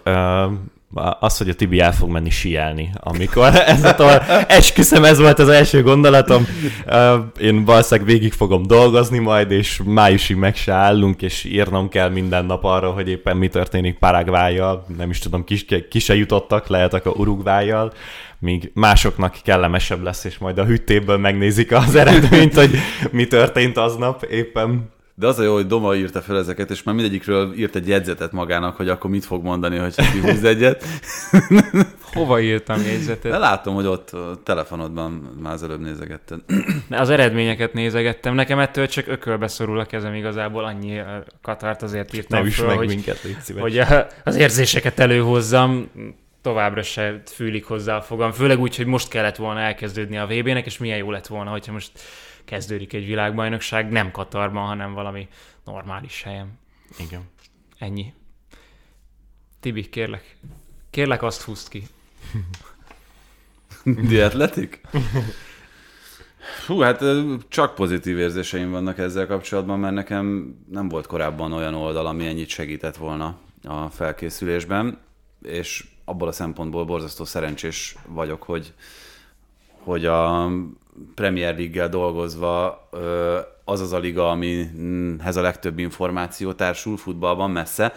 Az, 1.19 1.37
hogy 1.37 1.49
a 1.49 1.53
Tibi 1.53 1.79
el 1.79 1.93
fog 1.93 2.09
menni 2.09 2.29
sielni, 2.29 2.91
amikor 2.99 3.55
ez 3.65 3.83
a 3.83 4.21
esküszöm, 4.47 5.03
ez 5.03 5.19
volt 5.19 5.39
az 5.39 5.49
első 5.49 5.83
gondolatom. 5.83 6.47
Én 7.39 7.65
valószínűleg 7.65 8.09
végig 8.09 8.33
fogom 8.33 8.63
dolgozni 8.63 9.19
majd, 9.19 9.51
és 9.51 9.81
májusig 9.85 10.35
meg 10.35 10.55
se 10.55 10.73
állunk, 10.73 11.21
és 11.21 11.43
írnom 11.43 11.89
kell 11.89 12.09
minden 12.09 12.45
nap 12.45 12.63
arra, 12.63 12.91
hogy 12.91 13.09
éppen 13.09 13.37
mi 13.37 13.47
történik 13.47 13.97
Paraguayjal. 13.97 14.85
Nem 14.97 15.09
is 15.09 15.19
tudom, 15.19 15.43
ki, 15.43 15.65
ki 15.89 15.99
se 15.99 16.15
jutottak, 16.15 16.67
lehet 16.67 16.93
a 16.93 17.09
Uruguayjal 17.09 17.93
míg 18.39 18.71
másoknak 18.73 19.37
kellemesebb 19.43 20.03
lesz, 20.03 20.23
és 20.23 20.37
majd 20.37 20.57
a 20.57 20.65
hűtéből 20.65 21.17
megnézik 21.17 21.71
az 21.71 21.95
eredményt, 21.95 22.55
hogy 22.55 22.77
mi 23.11 23.27
történt 23.27 23.77
aznap 23.77 24.23
éppen. 24.23 24.89
De 25.19 25.27
az 25.27 25.39
a 25.39 25.43
jó, 25.43 25.53
hogy 25.53 25.67
Doma 25.67 25.95
írta 25.95 26.21
fel 26.21 26.37
ezeket, 26.37 26.69
és 26.69 26.83
már 26.83 26.95
mindegyikről 26.95 27.53
írt 27.53 27.75
egy 27.75 27.87
jegyzetet 27.87 28.31
magának, 28.31 28.75
hogy 28.75 28.89
akkor 28.89 29.09
mit 29.09 29.25
fog 29.25 29.43
mondani, 29.43 29.77
hogy 29.77 29.95
kihúz 30.11 30.43
egyet. 30.43 30.83
Hova 32.13 32.39
írtam 32.39 32.81
jegyzetet? 32.81 33.31
De 33.31 33.37
látom, 33.37 33.75
hogy 33.75 33.85
ott 33.85 34.09
a 34.09 34.39
telefonodban 34.43 35.11
már 35.41 35.53
az 35.53 35.63
előbb 35.63 35.81
nézegetted. 35.81 36.39
Az 36.89 37.09
eredményeket 37.09 37.73
nézegettem. 37.73 38.35
Nekem 38.35 38.59
ettől 38.59 38.87
csak 38.87 39.07
ökölbe 39.07 39.47
szorul 39.47 39.79
a 39.79 39.85
kezem 39.85 40.13
igazából. 40.13 40.63
Annyi 40.63 41.01
Katárt 41.41 41.81
azért 41.81 42.13
írtam 42.13 42.41
Nem 42.41 42.49
föl, 42.49 42.67
meg 42.67 42.77
hogy, 42.77 42.87
minket, 42.87 43.19
hogy 43.59 43.81
az 44.23 44.35
érzéseket 44.35 44.99
előhozzam 44.99 45.89
továbbra 46.41 46.81
se 46.81 47.21
fűlik 47.25 47.65
hozzá 47.65 47.97
a 47.97 48.01
fogam. 48.01 48.31
Főleg 48.31 48.59
úgy, 48.59 48.75
hogy 48.75 48.85
most 48.85 49.09
kellett 49.09 49.35
volna 49.35 49.59
elkezdődni 49.59 50.17
a 50.17 50.25
VB-nek, 50.25 50.65
és 50.65 50.77
milyen 50.77 50.97
jó 50.97 51.11
lett 51.11 51.27
volna, 51.27 51.49
hogyha 51.49 51.71
most 51.71 51.91
kezdődik 52.49 52.93
egy 52.93 53.05
világbajnokság, 53.05 53.89
nem 53.89 54.11
Katarban, 54.11 54.65
hanem 54.65 54.93
valami 54.93 55.27
normális 55.65 56.23
helyen. 56.23 56.59
Igen. 56.99 57.21
Ennyi. 57.77 58.13
Tibi, 59.59 59.89
kérlek. 59.89 60.37
Kérlek, 60.89 61.23
azt 61.23 61.41
húzd 61.41 61.69
ki. 61.69 61.87
The 64.09 64.25
Athletic? 64.25 64.79
Hú, 66.67 66.79
hát 66.79 67.03
csak 67.47 67.75
pozitív 67.75 68.17
érzéseim 68.17 68.71
vannak 68.71 68.97
ezzel 68.97 69.27
kapcsolatban, 69.27 69.79
mert 69.79 69.93
nekem 69.93 70.55
nem 70.69 70.87
volt 70.87 71.07
korábban 71.07 71.51
olyan 71.51 71.73
oldal, 71.73 72.05
ami 72.05 72.27
ennyit 72.27 72.49
segített 72.49 72.95
volna 72.95 73.39
a 73.63 73.89
felkészülésben, 73.89 74.99
és 75.41 75.87
abból 76.05 76.27
a 76.27 76.31
szempontból 76.31 76.85
borzasztó 76.85 77.25
szerencsés 77.25 77.95
vagyok, 78.07 78.43
hogy, 78.43 78.73
hogy 79.89 80.05
a 80.05 80.49
Premier 81.15 81.55
League-gel 81.55 81.89
dolgozva 81.89 82.89
az 83.65 83.81
az 83.81 83.93
a 83.93 83.99
liga, 83.99 84.29
amihez 84.29 85.35
a 85.35 85.41
legtöbb 85.41 85.79
információ 85.79 86.53
társul 86.53 86.97
futballban 86.97 87.51
messze. 87.51 87.93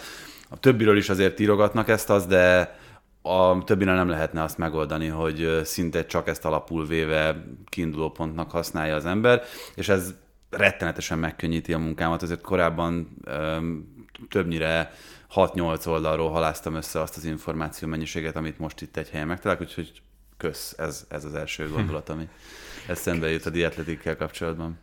A 0.51 0.59
többiről 0.59 0.97
is 0.97 1.09
azért 1.09 1.41
írogatnak 1.41 1.89
ezt 1.89 2.11
az, 2.11 2.27
de 2.27 2.77
a 3.23 3.65
többinél 3.65 3.95
nem 3.95 4.09
lehetne 4.09 4.43
azt 4.43 4.59
megoldani, 4.59 5.07
hogy 5.07 5.61
szinte 5.65 6.07
csak 6.07 6.29
ezt 6.29 6.45
alapul 6.45 6.87
véve 6.87 7.45
kiinduló 7.69 8.11
pontnak 8.11 8.51
használja 8.51 8.95
az 8.95 9.07
ember, 9.07 9.43
és 9.75 9.89
ez 9.89 10.15
rettenetesen 10.51 11.19
megkönnyíti 11.19 11.73
a 11.73 11.79
munkámat. 11.79 12.23
Azért 12.23 12.41
korábban 12.41 13.17
többnyire 14.29 14.93
6-8 15.35 15.89
oldalról 15.89 16.31
haláztam 16.31 16.75
össze 16.75 17.01
azt 17.01 17.17
az 17.17 17.25
információ 17.25 17.89
mennyiséget, 17.89 18.37
amit 18.37 18.59
most 18.59 18.81
itt 18.81 18.97
egy 18.97 19.11
helyen 19.11 19.27
megtalálok, 19.27 19.63
úgyhogy 19.63 20.03
kösz, 20.43 20.75
ez, 20.79 21.07
ez 21.09 21.25
az 21.25 21.35
első 21.35 21.69
gondolat, 21.69 22.09
ami 22.09 22.29
eszembe 22.87 23.31
jut 23.31 23.47
a 23.47 23.51
dietletikkel 23.51 24.17
kapcsolatban. 24.17 24.79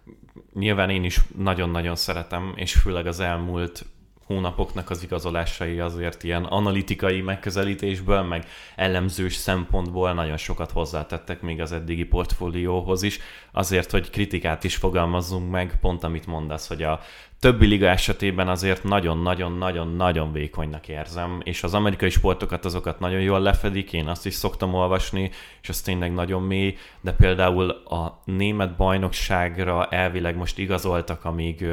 Nyilván 0.53 0.89
én 0.89 1.03
is 1.03 1.20
nagyon-nagyon 1.38 1.95
szeretem, 1.95 2.53
és 2.55 2.74
főleg 2.74 3.07
az 3.07 3.20
elmúlt 3.20 3.86
hónapoknak 4.26 4.89
az 4.89 5.03
igazolásai 5.03 5.80
azért 5.80 6.24
ilyen 6.24 6.43
analitikai 6.43 7.22
megközelítésből, 7.22 8.22
meg 8.22 8.45
elemzős 8.76 9.36
szempontból 9.36 10.14
nagyon 10.14 10.38
sokat 10.38 10.72
hozzátettek 10.72 11.41
még 11.41 11.62
az 11.62 11.72
eddigi 11.72 12.03
portfólióhoz 12.03 13.03
is, 13.03 13.20
azért, 13.51 13.91
hogy 13.91 14.10
kritikát 14.10 14.64
is 14.64 14.76
fogalmazzunk 14.76 15.51
meg, 15.51 15.78
pont 15.82 16.03
amit 16.03 16.26
mondasz, 16.26 16.68
hogy 16.68 16.84
a 16.84 16.99
többi 17.40 17.66
liga 17.66 17.88
esetében 17.88 18.48
azért 18.48 18.84
nagyon-nagyon-nagyon-nagyon 18.84 20.32
vékonynak 20.32 20.88
érzem, 20.88 21.42
és 21.44 21.64
az 21.64 21.74
amerikai 21.74 22.10
sportokat 22.10 22.66
azokat 22.66 23.00
nagyon 23.00 23.20
jól 23.20 23.40
lefedik, 23.40 23.94
én 23.94 24.08
azt 24.08 24.26
is 24.26 24.34
szoktam 24.34 24.74
olvasni, 24.74 25.32
és 25.62 25.70
az 25.70 25.82
tényleg 25.82 26.14
nagyon 26.14 26.42
mély, 26.42 26.78
de 27.02 27.12
például 27.12 27.70
a 27.70 28.22
német 28.26 28.76
bajnokságra 28.76 29.86
elvileg 29.86 30.36
most 30.36 30.58
igazoltak, 30.58 31.26
amíg 31.26 31.66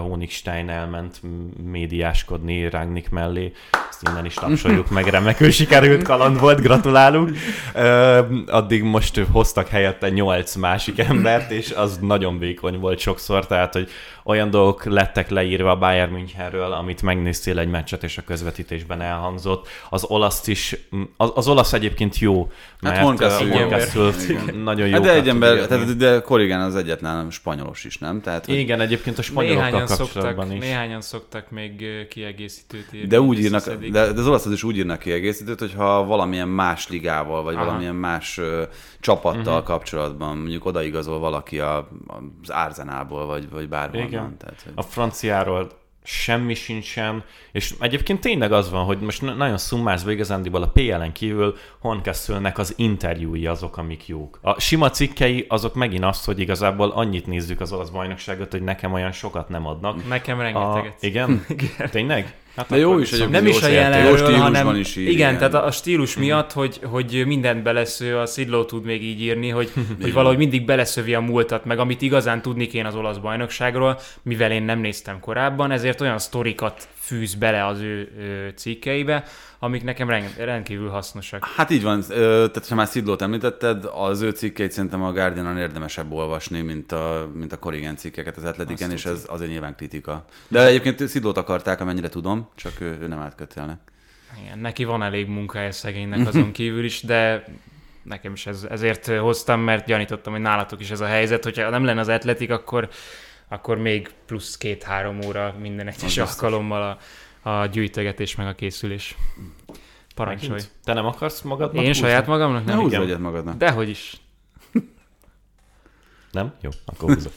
Honigstein 0.00 0.68
elment 0.68 1.20
médiáskodni 1.64 2.68
Rangnick 2.68 3.10
mellé, 3.10 3.52
ezt 3.88 4.08
innen 4.08 4.24
is 4.24 4.34
tapsoljuk 4.34 4.90
meg, 4.90 5.06
remekül 5.06 5.50
sikerült 5.50 6.02
kaland 6.02 6.40
volt, 6.40 6.60
gratulálunk. 6.60 7.36
Addig 8.46 8.82
most 8.82 9.18
hoztak 9.32 9.68
helyette 9.68 10.08
nyolc 10.10 10.54
másik 10.54 10.98
embert, 10.98 11.50
és 11.50 11.70
az 11.70 11.98
nagyon 12.00 12.38
vékony 12.38 12.78
volt 12.78 12.98
sokszor, 12.98 13.46
tehát 13.46 13.72
hogy 13.72 13.90
olyan 14.24 14.50
dolgok 14.50 14.84
lettek 15.14 15.30
leírva 15.30 15.70
a 15.70 15.78
Bayern 15.78 16.12
Münchenről, 16.12 16.72
amit 16.72 17.02
megnéztél 17.02 17.58
egy 17.58 17.68
meccset, 17.68 18.02
és 18.02 18.18
a 18.18 18.22
közvetítésben 18.22 19.00
elhangzott. 19.00 19.68
Az 19.90 20.04
olasz 20.04 20.46
is, 20.46 20.76
az, 21.16 21.30
az 21.34 21.48
olasz 21.48 21.72
egyébként 21.72 22.18
jó, 22.18 22.50
mert 22.80 22.96
hát 22.96 23.04
Horncastle 23.04 23.68
nagyon 24.62 24.86
jó. 24.86 24.92
Hát 24.92 25.02
de 25.02 25.12
egy 25.12 25.28
ember, 25.28 25.66
tehát, 25.66 25.96
de 25.96 26.20
Korrigán 26.20 26.60
az 26.60 26.76
egyetlen 26.76 27.30
spanyolos 27.30 27.84
is, 27.84 27.98
nem? 27.98 28.20
Tehát, 28.20 28.46
hogy... 28.46 28.54
Igen, 28.54 28.80
egyébként 28.80 29.18
a 29.18 29.22
spanyolokkal 29.22 29.84
kapcsolatban 29.84 30.46
szoktak, 30.46 30.52
is. 30.52 30.60
Néhányan 30.60 31.00
szoktak 31.00 31.50
még 31.50 31.84
kiegészítőt 32.08 32.86
írni. 32.92 33.08
De 33.08 33.20
úgy 33.20 33.38
írnak, 33.38 33.64
de, 33.64 34.12
de 34.12 34.20
az 34.20 34.26
olasz 34.26 34.46
is 34.46 34.62
úgy 34.62 34.76
írnak 34.76 34.98
kiegészítőt, 34.98 35.58
hogyha 35.58 36.04
valamilyen 36.04 36.48
más 36.48 36.88
ligával, 36.88 37.42
vagy 37.42 37.54
Aha. 37.54 37.64
valamilyen 37.64 37.94
más 37.94 38.38
uh, 38.38 38.62
csapattal 39.00 39.52
uh-huh. 39.52 39.62
kapcsolatban, 39.62 40.36
mondjuk 40.36 40.64
odaigazol 40.64 41.18
valaki 41.18 41.58
a, 41.58 41.88
az 42.42 42.50
Arzenából, 42.50 43.26
vagy, 43.26 43.50
vagy 43.50 43.68
bárhol 43.68 44.00
igen. 44.00 44.36
Tehát, 44.38 44.62
hogy... 44.64 44.72
A 44.74 44.82
franciáról 45.02 45.80
semmi 46.04 46.54
sincsen, 46.54 47.24
és 47.52 47.74
egyébként 47.80 48.20
tényleg 48.20 48.52
az 48.52 48.70
van, 48.70 48.84
hogy 48.84 48.98
most 48.98 49.22
nagyon 49.22 49.58
szummázva 49.58 50.10
igazándiból 50.10 50.62
a 50.62 50.68
PL-en 50.68 51.12
kívül 51.12 51.56
Horncastle-nek 51.78 52.58
az 52.58 52.74
interjúi 52.76 53.46
azok, 53.46 53.76
amik 53.76 54.06
jók. 54.06 54.38
A 54.42 54.60
sima 54.60 54.90
cikkei 54.90 55.46
azok 55.48 55.74
megint 55.74 56.04
azt, 56.04 56.24
hogy 56.24 56.38
igazából 56.38 56.90
annyit 56.90 57.26
nézzük 57.26 57.60
az 57.60 57.72
olasz 57.72 57.88
bajnokságot, 57.88 58.50
hogy 58.50 58.62
nekem 58.62 58.92
olyan 58.92 59.12
sokat 59.12 59.48
nem 59.48 59.66
adnak. 59.66 60.08
Nekem 60.08 60.40
rengeteget. 60.40 60.96
A, 61.02 61.06
igen? 61.06 61.46
Tényleg? 61.90 62.34
Hát 62.56 62.68
De 62.68 62.76
jó 62.76 62.98
is, 62.98 63.10
hogy 63.10 63.28
nem 63.28 63.46
is 63.46 63.62
a 63.62 63.66
jelenről, 63.66 64.36
hanem 64.36 64.74
is 64.76 64.96
ír, 64.96 65.02
igen, 65.02 65.14
igen, 65.14 65.38
tehát 65.38 65.66
a 65.66 65.70
stílus 65.70 66.16
miatt, 66.16 66.52
hogy, 66.52 66.80
hogy 66.84 67.22
mindent 67.26 67.62
belesző, 67.62 68.18
a 68.18 68.26
Szidló 68.26 68.64
tud 68.64 68.84
még 68.84 69.02
így 69.02 69.20
írni, 69.20 69.48
hogy, 69.48 69.72
hogy 70.02 70.12
valahogy 70.12 70.36
mindig 70.36 70.64
beleszövi 70.64 71.14
a 71.14 71.20
múltat, 71.20 71.64
meg 71.64 71.78
amit 71.78 72.02
igazán 72.02 72.42
tudni 72.42 72.66
kéne 72.66 72.88
az 72.88 72.94
olasz 72.94 73.16
bajnokságról, 73.16 73.98
mivel 74.22 74.52
én 74.52 74.62
nem 74.62 74.78
néztem 74.78 75.20
korábban, 75.20 75.70
ezért 75.70 76.00
olyan 76.00 76.18
sztorikat 76.18 76.88
fűz 77.12 77.34
bele 77.34 77.66
az 77.66 77.80
ő, 77.80 78.12
ő 78.18 78.52
cikkeibe, 78.56 79.24
amik 79.58 79.84
nekem 79.84 80.08
rendkívül 80.36 80.88
hasznosak. 80.88 81.44
Hát 81.56 81.70
így 81.70 81.82
van, 81.82 82.04
tehát 82.08 82.68
ha 82.68 82.74
már 82.74 82.86
Szidlót 82.86 83.22
említetted, 83.22 83.84
az 83.94 84.20
ő 84.20 84.30
cikkeit 84.30 84.72
szerintem 84.72 85.02
a 85.02 85.12
Guardianon 85.12 85.58
érdemesebb 85.58 86.12
olvasni, 86.12 86.60
mint 86.60 86.92
a, 86.92 87.30
mint 87.34 87.52
a 87.52 87.58
Corrigan 87.58 87.96
cikkeket 87.96 88.36
az 88.36 88.44
Atletiken, 88.44 88.90
és 88.90 89.04
ez 89.04 89.24
azért 89.28 89.50
nyilván 89.50 89.74
kritika. 89.74 90.24
De 90.48 90.66
egyébként 90.66 91.08
Szidlót 91.08 91.36
akarták, 91.36 91.80
amennyire 91.80 92.08
tudom, 92.08 92.48
csak 92.54 92.80
ő, 92.80 92.98
ő 93.00 93.06
nem 93.06 93.18
átkötélnek. 93.18 93.78
Igen, 94.44 94.58
neki 94.58 94.84
van 94.84 95.02
elég 95.02 95.26
munkája 95.26 95.72
szegénynek 95.72 96.26
azon 96.26 96.52
kívül 96.58 96.84
is, 96.84 97.02
de 97.02 97.44
nekem 98.02 98.32
is 98.32 98.46
ez, 98.46 98.66
ezért 98.70 99.06
hoztam, 99.06 99.60
mert 99.60 99.86
gyanítottam, 99.86 100.32
hogy 100.32 100.42
nálatok 100.42 100.80
is 100.80 100.90
ez 100.90 101.00
a 101.00 101.06
helyzet, 101.06 101.44
hogyha 101.44 101.70
nem 101.70 101.84
lenne 101.84 102.00
az 102.00 102.08
atletik, 102.08 102.50
akkor, 102.50 102.88
akkor 103.52 103.78
még 103.78 104.10
plusz 104.26 104.56
két-három 104.56 105.20
óra 105.24 105.54
minden 105.60 105.86
egyes 105.88 106.18
alkalommal 106.18 106.98
a, 107.42 107.50
a 107.50 107.66
gyűjtögetés 107.66 108.34
meg 108.34 108.46
a 108.46 108.54
készülés. 108.54 109.16
Parancsolj. 110.14 110.50
Megint? 110.50 110.72
Te 110.84 110.92
nem 110.92 111.06
akarsz 111.06 111.40
magadnak 111.40 111.80
Én 111.82 111.86
húzni? 111.86 112.02
saját 112.02 112.26
magamnak? 112.26 112.64
Nem, 112.64 112.78
húzz 112.78 112.92
egyet 112.92 113.18
magadnak. 113.18 113.56
Dehogy 113.56 113.88
is. 113.88 114.16
nem? 116.32 116.54
Jó, 116.60 116.70
akkor 116.84 117.14
húzok. 117.14 117.32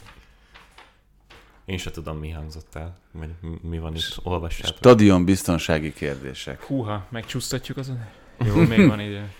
Én 1.64 1.78
se 1.78 1.90
tudom, 1.90 2.18
mi 2.18 2.30
hangzott 2.30 2.74
el, 2.74 2.98
vagy 3.12 3.28
mi 3.62 3.78
van 3.78 3.94
itt, 3.94 4.18
olvassátok. 4.22 4.76
Stadion 4.76 5.24
biztonsági 5.24 5.92
kérdések. 5.92 6.62
Húha, 6.62 7.06
megcsúsztatjuk 7.08 7.76
azon? 7.76 8.04
Jó, 8.44 8.54
még 8.54 8.88
van 8.88 9.00
idő. 9.00 9.30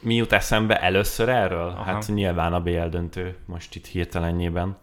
Mi 0.00 0.14
jut 0.14 0.32
eszembe 0.32 0.80
először 0.80 1.28
erről? 1.28 1.68
Aha. 1.68 1.82
Hát 1.82 2.08
nyilván 2.08 2.52
a 2.52 2.60
BL 2.60 2.86
döntő 2.86 3.36
most 3.46 3.74
itt 3.74 3.86
hirtelenjében, 3.86 4.76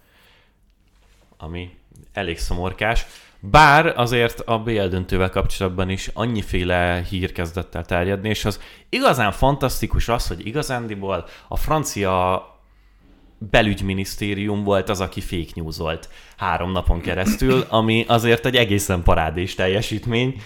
ami 1.38 1.70
elég 2.14 2.38
szomorkás. 2.38 3.06
Bár 3.40 3.94
azért 3.96 4.40
a 4.40 4.60
BL 4.60 4.88
döntővel 4.88 5.30
kapcsolatban 5.30 5.90
is 5.90 6.10
annyiféle 6.14 7.04
hír 7.10 7.32
kezdett 7.32 7.76
el 7.76 7.86
terjedni, 7.86 8.30
és 8.30 8.46
az 8.46 8.62
igazán 8.90 9.32
fantasztikus 9.32 10.08
az, 10.10 10.28
hogy 10.28 10.48
igazándiból 10.48 11.26
a 11.48 11.58
francia 11.58 12.46
belügyminisztérium 13.38 14.64
volt 14.64 14.90
az, 14.90 15.02
aki 15.02 15.22
fake 15.22 15.52
news 15.56 15.78
volt 15.78 16.10
három 16.38 16.72
napon 16.72 17.02
keresztül, 17.02 17.66
ami 17.70 18.06
azért 18.08 18.46
egy 18.46 18.56
egészen 18.56 19.04
parádés 19.04 19.56
teljesítmény. 19.56 20.42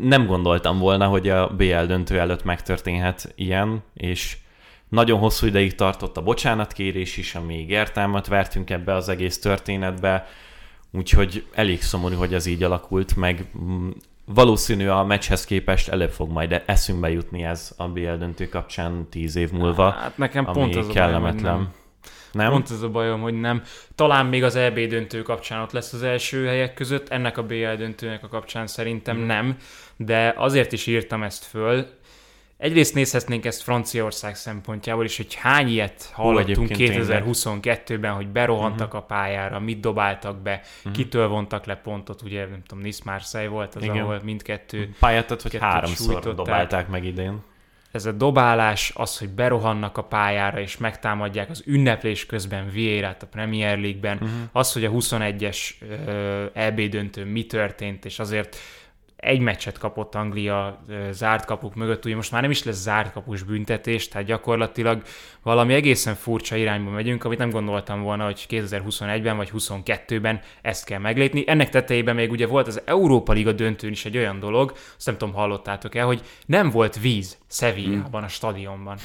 nem 0.00 0.26
gondoltam 0.26 0.78
volna, 0.78 1.06
hogy 1.06 1.28
a 1.28 1.48
BL 1.48 1.84
döntő 1.84 2.18
előtt 2.18 2.44
megtörténhet 2.44 3.32
ilyen, 3.34 3.82
és 3.94 4.36
nagyon 4.92 5.18
hosszú 5.18 5.46
ideig 5.46 5.74
tartott 5.74 6.16
a 6.16 6.22
bocsánatkérés 6.22 7.16
is, 7.16 7.34
amíg 7.34 7.70
értelmet 7.70 8.26
vertünk 8.26 8.70
ebbe 8.70 8.94
az 8.94 9.08
egész 9.08 9.38
történetbe, 9.40 10.26
úgyhogy 10.90 11.44
elég 11.52 11.82
szomorú, 11.82 12.14
hogy 12.16 12.34
ez 12.34 12.46
így 12.46 12.62
alakult, 12.62 13.16
meg 13.16 13.44
mm, 13.62 13.90
valószínű 14.24 14.86
a 14.88 15.04
meccshez 15.04 15.44
képest 15.44 15.88
előbb 15.88 16.10
fog 16.10 16.30
majd 16.30 16.62
eszünkbe 16.66 17.10
jutni 17.10 17.42
ez 17.42 17.72
a 17.76 17.88
BL 17.88 18.12
döntő 18.12 18.48
kapcsán 18.48 19.06
tíz 19.10 19.36
év 19.36 19.50
múlva, 19.50 19.90
Hát 19.90 20.18
nekem 20.18 20.46
ami 20.46 20.58
pont 20.58 20.76
az 20.76 20.88
a 20.88 20.92
kellemetlen. 20.92 21.42
bajom, 21.42 21.58
nem. 22.32 22.42
nem? 22.44 22.50
Pont 22.50 22.70
ez 22.70 22.82
a 22.82 22.88
bajom, 22.88 23.20
hogy 23.20 23.40
nem. 23.40 23.62
Talán 23.94 24.26
még 24.26 24.44
az 24.44 24.56
EB 24.56 24.78
döntő 24.78 25.22
kapcsán 25.22 25.62
ott 25.62 25.72
lesz 25.72 25.92
az 25.92 26.02
első 26.02 26.46
helyek 26.46 26.74
között, 26.74 27.08
ennek 27.08 27.38
a 27.38 27.42
BL 27.42 27.74
döntőnek 27.78 28.24
a 28.24 28.28
kapcsán 28.28 28.66
szerintem 28.66 29.16
Mhm. 29.16 29.26
nem, 29.26 29.56
de 29.96 30.34
azért 30.36 30.72
is 30.72 30.86
írtam 30.86 31.22
ezt 31.22 31.44
föl. 31.44 31.86
Egyrészt 32.62 32.94
nézhetnénk 32.94 33.44
ezt 33.44 33.62
Franciaország 33.62 34.36
szempontjából 34.36 35.04
is, 35.04 35.16
hogy 35.16 35.34
hány 35.34 35.68
ilyet 35.68 36.10
hallottunk 36.12 36.70
egyébként 36.70 37.06
2022-ben, 37.08 38.12
hogy 38.12 38.28
berohantak 38.28 38.94
a 38.94 39.02
pályára, 39.02 39.58
mit 39.58 39.80
dobáltak 39.80 40.42
be, 40.42 40.60
kitől 40.92 41.28
vontak 41.28 41.66
le 41.66 41.76
pontot, 41.76 42.22
ugye 42.22 42.46
nem 42.46 42.62
tudom, 42.66 42.84
Nice 42.84 43.02
Marseille 43.04 43.48
volt 43.48 43.74
az, 43.74 43.82
Igen. 43.82 43.98
ahol 43.98 44.20
mindkettő 44.24 44.94
Pályát, 45.00 45.28
hogy 45.28 45.42
kettőt 45.42 45.60
háromszor 45.60 46.12
sújtották. 46.12 46.34
dobálták 46.34 46.88
meg 46.88 47.04
idén. 47.04 47.42
ez 47.90 48.06
a 48.06 48.12
dobálás, 48.12 48.92
az, 48.94 49.18
hogy 49.18 49.28
berohannak 49.28 49.98
a 49.98 50.02
pályára 50.02 50.60
és 50.60 50.76
megtámadják 50.76 51.50
az 51.50 51.62
ünneplés 51.66 52.26
közben 52.26 52.70
Vieirát 52.70 53.22
a 53.22 53.26
Premier 53.26 53.78
League-ben, 53.78 54.16
uh-huh. 54.16 54.30
az, 54.52 54.72
hogy 54.72 54.84
a 54.84 54.90
21-es 54.90 55.58
ö, 56.06 56.44
EB 56.52 56.80
döntő 56.80 57.24
mi 57.24 57.46
történt, 57.46 58.04
és 58.04 58.18
azért 58.18 58.56
egy 59.22 59.40
meccset 59.40 59.78
kapott 59.78 60.14
Anglia 60.14 60.82
zárt 61.10 61.44
kapuk 61.44 61.74
mögött, 61.74 62.04
ugye 62.04 62.14
most 62.14 62.30
már 62.30 62.42
nem 62.42 62.50
is 62.50 62.62
lesz 62.62 62.82
zárt 62.82 63.12
kapus 63.12 63.42
büntetés, 63.42 64.08
tehát 64.08 64.26
gyakorlatilag 64.26 65.02
valami 65.42 65.74
egészen 65.74 66.14
furcsa 66.14 66.56
irányba 66.56 66.90
megyünk, 66.90 67.24
amit 67.24 67.38
nem 67.38 67.50
gondoltam 67.50 68.02
volna, 68.02 68.24
hogy 68.24 68.46
2021-ben 68.48 69.36
vagy 69.36 69.50
22-ben 69.56 70.40
ezt 70.62 70.84
kell 70.84 70.98
meglépni. 70.98 71.44
Ennek 71.46 71.68
tetejében 71.68 72.14
még 72.14 72.30
ugye 72.30 72.46
volt 72.46 72.66
az 72.66 72.82
Európa 72.84 73.32
Liga 73.32 73.52
döntőn 73.52 73.90
is 73.90 74.04
egy 74.04 74.16
olyan 74.16 74.38
dolog, 74.40 74.72
azt 74.96 75.06
nem 75.06 75.18
tudom, 75.18 75.34
hallottátok 75.34 75.94
el, 75.94 76.06
hogy 76.06 76.22
nem 76.46 76.70
volt 76.70 77.00
víz 77.00 77.38
Sevillában, 77.50 78.22
a 78.22 78.28
stadionban. 78.28 78.98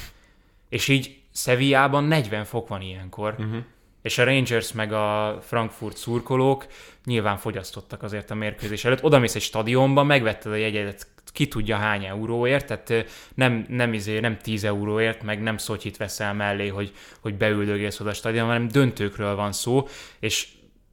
És 0.68 0.88
így 0.88 1.16
Sevillában 1.34 2.04
40 2.04 2.44
fok 2.44 2.68
van 2.68 2.80
ilyenkor. 2.80 3.34
Uh-huh. 3.38 3.64
És 4.02 4.18
a 4.18 4.24
Rangers 4.24 4.72
meg 4.72 4.92
a 4.92 5.38
Frankfurt 5.42 5.96
szurkolók 5.96 6.66
nyilván 7.04 7.36
fogyasztottak 7.36 8.02
azért 8.02 8.30
a 8.30 8.34
mérkőzés 8.34 8.84
előtt. 8.84 9.02
Oda 9.02 9.18
mész 9.18 9.34
egy 9.34 9.42
stadionba, 9.42 10.02
megvetted 10.02 10.52
a 10.52 10.56
jegyedet 10.56 11.06
ki 11.32 11.48
tudja 11.48 11.76
hány 11.76 12.04
euróért, 12.04 12.66
tehát 12.66 13.06
nem, 13.34 13.66
nem, 13.68 13.92
izé, 13.92 14.20
nem 14.20 14.38
10 14.38 14.64
euróért, 14.64 15.22
meg 15.22 15.42
nem 15.42 15.56
szotyit 15.56 15.96
veszel 15.96 16.34
mellé, 16.34 16.68
hogy, 16.68 16.92
hogy 17.20 17.34
beüldögélsz 17.34 18.00
oda 18.00 18.10
a 18.10 18.14
stadionba, 18.14 18.52
hanem 18.52 18.68
döntőkről 18.68 19.34
van 19.34 19.52
szó, 19.52 19.88
és 20.20 20.48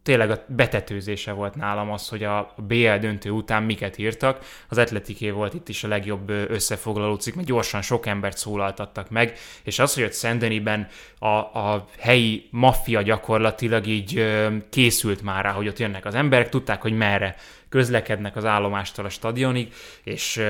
tényleg 0.06 0.30
a 0.30 0.43
betetőzése 0.47 1.32
volt 1.32 1.56
nálam 1.56 1.91
az, 1.91 2.10
hogy 2.10 2.24
a 2.24 2.53
BL 2.58 2.95
döntő 2.99 3.30
után 3.30 3.64
miket 3.64 3.97
írtak. 3.97 4.39
Az 4.70 4.78
Atletiké 4.78 5.30
volt 5.30 5.53
itt 5.53 5.70
is 5.70 5.84
a 5.84 5.88
legjobb 5.88 6.30
összefoglaló 6.30 7.16
cikk, 7.16 7.36
mert 7.36 7.47
gyorsan 7.47 7.82
sok 7.82 8.06
embert 8.06 8.38
szólaltattak 8.38 9.10
meg, 9.10 9.38
és 9.64 9.80
az, 9.80 9.93
hogy 9.93 10.03
ott 10.03 10.12
Szendeniben 10.12 10.88
a, 11.20 11.28
a 11.28 11.88
helyi 11.99 12.47
maffia 12.51 13.01
gyakorlatilag 13.01 13.88
így 13.88 14.18
ö, 14.18 14.56
készült 14.70 15.22
már 15.22 15.43
rá, 15.43 15.51
hogy 15.51 15.68
ott 15.68 15.80
jönnek 15.80 16.06
az 16.06 16.16
emberek, 16.16 16.49
tudták, 16.49 16.82
hogy 16.82 16.93
merre 16.97 17.36
közlekednek 17.76 18.36
az 18.36 18.45
állomástól 18.45 19.05
a 19.05 19.09
stadionig, 19.09 19.73
és 20.03 20.41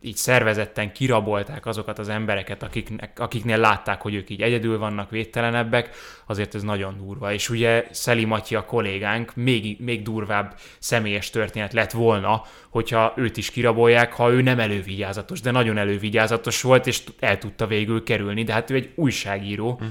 így 0.00 0.16
szervezetten 0.16 0.92
kirabolták 0.92 1.66
azokat 1.66 1.98
az 1.98 2.08
embereket, 2.08 2.62
akiknek, 2.62 3.18
akiknél 3.18 3.58
látták, 3.58 4.00
hogy 4.00 4.14
ők 4.14 4.30
így 4.30 4.42
egyedül 4.42 4.78
vannak, 4.78 5.10
védtelenebbek, 5.10 5.90
azért 6.26 6.54
ez 6.54 6.62
nagyon 6.62 6.96
durva. 6.98 7.32
És 7.32 7.48
ugye 7.48 7.86
Szeli 7.90 8.24
Matyi 8.24 8.54
a 8.54 8.64
kollégánk 8.64 9.34
még, 9.34 9.76
még 9.80 10.02
durvább 10.02 10.54
személyes 10.78 11.30
történet 11.30 11.72
lett 11.72 11.90
volna, 11.90 12.42
hogyha 12.68 13.12
őt 13.16 13.36
is 13.36 13.50
kirabolják, 13.50 14.12
ha 14.12 14.32
ő 14.32 14.42
nem 14.42 14.58
elővigyázatos, 14.58 15.40
de 15.40 15.50
nagyon 15.50 15.78
elővigyázatos 15.78 16.62
volt, 16.62 16.86
és 16.86 17.02
el 17.20 17.38
tudta 17.38 17.66
végül 17.66 18.02
kerülni, 18.02 18.42
de 18.42 18.52
hát 18.52 18.70
ő 18.70 18.74
egy 18.74 18.92
újságíró, 18.94 19.70
uh-huh. 19.70 19.90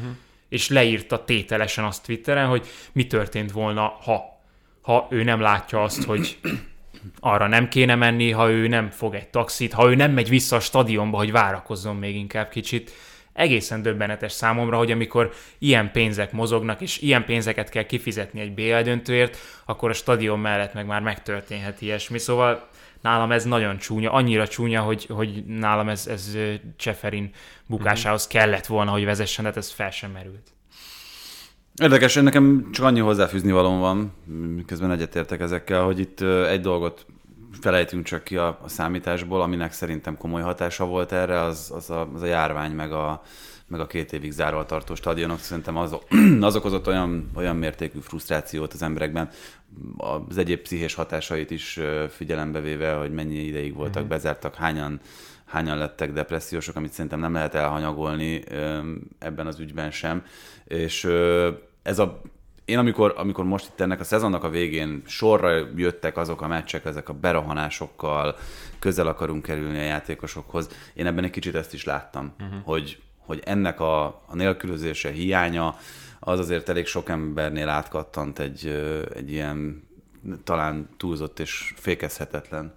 és 0.50 0.70
leírta 0.70 1.24
tételesen 1.24 1.84
azt 1.84 2.06
Twitteren, 2.06 2.48
hogy 2.48 2.68
mi 2.92 3.08
történt 3.08 3.52
volna, 3.52 3.98
ha 4.04 4.32
ha 4.82 5.08
ő 5.10 5.24
nem 5.24 5.40
látja 5.40 5.84
azt, 5.84 6.04
hogy 6.04 6.40
arra 7.20 7.48
nem 7.48 7.68
kéne 7.68 7.96
menni, 7.96 8.32
ha 8.32 8.50
ő 8.50 8.68
nem 8.68 8.90
fog 8.90 9.16
egy 9.16 9.28
taxit, 9.28 9.74
ha 9.74 9.90
ő 9.90 9.96
nem 9.96 10.12
megy 10.12 10.30
vissza 10.30 10.56
a 10.56 10.60
stadionba, 10.60 11.18
hogy 11.18 11.32
várakozzon 11.32 11.96
még 11.96 12.16
inkább 12.16 12.50
kicsit. 12.50 12.92
Egészen 13.34 13.82
döbbenetes 13.82 14.32
számomra, 14.32 14.78
hogy 14.78 14.92
amikor 14.92 15.34
ilyen 15.58 15.92
pénzek 15.92 16.32
mozognak, 16.32 16.82
és 16.82 17.02
ilyen 17.02 17.26
pénzeket 17.26 17.70
kell 17.70 17.84
kifizetni 17.84 18.40
egy 18.40 18.54
BL 18.54 18.82
döntőért, 18.82 19.38
akkor 19.66 19.90
a 19.90 19.94
stadion 19.94 20.40
mellett 20.40 20.74
meg 20.74 20.86
már 20.86 21.02
megtörténhet 21.02 21.82
ilyesmi. 21.82 22.18
Szóval 22.18 22.68
nálam 23.02 23.32
ez 23.32 23.46
nagyon 23.46 23.78
csúnya, 23.78 24.12
annyira 24.12 24.48
csúnya, 24.48 24.82
hogy, 24.82 25.06
hogy 25.06 25.46
nálam 25.46 25.90
ez, 25.90 26.08
ez 26.08 26.38
Cseferin 26.76 27.30
bukásához 27.66 28.28
kellett 28.28 28.66
volna, 28.66 28.92
hogy 28.92 29.06
vezessen, 29.06 29.44
de 29.44 29.50
hát 29.50 29.60
ez 29.60 29.72
fel 29.72 29.92
sem 29.92 30.12
merült. 30.12 30.52
Érdekes, 31.76 32.16
nekem 32.16 32.70
csak 32.72 32.86
annyi 32.86 33.00
hozzáfűzni 33.00 33.52
valóm 33.52 33.80
van, 33.80 34.12
miközben 34.56 34.92
egyetértek 34.92 35.40
ezekkel, 35.40 35.84
hogy 35.84 36.00
itt 36.00 36.22
egy 36.22 36.62
dolgot 36.62 37.06
felejtünk 37.62 38.06
csak 38.06 38.24
ki 38.24 38.38
a, 38.38 38.60
a 38.64 38.68
számításból, 38.68 39.42
aminek 39.42 39.72
szerintem 39.72 40.18
komoly 40.18 40.42
hatása 40.42 40.86
volt 40.86 41.12
erre, 41.12 41.40
az, 41.40 41.72
az, 41.76 41.90
a, 41.90 42.10
az 42.14 42.22
a 42.22 42.26
járvány, 42.26 42.72
meg 42.72 42.92
a, 42.92 43.22
meg 43.68 43.80
a 43.80 43.88
két 43.88 44.14
évig 44.14 44.32
zárva 44.32 44.66
tartó 44.66 44.96
stadionok. 44.96 45.40
Szerintem 45.40 45.78
az, 45.78 45.96
az 46.42 46.56
okozott 46.56 46.88
olyan, 46.88 47.32
olyan 47.36 47.56
mértékű 47.56 48.00
frusztrációt 48.00 48.74
az 48.74 48.82
emberekben, 48.82 49.30
az 49.98 50.38
egyéb 50.38 50.60
pszichés 50.60 50.94
hatásait 50.94 51.52
is 51.52 51.80
figyelembe 52.10 52.60
véve, 52.60 52.94
hogy 52.94 53.12
mennyi 53.12 53.38
ideig 53.38 53.76
voltak 53.76 54.06
bezártak, 54.06 54.56
hányan 54.56 55.00
hányan 55.52 55.78
lettek 55.78 56.14
depressziósok, 56.14 56.76
amit 56.76 56.92
szerintem 56.92 57.20
nem 57.20 57.34
lehet 57.34 57.56
elhanyagolni 57.56 58.44
ebben 59.20 59.48
az 59.48 59.60
ügyben 59.60 59.92
sem. 59.92 60.24
És 60.66 61.04
ez 61.82 62.00
a 62.00 62.22
én 62.66 62.78
amikor, 62.78 63.14
amikor 63.18 63.46
most 63.46 63.68
itt 63.68 63.82
ennek 63.82 64.00
a 64.00 64.04
szezonnak 64.04 64.44
a 64.44 64.50
végén 64.50 65.02
sorra 65.06 65.68
jöttek 65.76 66.18
azok 66.18 66.42
a 66.42 66.48
meccsek, 66.48 66.86
ezek 66.86 67.10
a 67.10 67.14
berahanásokkal, 67.14 68.36
közel 68.80 69.08
akarunk 69.08 69.44
kerülni 69.44 69.78
a 69.80 69.84
játékosokhoz, 69.84 70.70
én 70.94 71.06
ebben 71.06 71.24
egy 71.24 71.30
kicsit 71.30 71.56
ezt 71.56 71.74
is 71.74 71.84
láttam, 71.84 72.34
uh-huh. 72.40 72.64
hogy, 72.64 73.02
hogy 73.18 73.42
ennek 73.46 73.80
a, 73.80 74.06
a 74.06 74.36
nélkülözése, 74.36 75.10
hiánya, 75.10 75.78
az 76.20 76.40
azért 76.40 76.70
elég 76.70 76.86
sok 76.86 77.10
embernél 77.10 77.70
átkattant 77.70 78.40
egy, 78.40 78.68
egy 79.16 79.32
ilyen 79.32 79.88
talán 80.44 80.90
túlzott 80.98 81.40
és 81.40 81.74
fékezhetetlen 81.76 82.74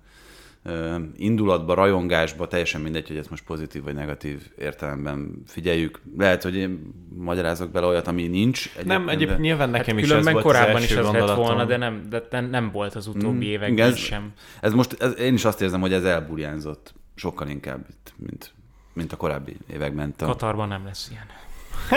indulatba, 1.16 1.74
rajongásba, 1.74 2.48
teljesen 2.48 2.80
mindegy, 2.80 3.06
hogy 3.08 3.16
ezt 3.16 3.30
most 3.30 3.44
pozitív 3.44 3.82
vagy 3.82 3.94
negatív 3.94 4.42
értelemben 4.58 5.42
figyeljük. 5.46 6.00
Lehet, 6.18 6.42
hogy 6.42 6.56
én 6.56 6.92
magyarázok 7.16 7.70
bele 7.70 7.86
olyat, 7.86 8.06
ami 8.06 8.26
nincs. 8.26 8.70
Nem, 8.84 9.04
de- 9.06 9.12
egyébként 9.12 9.40
nyilván 9.40 9.70
nekem 9.70 9.98
is 9.98 10.04
ez 10.04 10.10
Hát 10.10 10.18
Különben 10.18 10.42
volt 10.42 10.44
korábban 10.56 10.76
az 10.76 10.82
is 10.82 10.90
ez 10.90 11.10
lett 11.10 11.34
volna, 11.34 11.64
de 11.64 11.76
nem, 11.76 12.06
de 12.10 12.22
nem, 12.30 12.44
nem 12.50 12.70
volt 12.70 12.94
az 12.94 13.06
utóbbi 13.06 13.46
Mm, 13.46 13.50
években 13.50 13.88
ez- 13.90 13.96
sem. 13.96 14.32
Ez 14.60 14.72
most, 14.72 14.96
ez, 15.02 15.18
én 15.18 15.34
is 15.34 15.44
azt 15.44 15.60
érzem, 15.62 15.80
hogy 15.80 15.92
ez 15.92 16.04
elburjánzott 16.04 16.94
sokkal 17.14 17.48
inkább, 17.48 17.86
itt, 17.90 18.12
mint, 18.16 18.52
mint 18.92 19.12
a 19.12 19.16
korábbi 19.16 19.56
években. 19.72 20.14
A, 20.18 20.24
Katarban 20.24 20.68
nem 20.68 20.84
lesz 20.84 21.10
ilyen. 21.10 21.26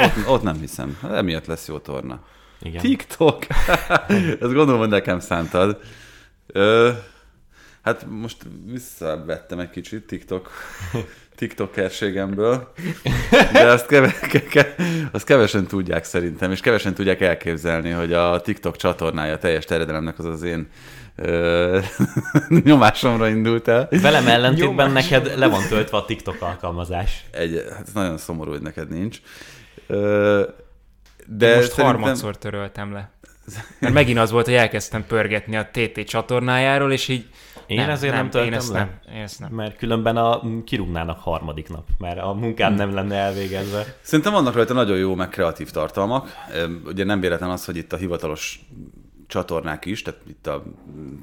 ott, 0.06 0.28
ott 0.28 0.42
nem 0.44 0.60
hiszem. 0.60 0.98
Hát 1.02 1.12
Emiatt 1.12 1.46
lesz 1.46 1.68
jó 1.68 1.78
torna. 1.78 2.24
Igen. 2.62 2.82
TikTok! 2.82 3.46
Ezt 4.42 4.54
gondolom, 4.54 4.80
hogy 4.80 4.90
nekem 4.90 5.20
szántad. 5.20 5.80
Ö, 6.48 6.92
hát 7.88 8.06
most 8.10 8.38
visszavettem 8.66 9.60
egy 9.60 9.70
kicsit 9.70 10.06
TikTok, 10.06 10.52
TikTokerségemből, 11.36 12.72
de 13.52 13.68
azt, 13.68 13.86
keve, 13.86 14.12
ke, 14.12 14.44
ke, 14.44 14.76
azt 15.12 15.26
kevesen 15.26 15.68
tudják 15.68 16.04
szerintem, 16.04 16.52
és 16.52 16.60
kevesen 16.60 16.94
tudják 16.94 17.22
elképzelni, 17.22 17.90
hogy 17.90 18.14
a 18.14 18.42
TikTok 18.42 18.76
csatornája 18.76 19.38
teljes 19.38 19.66
terjedelemnek 19.66 20.20
az 20.20 20.26
az 20.26 20.44
én 20.44 20.68
ö, 21.16 21.80
nyomásomra 22.64 23.28
indult 23.28 23.68
el. 23.68 23.88
Velem 24.02 24.28
ellentétben 24.28 24.92
neked 24.92 25.38
le 25.38 25.48
van 25.48 25.68
töltve 25.68 25.98
a 25.98 26.06
TikTok 26.06 26.42
alkalmazás. 26.42 27.26
Egy, 27.32 27.66
hát 27.70 27.88
ez 27.88 27.94
nagyon 27.94 28.18
szomorú, 28.18 28.52
hogy 28.52 28.62
neked 28.62 28.90
nincs. 28.90 29.22
Ö, 29.88 30.42
de 31.26 31.48
De 31.48 31.56
most 31.56 31.70
szerintem... 31.70 31.86
harmadszor 31.86 32.38
töröltem 32.38 32.94
le. 32.94 33.12
Mert 33.80 33.94
megint 33.94 34.20
az 34.20 34.32
volt, 34.32 34.46
hogy 34.46 34.54
elkezdtem 34.54 35.06
pörgetni 35.06 35.56
a 35.56 35.70
TT 35.72 36.04
csatornájáról, 36.04 36.92
és 36.92 37.08
így 37.08 37.26
Én 37.68 37.80
ezért 37.80 38.14
nem 38.14 38.30
töltöm 38.30 38.52
én 38.52 38.58
ezt 38.58 38.72
le. 38.72 38.78
nem, 38.78 39.16
én 39.16 39.22
ezt 39.22 39.40
nem. 39.40 39.52
Mert 39.52 39.78
különben 39.78 40.18
a, 40.18 40.42
kirúgnának 40.66 41.20
harmadik 41.20 41.70
nap, 41.70 41.88
mert 41.98 42.20
a 42.20 42.34
munkám 42.34 42.74
nem 42.74 42.94
lenne 42.94 43.16
elvégezve. 43.16 43.84
Szerintem 44.02 44.34
vannak 44.34 44.54
rajta 44.54 44.74
nagyon 44.74 44.98
jó, 44.98 45.16
meg 45.16 45.30
kreatív 45.30 45.72
tartalmak. 45.72 46.30
Ugye 46.86 47.04
nem 47.04 47.20
véletlen 47.20 47.50
az, 47.50 47.66
hogy 47.66 47.78
itt 47.78 47.94
a 47.94 47.98
hivatalos 47.98 48.60
csatornák 49.28 49.86
is, 49.86 50.02
tehát 50.02 50.20
itt 50.28 50.48
a 50.48 50.64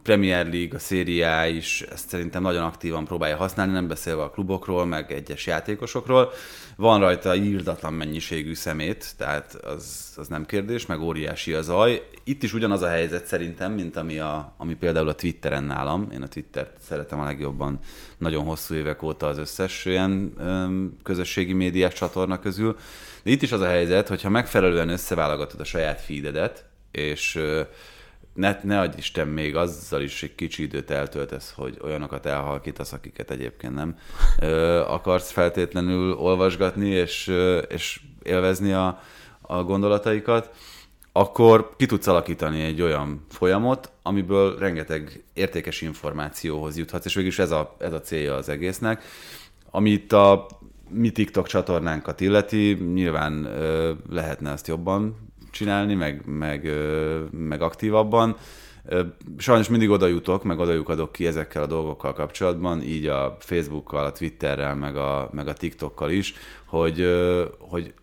Premier 0.03 0.47
League, 0.47 0.77
a 0.77 0.79
Serie 0.79 1.49
is 1.49 1.81
ezt 1.81 2.09
szerintem 2.09 2.43
nagyon 2.43 2.63
aktívan 2.63 3.05
próbálja 3.05 3.37
használni, 3.37 3.73
nem 3.73 3.89
beszélve 3.89 4.23
a 4.23 4.31
klubokról, 4.31 4.87
meg 4.87 5.13
egyes 5.13 5.47
játékosokról. 5.47 6.33
Van 6.77 7.01
rajta 7.01 7.35
írdatlan 7.35 7.93
mennyiségű 7.93 8.55
szemét, 8.55 9.15
tehát 9.17 9.55
az, 9.55 10.13
az 10.17 10.29
nem 10.29 10.47
kérdés, 10.47 10.87
meg 10.87 11.01
óriási 11.01 11.53
a 11.53 11.63
zaj. 11.63 12.09
Itt 12.25 12.43
is 12.43 12.53
ugyanaz 12.53 12.83
a 12.83 12.89
helyzet 12.89 13.27
szerintem, 13.27 13.73
mint 13.73 13.97
ami, 13.97 14.19
a, 14.19 14.55
ami 14.57 14.75
például 14.75 15.09
a 15.09 15.15
Twitteren 15.15 15.65
nálam. 15.65 16.09
Én 16.13 16.23
a 16.23 16.29
Twittert 16.29 16.77
szeretem 16.81 17.21
a 17.21 17.25
legjobban 17.25 17.79
nagyon 18.19 18.45
hosszú 18.45 18.75
évek 18.75 19.03
óta 19.03 19.27
az 19.27 19.39
összes 19.39 19.85
ilyen 19.85 20.33
öm, 20.39 20.97
közösségi 21.03 21.53
médiás 21.53 21.95
csatorna 21.95 22.39
közül. 22.39 22.77
De 23.23 23.31
itt 23.31 23.43
is 23.43 23.53
az 23.53 23.61
a 23.61 23.67
helyzet, 23.67 24.09
hogyha 24.09 24.29
megfelelően 24.29 24.89
összeválogatod 24.89 25.61
a 25.61 25.65
saját 25.65 26.01
feededet, 26.01 26.65
és 26.91 27.41
ne, 28.35 28.59
ne 28.62 28.80
adj 28.80 28.97
Isten 28.99 29.28
még 29.28 29.57
azzal 29.57 30.03
is 30.03 30.22
egy 30.22 30.35
kicsi 30.35 30.62
időt 30.62 30.91
eltöltesz, 30.91 31.53
hogy 31.57 31.78
olyanokat 31.82 32.26
elhalkítasz, 32.26 32.93
akiket 32.93 33.30
egyébként 33.30 33.74
nem 33.74 33.99
ö, 34.41 34.80
akarsz 34.80 35.30
feltétlenül 35.30 36.12
olvasgatni 36.12 36.89
és, 36.89 37.28
ö, 37.28 37.59
és 37.59 38.01
élvezni 38.22 38.72
a, 38.72 39.01
a 39.41 39.62
gondolataikat, 39.62 40.51
akkor 41.12 41.70
ki 41.76 41.87
tudsz 41.87 42.07
alakítani 42.07 42.62
egy 42.62 42.82
olyan 42.82 43.24
folyamot, 43.28 43.93
amiből 44.03 44.59
rengeteg 44.59 45.24
értékes 45.32 45.80
információhoz 45.80 46.76
juthatsz, 46.76 47.05
és 47.05 47.14
végülis 47.14 47.39
ez 47.39 47.51
a, 47.51 47.76
ez 47.78 47.93
a 47.93 48.01
célja 48.01 48.35
az 48.35 48.49
egésznek. 48.49 49.03
Amit 49.70 50.12
a 50.12 50.47
mi 50.89 51.11
TikTok 51.11 51.47
csatornánkat 51.47 52.20
illeti, 52.20 52.72
nyilván 52.93 53.45
ö, 53.45 53.93
lehetne 54.11 54.51
ezt 54.51 54.66
jobban 54.66 55.32
csinálni, 55.55 55.95
meg, 55.95 56.23
meg, 56.27 56.71
meg 57.31 57.63
aktívabban. 57.63 58.37
Sajnos 59.37 59.69
mindig 59.69 59.91
oda 59.91 60.07
jutok, 60.07 60.45
meg 60.45 60.59
oda 60.59 60.83
adok 60.85 61.13
ki 61.13 61.27
ezekkel 61.27 61.63
a 61.63 61.67
dolgokkal 61.67 62.13
kapcsolatban, 62.13 62.83
így 62.83 63.07
a 63.07 63.37
Facebookkal, 63.41 64.05
a 64.05 64.13
Twitterrel, 64.13 64.75
meg 64.75 64.97
a, 64.97 65.29
meg 65.33 65.49
a 65.49 65.53
TikTokkal 65.53 66.11
is, 66.11 66.35
hogy, 66.65 67.07
hogy 67.59 67.95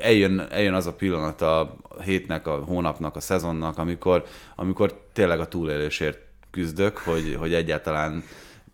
eljön, 0.00 0.46
eljön 0.50 0.74
az 0.74 0.86
a 0.86 0.94
pillanat 0.94 1.40
a 1.40 1.76
hétnek, 2.04 2.46
a 2.46 2.64
hónapnak, 2.64 3.16
a 3.16 3.20
szezonnak, 3.20 3.78
amikor, 3.78 4.24
amikor 4.56 5.00
tényleg 5.12 5.40
a 5.40 5.48
túlélésért 5.48 6.18
küzdök, 6.50 6.98
hogy, 6.98 7.36
hogy 7.38 7.54
egyáltalán 7.54 8.24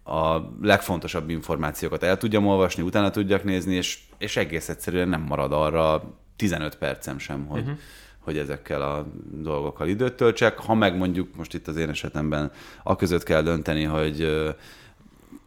a 0.05 0.39
legfontosabb 0.63 1.31
információkat 1.31 2.03
el 2.03 2.17
tudjam 2.17 2.47
olvasni, 2.47 2.83
utána 2.83 3.11
tudjak 3.11 3.45
nézni, 3.45 3.75
és, 3.75 3.99
és 4.19 4.37
egész 4.37 4.69
egyszerűen 4.69 5.09
nem 5.09 5.21
marad 5.21 5.53
arra 5.53 6.03
15 6.37 6.77
percem 6.77 7.19
sem, 7.19 7.47
hogy, 7.47 7.61
uh-huh 7.61 7.79
hogy 8.21 8.39
ezekkel 8.39 8.83
a 8.83 9.07
dolgokkal 9.33 9.89
időt 9.89 10.15
töltsek. 10.15 10.59
Ha 10.59 10.75
meg 10.75 10.97
mondjuk 10.97 11.37
most 11.37 11.55
itt 11.55 11.69
az 11.69 11.77
én 11.77 11.89
esetemben 11.89 12.53
a 12.83 12.97
között 12.97 13.23
kell 13.23 13.43
dönteni, 13.43 13.85
hogy 13.85 14.49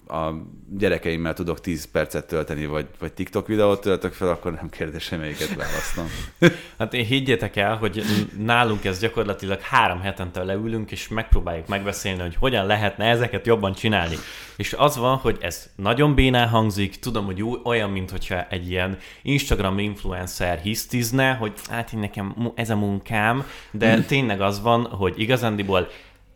a 0.08 0.34
gyerekeimmel 0.78 1.34
tudok 1.34 1.62
10 1.62 1.86
percet 1.92 2.28
tölteni, 2.28 2.66
vagy, 2.66 2.88
vagy 3.00 3.14
TikTok 3.14 3.48
videót 3.48 3.82
töltök 3.82 4.14
fel, 4.14 4.30
akkor 4.30 4.54
nem 4.54 4.70
kérdés, 4.70 5.10
melyiket 5.10 5.56
választom. 5.56 6.06
Hát 6.78 6.94
én 6.94 7.06
higgyétek 7.06 7.56
el, 7.56 7.76
hogy 7.76 8.04
nálunk 8.38 8.86
ez 8.86 9.00
gyakorlatilag 9.00 9.62
három 9.62 10.02
hetente 10.02 10.44
leülünk, 10.44 10.92
és 10.92 11.08
megpróbáljuk 11.08 11.68
megbeszélni, 11.68 12.22
hogy 12.22 12.36
hogyan 12.36 12.66
lehetne 12.66 13.06
ezeket 13.06 13.46
jobban 13.46 13.74
csinálni. 13.74 14.16
És 14.56 14.74
az 14.74 14.98
van, 14.98 15.18
hogy 15.18 15.38
ez 15.42 15.70
nagyon 15.76 16.16
bénán 16.16 16.48
hangzik, 16.48 17.00
tudom, 17.00 17.26
hogy 17.26 17.44
olyan, 17.64 17.90
mintha 17.90 18.48
egy 18.50 18.70
ilyen 18.70 18.98
Instagram 19.22 19.80
influencer 19.80 20.60
hisztizne, 20.60 21.34
hogy 21.34 21.54
hát 21.70 21.94
én 21.94 22.00
nekem 22.00 22.52
ez 22.56 22.70
a 22.70 22.76
munkám, 22.76 23.44
de 23.72 24.02
tényleg 24.14 24.42
az 24.42 24.62
van, 24.62 24.86
hogy 24.86 25.20
igazándiból 25.20 25.88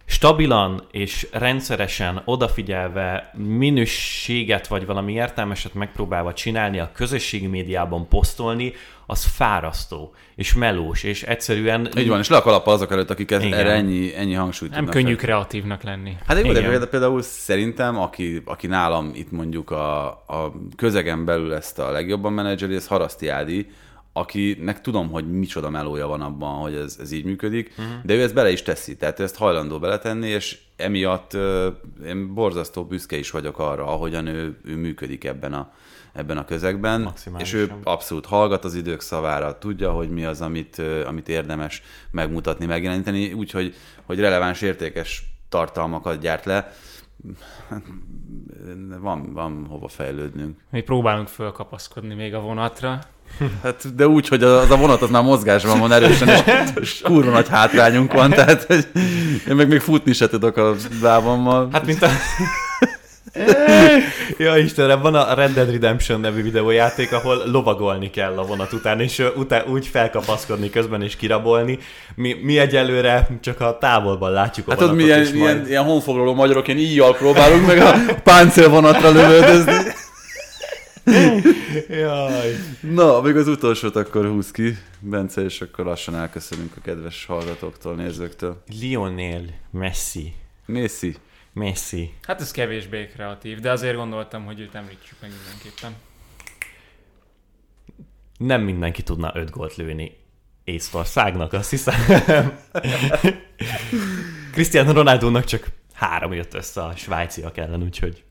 stabilan 0.10 0.84
és 0.91 1.28
rendszeresen 1.32 2.22
odafigyelve 2.26 3.32
minőséget 3.36 4.68
vagy 4.68 4.86
valami 4.86 5.14
értelmeset 5.14 5.74
megpróbálva 5.74 6.34
csinálni, 6.34 6.80
a 6.80 6.91
közösségi 6.93 7.47
médiában 7.47 8.08
posztolni, 8.08 8.74
az 9.05 9.24
fárasztó, 9.24 10.14
és 10.36 10.53
melós, 10.53 11.03
és 11.03 11.24
egyszerűen... 11.24 11.89
Így 11.97 12.08
van, 12.08 12.20
és 12.20 12.30
le 12.30 12.38
a 12.38 12.41
kalapa 12.41 12.72
azok 12.72 12.91
előtt, 12.91 13.10
akik 13.10 13.32
Igen. 13.32 13.53
erre 13.53 13.72
ennyi, 13.72 14.16
ennyi 14.16 14.34
hangsúlyt 14.34 14.72
Nem 14.72 14.86
könnyű 14.86 15.08
fel. 15.08 15.16
kreatívnak 15.16 15.84
lenni. 15.84 16.18
Hát 16.26 16.38
jó, 16.38 16.51
de 16.51 16.62
például, 16.62 16.86
például 16.86 17.22
szerintem, 17.22 17.99
aki, 17.99 18.41
aki 18.45 18.68
nálam 18.68 19.12
itt 19.16 19.32
mondjuk 19.32 19.72
a, 19.72 20.05
a 20.08 20.53
közegen 20.76 21.26
belül 21.26 21.53
ezt 21.53 21.80
a 21.80 21.91
legjobban 21.91 22.34
menedzseli, 22.34 22.76
ez 22.76 22.88
Haraszti 22.88 23.28
Ádi, 23.28 23.68
akinek 24.18 24.82
tudom, 24.82 25.09
hogy 25.09 25.32
micsoda 25.32 25.70
melója 25.70 26.07
van 26.07 26.22
abban, 26.22 26.61
hogy 26.61 26.74
ez, 26.74 26.97
ez 27.01 27.11
így 27.11 27.26
működik, 27.26 27.70
uh-huh. 27.78 28.03
de 28.03 28.13
ő 28.13 28.22
ezt 28.22 28.34
bele 28.34 28.51
is 28.51 28.61
teszi, 28.61 28.97
tehát 28.97 29.20
ő 29.20 29.24
ezt 29.24 29.36
hajlandó 29.36 29.80
beletenni, 29.80 30.28
és 30.28 30.59
emiatt 30.76 31.34
uh, 31.34 31.65
én 32.05 32.34
borzasztó 32.34 32.86
büszke 32.86 33.18
is 33.18 33.32
vagyok 33.32 33.59
arra, 33.59 33.86
ahogyan 33.86 34.28
ő, 34.28 34.57
ő 34.63 34.76
működik 34.76 35.24
ebben 35.24 35.53
a, 35.53 35.72
ebben 36.13 36.38
a 36.38 36.45
közegben, 36.45 37.13
és 37.38 37.53
ő 37.53 37.74
abszolút 37.84 38.26
hallgat 38.26 38.63
az 38.63 38.76
idők 38.76 39.01
szavára, 39.01 39.57
tudja, 39.57 39.91
hogy 39.91 40.09
mi 40.09 40.26
az, 40.26 40.41
amit, 40.41 40.82
amit 41.05 41.30
érdemes 41.30 41.82
megmutatni, 42.11 42.65
megjeleníteni, 42.65 43.34
úgyhogy 43.34 43.76
hogy 44.05 44.20
releváns, 44.20 44.61
értékes 44.61 45.24
tartalmakat 45.49 46.20
gyárt 46.20 46.45
le. 46.45 46.74
Van, 48.99 49.34
van 49.34 49.65
hova 49.70 49.88
fejlődnünk. 49.88 50.59
Mi 50.70 50.82
próbálunk 50.82 51.28
fölkapaszkodni 51.28 52.13
még 52.13 52.34
a 52.34 52.39
vonatra. 52.39 52.99
Hát, 53.63 53.95
de 53.95 54.07
úgy, 54.07 54.28
hogy 54.28 54.43
az 54.43 54.71
a 54.71 54.75
vonat 54.75 55.01
az 55.01 55.09
már 55.09 55.23
mozgásban 55.23 55.80
van 55.80 55.91
erősen, 55.91 56.28
és, 56.28 56.41
és 56.82 57.01
kurva 57.03 57.32
nagy 57.32 57.47
hátrányunk 57.49 58.13
van, 58.13 58.30
tehát 58.30 58.63
hogy 58.63 58.88
én 59.49 59.55
meg 59.55 59.67
még 59.67 59.80
futni 59.80 60.13
se 60.13 60.28
tudok 60.28 60.57
a 60.57 60.75
lábammal. 61.01 61.69
Hát, 61.71 61.86
mint 61.86 62.01
a... 62.03 62.09
ja 64.38 64.57
Istenem, 64.57 65.01
van 65.01 65.15
a 65.15 65.34
Red 65.34 65.53
Dead 65.53 65.71
Redemption 65.71 66.19
nevű 66.19 66.41
videójáték, 66.41 67.11
ahol 67.13 67.41
lovagolni 67.45 68.09
kell 68.09 68.38
a 68.38 68.45
vonat 68.45 68.73
után, 68.73 68.99
és 68.99 69.23
után 69.36 69.63
úgy 69.67 69.88
felkapaszkodni 69.88 70.69
közben 70.69 71.01
és 71.01 71.15
kirabolni. 71.15 71.80
Mi, 72.15 72.36
mi 72.41 72.57
egyelőre 72.57 73.28
csak 73.41 73.61
a 73.61 73.78
távolban 73.80 74.32
látjuk 74.32 74.67
a 74.67 74.71
Hát 74.71 74.82
ott 74.82 74.95
milyen, 74.95 75.19
majd... 75.19 75.36
ilyen, 75.36 75.67
ilyen 75.67 75.84
honfoglaló 75.84 76.34
magyarok, 76.34 76.67
ilyen 76.67 76.80
íjjal 76.80 77.15
próbálunk 77.15 77.67
meg 77.67 77.78
a 77.78 77.93
páncélvonatra 78.23 79.09
lövöldözni. 79.09 79.73
Jaj. 81.89 82.55
Na, 82.82 83.22
még 83.22 83.36
az 83.36 83.47
utolsót 83.47 83.95
akkor 83.95 84.26
húz 84.26 84.51
ki, 84.51 84.78
Bence, 84.99 85.41
és 85.41 85.62
akkor 85.62 85.86
lassan 85.86 86.16
elköszönünk 86.16 86.74
a 86.78 86.82
kedves 86.82 87.26
hallgatóktól, 87.26 87.95
nézőktől. 87.95 88.64
Lionel 88.80 89.43
Messi. 89.72 90.34
Messi. 90.66 91.16
Messi. 91.53 92.14
Hát 92.22 92.41
ez 92.41 92.51
kevésbé 92.51 93.08
kreatív, 93.08 93.60
de 93.60 93.72
azért 93.72 93.95
gondoltam, 93.95 94.45
hogy 94.45 94.60
őt 94.60 94.76
említsük 94.76 95.18
meg 95.22 95.30
mindenképpen. 95.30 95.91
Nem 98.38 98.62
mindenki 98.62 99.03
tudna 99.03 99.32
öt 99.36 99.49
gólt 99.49 99.76
lőni 99.76 100.18
Észtországnak, 100.64 101.53
azt 101.53 101.70
hiszem. 101.70 102.01
Cristiano 104.53 104.91
Ronaldo-nak 104.91 105.43
csak 105.43 105.68
három 105.93 106.34
jött 106.34 106.53
össze 106.53 106.84
a 106.84 106.95
svájciak 106.95 107.58
ellen, 107.58 107.84
úgyhogy 107.84 108.24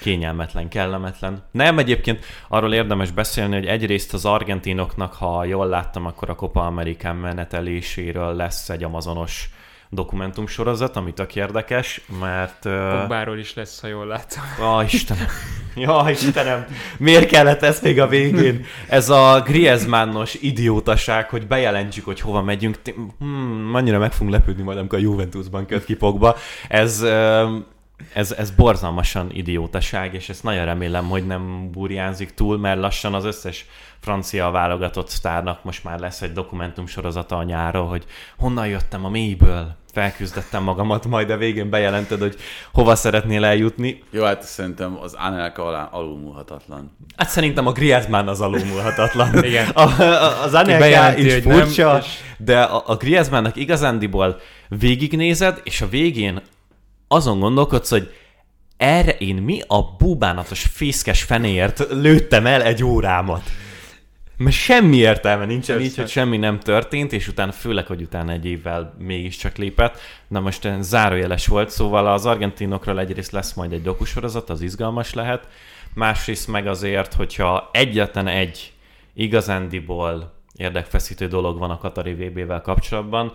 kényelmetlen, 0.00 0.68
kellemetlen. 0.68 1.42
Nem, 1.50 1.78
egyébként 1.78 2.24
arról 2.48 2.74
érdemes 2.74 3.10
beszélni, 3.10 3.54
hogy 3.54 3.66
egyrészt 3.66 4.14
az 4.14 4.24
argentinoknak, 4.24 5.14
ha 5.14 5.44
jól 5.44 5.66
láttam, 5.66 6.06
akkor 6.06 6.30
a 6.30 6.34
Copa 6.34 6.66
Americán 6.66 7.16
meneteléséről 7.16 8.34
lesz 8.34 8.68
egy 8.68 8.84
amazonos 8.84 9.48
dokumentumsorozat, 9.94 10.96
ami 10.96 11.12
tök 11.12 11.36
érdekes, 11.36 12.00
mert... 12.20 12.58
Pogbáról 12.98 13.38
is 13.38 13.54
lesz, 13.54 13.80
ha 13.80 13.86
jól 13.86 14.06
láttam. 14.06 14.42
Ó, 14.62 14.80
Istenem. 14.80 15.26
Ja, 15.76 16.04
Istenem. 16.10 16.66
Miért 16.98 17.28
kellett 17.28 17.62
ez 17.62 17.80
még 17.80 18.00
a 18.00 18.06
végén? 18.06 18.64
Ez 18.88 19.08
a 19.08 19.42
Griezmannos 19.44 20.34
idiótaság, 20.34 21.28
hogy 21.28 21.46
bejelentjük, 21.46 22.04
hogy 22.04 22.20
hova 22.20 22.42
megyünk. 22.42 22.76
Hmm, 23.18 23.70
annyira 23.74 23.98
meg 23.98 24.12
fogunk 24.12 24.30
lepődni 24.30 24.62
majd, 24.62 24.78
amikor 24.78 24.98
a 24.98 25.02
Juventusban 25.02 25.66
köt 25.66 25.84
ki 25.84 25.94
Pogba. 25.94 26.36
Ez 26.68 27.04
ez, 28.12 28.32
ez 28.32 28.50
borzalmasan 28.50 29.30
idiótaság, 29.32 30.14
és 30.14 30.28
ezt 30.28 30.42
nagyon 30.42 30.64
remélem, 30.64 31.08
hogy 31.08 31.26
nem 31.26 31.70
burjánzik 31.70 32.34
túl, 32.34 32.58
mert 32.58 32.80
lassan 32.80 33.14
az 33.14 33.24
összes 33.24 33.66
francia 34.00 34.50
válogatott 34.50 35.08
sztárnak 35.08 35.64
most 35.64 35.84
már 35.84 35.98
lesz 35.98 36.22
egy 36.22 36.32
dokumentum 36.32 36.86
sorozata 36.86 37.36
a 37.36 37.42
nyára, 37.42 37.82
hogy 37.82 38.04
honnan 38.38 38.66
jöttem 38.66 39.04
a 39.04 39.08
mélyből, 39.08 39.76
felküzdettem 39.92 40.62
magamat, 40.62 41.06
majd 41.06 41.30
a 41.30 41.36
végén 41.36 41.70
bejelented, 41.70 42.20
hogy 42.20 42.36
hova 42.72 42.94
szeretnél 42.94 43.44
eljutni. 43.44 44.02
Jó, 44.10 44.24
hát 44.24 44.42
szerintem 44.42 44.98
az 45.00 45.14
Anelka 45.14 45.66
alá 45.66 45.88
alulmúlhatatlan. 45.92 46.96
Hát 47.16 47.28
szerintem 47.28 47.66
a 47.66 47.72
Griezmann 47.72 48.28
az 48.28 48.40
alulmúlhatatlan. 48.40 49.38
Igen. 49.44 49.68
A, 49.68 50.02
a, 50.02 50.42
az 50.42 50.54
Anelka 50.54 51.18
is 51.18 51.34
furcsa, 51.34 51.92
nem, 51.92 52.00
és... 52.00 52.06
de 52.38 52.62
a, 52.62 52.82
a 52.86 52.96
Griezmannnak 52.96 53.56
igazándiból 53.56 54.40
végignézed, 54.68 55.60
és 55.64 55.80
a 55.80 55.88
végén 55.88 56.42
azon 57.08 57.40
gondolkodsz, 57.40 57.90
hogy 57.90 58.12
erre 58.76 59.16
én 59.16 59.36
mi 59.36 59.60
a 59.66 59.82
búbánatos 59.82 60.62
fészkes 60.62 61.22
fenéért 61.22 61.86
lőttem 61.90 62.46
el 62.46 62.62
egy 62.62 62.84
órámat. 62.84 63.42
mert 64.36 64.56
semmi 64.56 64.96
értelme 64.96 65.44
nincsen 65.44 65.76
Persze. 65.76 65.90
így, 65.90 65.96
hogy 65.96 66.08
semmi 66.08 66.36
nem 66.36 66.60
történt, 66.60 67.12
és 67.12 67.28
utána 67.28 67.52
főleg, 67.52 67.86
hogy 67.86 68.02
utána 68.02 68.32
egy 68.32 68.44
évvel 68.44 68.94
mégiscsak 68.98 69.56
lépett. 69.56 70.00
Na 70.28 70.40
most 70.40 70.64
eh, 70.64 70.76
zárójeles 70.80 71.46
volt, 71.46 71.70
szóval 71.70 72.06
az 72.06 72.26
argentinokról 72.26 73.00
egyrészt 73.00 73.32
lesz 73.32 73.52
majd 73.52 73.72
egy 73.72 73.82
dokusorozat, 73.82 74.50
az 74.50 74.60
izgalmas 74.60 75.14
lehet, 75.14 75.48
másrészt 75.94 76.48
meg 76.48 76.66
azért, 76.66 77.14
hogyha 77.14 77.70
egyetlen 77.72 78.26
egy 78.26 78.72
igazándiból 79.14 80.32
érdekfeszítő 80.56 81.26
dolog 81.26 81.58
van 81.58 81.70
a 81.70 81.78
Katari 81.78 82.14
VB-vel 82.14 82.60
kapcsolatban, 82.60 83.32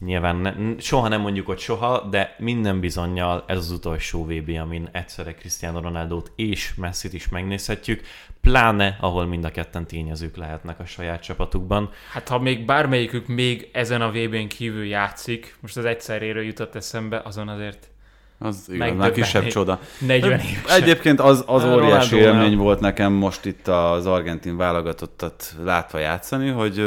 Nyilván 0.00 0.36
ne, 0.36 0.52
soha 0.78 1.08
nem 1.08 1.20
mondjuk, 1.20 1.46
hogy 1.46 1.58
soha, 1.58 2.00
de 2.10 2.34
minden 2.38 2.80
bizonyal 2.80 3.44
ez 3.46 3.56
az 3.56 3.70
utolsó 3.70 4.24
VB, 4.24 4.50
amin 4.60 4.88
egyszerre 4.92 5.34
Cristiano 5.34 5.80
Ronaldo-t 5.80 6.32
és 6.36 6.74
Messi-t 6.74 7.12
is 7.12 7.28
megnézhetjük, 7.28 8.02
pláne 8.40 8.96
ahol 9.00 9.26
mind 9.26 9.44
a 9.44 9.50
ketten 9.50 9.86
tényezők 9.86 10.36
lehetnek 10.36 10.80
a 10.80 10.86
saját 10.86 11.22
csapatukban. 11.22 11.90
Hát 12.12 12.28
ha 12.28 12.38
még 12.38 12.64
bármelyikük 12.64 13.26
még 13.26 13.68
ezen 13.72 14.02
a 14.02 14.10
VB-n 14.10 14.46
kívül 14.46 14.84
játszik, 14.84 15.56
most 15.60 15.76
az 15.76 15.84
egyszeréről 15.84 16.42
jutott 16.42 16.74
eszembe, 16.74 17.20
azon 17.24 17.48
azért 17.48 17.88
Az 18.38 18.68
igaz, 18.72 18.96
már 18.96 19.12
kisebb 19.12 19.46
csoda. 19.46 19.80
40 19.98 20.30
éves. 20.30 20.64
Egyébként 20.68 21.20
az, 21.20 21.44
az 21.46 21.64
óriási 21.64 22.16
élmény 22.16 22.56
volt 22.56 22.80
nekem 22.80 23.12
most 23.12 23.44
itt 23.44 23.68
az 23.68 24.06
argentin 24.06 24.56
válogatottat 24.56 25.54
látva 25.64 25.98
játszani, 25.98 26.48
hogy 26.48 26.84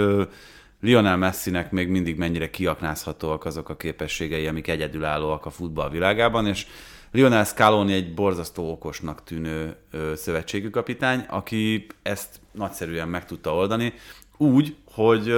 Lionel 0.81 1.17
Messinek 1.17 1.71
még 1.71 1.87
mindig 1.87 2.17
mennyire 2.17 2.49
kiaknázhatóak 2.49 3.45
azok 3.45 3.69
a 3.69 3.77
képességei, 3.77 4.47
amik 4.47 4.67
egyedülállóak 4.67 5.45
a 5.45 5.49
futball 5.49 5.89
világában, 5.89 6.47
és 6.47 6.67
Lionel 7.11 7.43
Scaloni 7.43 7.93
egy 7.93 8.13
borzasztó 8.13 8.71
okosnak 8.71 9.23
tűnő 9.23 9.75
ö, 9.91 10.13
szövetségű 10.15 10.69
kapitány, 10.69 11.25
aki 11.29 11.87
ezt 12.01 12.39
nagyszerűen 12.51 13.07
meg 13.07 13.25
tudta 13.25 13.55
oldani, 13.55 13.93
úgy, 14.37 14.75
hogy, 14.91 15.33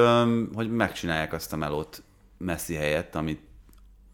hogy 0.53 0.71
megcsinálják 0.71 1.33
azt 1.33 1.53
a 1.53 1.57
melót 1.57 2.03
Messi 2.37 2.73
helyett, 2.73 3.15
amit 3.15 3.39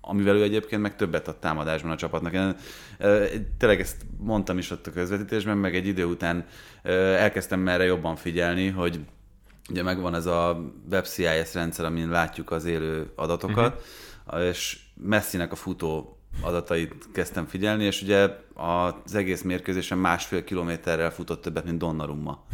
amivel 0.01 0.35
ő 0.35 0.43
egyébként 0.43 0.81
meg 0.81 0.95
többet 0.95 1.27
ad 1.27 1.37
támadásban 1.37 1.91
a 1.91 1.95
csapatnak. 1.95 2.33
Én, 2.33 2.55
tényleg 3.57 3.79
ezt 3.79 4.05
mondtam 4.17 4.57
is 4.57 4.71
ott 4.71 4.87
a 4.87 4.91
közvetítésben, 4.91 5.57
meg 5.57 5.75
egy 5.75 5.87
idő 5.87 6.05
után 6.05 6.45
elkezdtem 6.83 7.67
erre 7.67 7.83
jobban 7.83 8.15
figyelni, 8.15 8.67
hogy 8.67 8.99
ugye 9.69 9.83
megvan 9.83 10.15
ez 10.15 10.25
a 10.25 10.71
WebCIS 10.91 11.53
rendszer, 11.53 11.85
amin 11.85 12.09
látjuk 12.09 12.51
az 12.51 12.65
élő 12.65 13.11
adatokat, 13.15 13.83
uh-huh. 14.25 14.47
és 14.47 14.79
Messinek 14.93 15.51
a 15.51 15.55
futó 15.55 16.17
adatait 16.41 17.07
kezdtem 17.13 17.45
figyelni, 17.45 17.83
és 17.83 18.01
ugye 18.01 18.29
az 18.53 19.15
egész 19.15 19.41
mérkőzésen 19.41 19.97
másfél 19.97 20.43
kilométerrel 20.43 21.11
futott 21.11 21.41
többet, 21.41 21.65
mint 21.65 21.77
Donnarumma. 21.77 22.45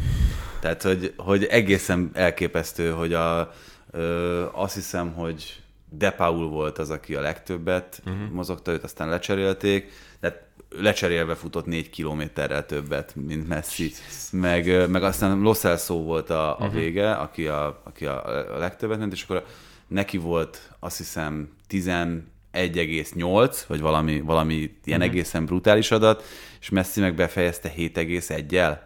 Tehát, 0.60 0.82
hogy, 0.82 1.14
hogy 1.16 1.44
egészen 1.44 2.10
elképesztő, 2.12 2.90
hogy 2.90 3.12
a, 3.12 3.52
ö, 3.90 4.46
azt 4.52 4.74
hiszem, 4.74 5.12
hogy 5.12 5.62
De 5.88 6.10
Paul 6.10 6.48
volt 6.48 6.78
az, 6.78 6.90
aki 6.90 7.14
a 7.14 7.20
legtöbbet 7.20 8.02
uh-huh. 8.06 8.30
mozogta, 8.30 8.72
őt 8.72 8.84
aztán 8.84 9.08
lecserélték, 9.08 9.92
de 10.20 10.52
lecserélve 10.78 11.34
futott 11.34 11.66
négy 11.66 11.90
kilométerrel 11.90 12.66
többet, 12.66 13.14
mint 13.14 13.48
Messi. 13.48 13.92
Meg, 14.30 14.90
meg 14.90 15.02
aztán 15.02 15.40
Lo 15.40 15.54
Celso 15.54 16.02
volt 16.02 16.30
a, 16.30 16.60
a 16.60 16.68
vége, 16.68 17.12
aki, 17.12 17.46
a, 17.46 17.80
aki 17.84 18.06
a, 18.06 18.24
a 18.54 18.58
legtöbbet 18.58 18.98
ment, 18.98 19.12
és 19.12 19.22
akkor 19.22 19.44
neki 19.86 20.16
volt 20.16 20.70
azt 20.80 20.96
hiszem 20.96 21.52
11,8, 21.70 23.58
vagy 23.66 23.80
valami, 23.80 24.20
valami 24.20 24.54
ilyen 24.54 25.00
uh-huh. 25.00 25.02
egészen 25.02 25.44
brutális 25.44 25.90
adat, 25.90 26.24
és 26.60 26.68
Messi 26.68 27.00
meg 27.00 27.14
befejezte 27.14 27.72
7,1-jel. 27.76 28.78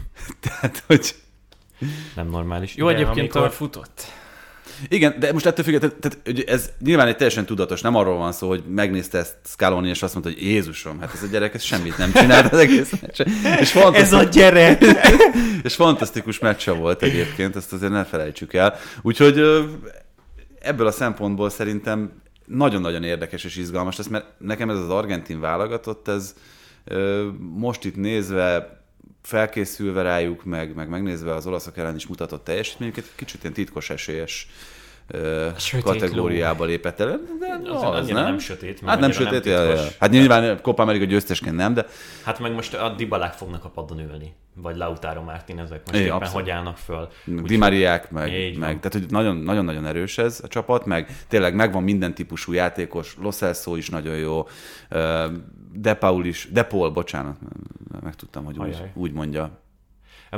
Tehát, 0.40 0.82
hogy 0.86 1.14
Nem 2.14 2.28
normális. 2.28 2.76
Jó, 2.76 2.86
De 2.86 2.94
egyébként 2.94 3.18
amikor 3.18 3.42
a... 3.42 3.50
futott. 3.50 4.12
Igen, 4.88 5.14
de 5.18 5.32
most 5.32 5.46
ettől 5.46 5.64
függetlenül, 5.64 5.98
tehát, 5.98 6.48
ez 6.48 6.70
nyilván 6.80 7.06
egy 7.06 7.16
teljesen 7.16 7.46
tudatos, 7.46 7.80
nem 7.80 7.94
arról 7.94 8.16
van 8.16 8.32
szó, 8.32 8.48
hogy 8.48 8.62
megnézte 8.68 9.18
ezt 9.18 9.36
Scaloni, 9.44 9.88
és 9.88 10.02
azt 10.02 10.12
mondta, 10.12 10.32
hogy 10.32 10.42
Jézusom, 10.42 11.00
hát 11.00 11.14
ez 11.14 11.22
a 11.22 11.26
gyerek 11.26 11.54
ez 11.54 11.62
semmit 11.62 11.98
nem 11.98 12.12
csinált 12.12 12.52
az 12.52 12.58
egész 12.58 12.92
meccsen. 13.00 13.26
És 13.60 13.74
Ez 13.74 14.12
a 14.12 14.22
gyerek! 14.22 14.84
és 15.62 15.74
fantasztikus 15.74 16.38
meccse 16.38 16.72
volt 16.72 17.02
egyébként, 17.02 17.56
ezt 17.56 17.72
azért 17.72 17.92
ne 17.92 18.04
felejtsük 18.04 18.54
el. 18.54 18.74
Úgyhogy 19.02 19.40
ebből 20.60 20.86
a 20.86 20.90
szempontból 20.90 21.50
szerintem 21.50 22.12
nagyon-nagyon 22.46 23.04
érdekes 23.04 23.44
és 23.44 23.56
izgalmas 23.56 23.96
lesz, 23.96 24.06
mert 24.06 24.26
nekem 24.38 24.70
ez 24.70 24.78
az 24.78 24.88
argentin 24.88 25.40
válogatott, 25.40 26.08
ez 26.08 26.34
most 27.38 27.84
itt 27.84 27.96
nézve 27.96 28.78
felkészülve 29.22 30.02
rájuk, 30.02 30.44
meg, 30.44 30.74
meg 30.74 30.88
megnézve 30.88 31.34
az 31.34 31.46
olaszok 31.46 31.76
ellen 31.76 31.96
is 31.96 32.06
mutatott 32.06 32.44
teljesítményüket, 32.44 33.12
kicsit 33.14 33.42
ilyen 33.42 33.54
titkos 33.54 33.90
esélyes 33.90 34.48
sötét 35.56 35.82
kategóriába 35.84 36.64
lépett 36.64 37.00
el. 37.00 37.20
De 37.40 37.70
Az, 37.70 37.82
az, 37.82 38.08
nem? 38.08 38.24
nem 38.24 38.38
sötét, 38.38 38.80
mert 38.80 38.92
Hát 38.92 39.00
nem 39.00 39.10
sötét, 39.10 39.44
ja, 39.44 39.62
ja. 39.62 39.82
Hát 40.00 40.10
nyilván 40.10 40.60
Copa 40.62 40.82
America 40.82 41.04
győztesként 41.04 41.56
nem, 41.56 41.74
de 41.74 41.86
Hát 42.24 42.38
meg 42.38 42.52
most 42.54 42.74
a 42.74 42.88
Dibalák 42.96 43.32
fognak 43.32 43.64
a 43.64 43.68
padon 43.68 43.98
ülni. 43.98 44.34
Vagy 44.54 44.76
Lautaro 44.76 45.22
Martinezek 45.22 45.80
most 45.86 45.98
É, 45.98 46.02
éppen 46.02 46.14
abszolút. 46.14 46.40
hogy 46.40 46.50
állnak 46.50 46.76
föl. 46.76 47.08
Di 47.24 47.56
Mariák, 47.56 48.10
meg, 48.10 48.30
van. 48.30 48.58
meg 48.58 48.80
tehát 48.80 48.92
hogy 48.92 49.06
nagyon, 49.08 49.36
nagyon-nagyon 49.36 49.86
erős 49.86 50.18
ez 50.18 50.40
a 50.44 50.48
csapat, 50.48 50.86
meg 50.86 51.24
tényleg 51.28 51.54
megvan 51.54 51.82
minden 51.82 52.14
típusú 52.14 52.52
játékos, 52.52 53.16
Lo 53.20 53.30
Celso 53.30 53.76
is 53.76 53.88
nagyon 53.88 54.16
jó, 54.16 54.46
De 55.72 55.94
Paul 55.94 56.24
is, 56.24 56.48
De 56.52 56.62
Paul, 56.62 56.90
bocsánat, 56.90 57.36
megtudtam, 58.02 58.44
hogy 58.44 58.58
úgy, 58.58 58.82
úgy 58.94 59.12
mondja. 59.12 59.58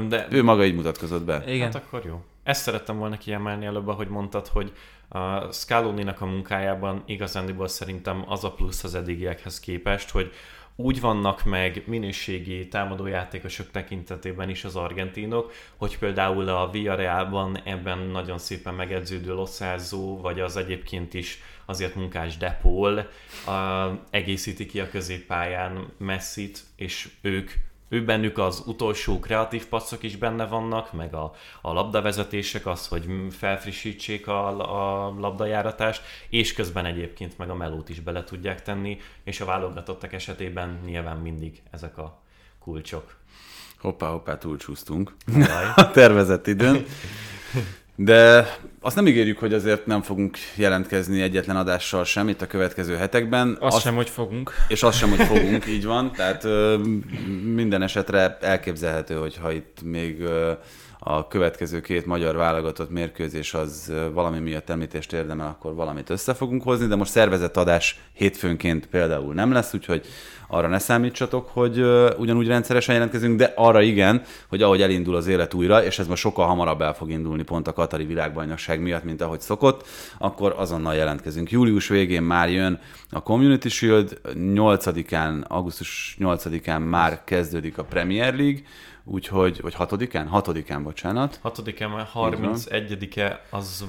De 0.09 0.27
Ő 0.31 0.43
maga 0.43 0.65
így 0.65 0.75
mutatkozott 0.75 1.23
be. 1.25 1.43
Igen. 1.47 1.73
Hát 1.73 1.75
akkor 1.75 2.03
jó. 2.07 2.23
Ezt 2.43 2.63
szerettem 2.63 2.99
volna 2.99 3.19
kiemelni 3.19 3.67
előbb, 3.67 3.89
ahogy 3.89 4.09
mondtad, 4.09 4.47
hogy 4.47 4.73
a 5.09 5.53
Scaloni-nak 5.53 6.21
a 6.21 6.27
munkájában 6.27 7.03
igazándiból 7.07 7.69
szerintem 7.69 8.25
az 8.27 8.45
a 8.45 8.53
plusz 8.53 8.85
az 8.85 8.95
eddigiekhez 8.95 9.61
képest, 9.61 10.11
hogy 10.11 10.33
úgy 10.77 11.01
vannak 11.01 11.45
meg 11.45 11.83
minőségi 11.87 12.69
támadójátékosok 12.69 13.71
tekintetében 13.71 14.49
is 14.49 14.65
az 14.65 14.77
argentinok, 14.77 15.53
hogy 15.77 15.99
például 15.99 16.49
a 16.49 16.71
Villarrealban 16.71 17.61
ebben 17.65 17.99
nagyon 17.99 18.39
szépen 18.39 18.75
megedződő 18.75 19.35
Loszázó, 19.35 20.21
vagy 20.21 20.41
az 20.41 20.57
egyébként 20.57 21.15
is 21.15 21.43
azért 21.65 21.95
munkás 21.95 22.37
Depol 22.37 23.09
uh, 23.47 23.99
egészíti 24.11 24.67
ki 24.67 24.81
a 24.81 24.89
középpályán 24.89 25.93
Messit, 25.99 26.61
és 26.77 27.09
ők 27.21 27.51
ő 27.93 28.05
bennük 28.05 28.39
az 28.39 28.63
utolsó 28.67 29.19
kreatív 29.21 29.67
passzok 29.67 30.03
is 30.03 30.17
benne 30.17 30.47
vannak, 30.47 30.93
meg 30.93 31.15
a, 31.15 31.33
a 31.61 31.73
labdavezetések, 31.73 32.67
az, 32.67 32.89
hogy 32.89 33.07
felfrissítsék 33.31 34.27
a, 34.27 34.47
a 35.07 35.15
labdajáratást, 35.19 36.03
és 36.29 36.53
közben 36.53 36.85
egyébként 36.85 37.39
meg 37.39 37.51
a 37.51 37.55
melót 37.55 37.89
is 37.89 38.01
bele 38.01 38.25
tudják 38.25 38.63
tenni, 38.63 38.99
és 39.25 39.41
a 39.41 39.45
válogatottak 39.45 40.13
esetében 40.13 40.81
nyilván 40.85 41.17
mindig 41.17 41.63
ezek 41.71 41.99
a 41.99 42.23
kulcsok. 42.59 43.17
Hoppá, 43.79 44.09
hoppá, 44.09 44.39
túlcsúsztunk 44.39 45.15
Jaj. 45.27 45.67
a 45.77 45.91
tervezett 45.91 46.47
időn. 46.47 46.85
De 47.97 48.47
azt 48.81 48.97
nem 48.97 49.07
ígérjük, 49.07 49.39
hogy 49.39 49.55
azért 49.55 49.87
nem 49.87 50.03
fogunk 50.03 50.37
jelentkezni 50.57 51.23
egyetlen 51.23 51.57
adással 51.57 52.05
sem 52.05 52.29
itt 52.29 52.43
a 52.43 52.47
következő 52.47 52.97
hetekben. 52.97 53.57
Azt 53.61 53.81
sem, 53.81 53.95
hogy 53.95 54.09
fogunk. 54.09 54.53
És 54.69 54.83
azt 54.83 54.99
sem, 54.99 55.09
hogy 55.09 55.27
fogunk, 55.27 55.67
így 55.67 55.85
van. 55.85 56.13
Tehát 56.13 56.45
ö, 56.45 56.79
minden 57.45 57.83
esetre 57.83 58.39
elképzelhető, 58.41 59.15
hogy 59.15 59.37
ha 59.37 59.53
itt 59.53 59.79
még 59.83 60.21
ö, 60.21 60.53
a 61.05 61.29
következő 61.29 61.81
két 61.81 62.07
magyar 62.07 62.37
válogatott 62.37 62.91
mérkőzés 62.91 63.55
az 63.55 63.93
valami 64.13 64.39
miatt 64.39 64.71
említést 64.71 65.13
érdemel, 65.13 65.47
akkor 65.47 65.75
valamit 65.75 66.11
össze 66.11 66.35
fogunk 66.35 66.63
hozni, 66.63 66.87
de 66.87 66.95
most 66.95 67.11
szervezett 67.11 67.57
adás 67.57 68.01
hétfőnként 68.13 68.87
például 68.87 69.35
nem 69.35 69.53
lesz, 69.53 69.75
úgyhogy 69.75 70.07
arra 70.53 70.69
ne 70.69 70.79
számítsatok, 70.79 71.49
hogy 71.49 71.85
ugyanúgy 72.17 72.47
rendszeresen 72.47 72.95
jelentkezünk, 72.95 73.39
de 73.39 73.53
arra 73.57 73.83
igen, 73.83 74.23
hogy 74.49 74.63
ahogy 74.63 74.83
elindul 74.83 75.17
az 75.17 75.27
élet 75.27 75.55
újra, 75.55 75.85
és 75.85 75.99
ez 75.99 76.07
most 76.07 76.23
sokkal 76.23 76.47
hamarabb 76.47 76.81
el 76.81 76.95
fog 76.95 77.11
indulni 77.11 77.43
pont 77.43 77.69
a 77.69 77.73
Katari 77.73 78.05
világbajnokság 78.05 78.81
miatt, 78.81 79.05
mint 79.05 79.21
ahogy 79.21 79.41
szokott, 79.41 79.87
akkor 80.19 80.55
azonnal 80.57 80.95
jelentkezünk. 80.95 81.51
Július 81.51 81.89
végén 81.89 82.23
már 82.23 82.51
jön 82.51 82.81
a 83.11 83.23
Community 83.23 83.69
Shield, 83.69 84.21
8-án, 84.35 85.47
augusztus 85.47 86.17
8-án 86.21 86.89
már 86.89 87.25
kezdődik 87.25 87.79
a 87.79 87.85
Premier 87.85 88.35
League, 88.35 88.61
úgyhogy, 89.05 89.61
vagy 89.61 89.75
6-án? 89.79 90.27
6-án, 90.33 90.81
bocsánat. 90.83 91.41
6-e, 91.45 91.87
már 91.87 92.09
31-e 92.15 93.41
az, 93.51 93.85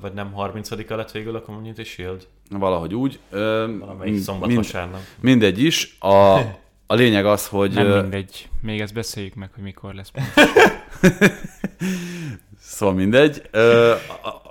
vagy 0.00 0.12
nem 0.12 0.32
30-a 0.36 0.94
lett 0.94 1.10
végül 1.10 1.36
a 1.36 1.42
Community 1.42 1.82
Shield? 1.82 2.26
Valahogy 2.50 2.94
úgy. 2.94 3.18
Ö, 3.30 3.66
Valamelyik 3.78 4.22
szombat, 4.22 4.48
mind- 4.48 4.60
vasárnap. 4.64 5.00
Mindegy 5.20 5.62
is. 5.62 5.96
A, 6.00 6.34
a 6.86 6.94
lényeg 6.94 7.26
az, 7.26 7.46
hogy... 7.46 7.72
Nem 7.72 7.86
mindegy. 8.00 8.48
Még 8.62 8.80
ezt 8.80 8.94
beszéljük 8.94 9.34
meg, 9.34 9.50
hogy 9.54 9.62
mikor 9.62 9.94
lesz. 9.94 10.10
Szóval 12.60 12.94
mindegy. 12.94 13.42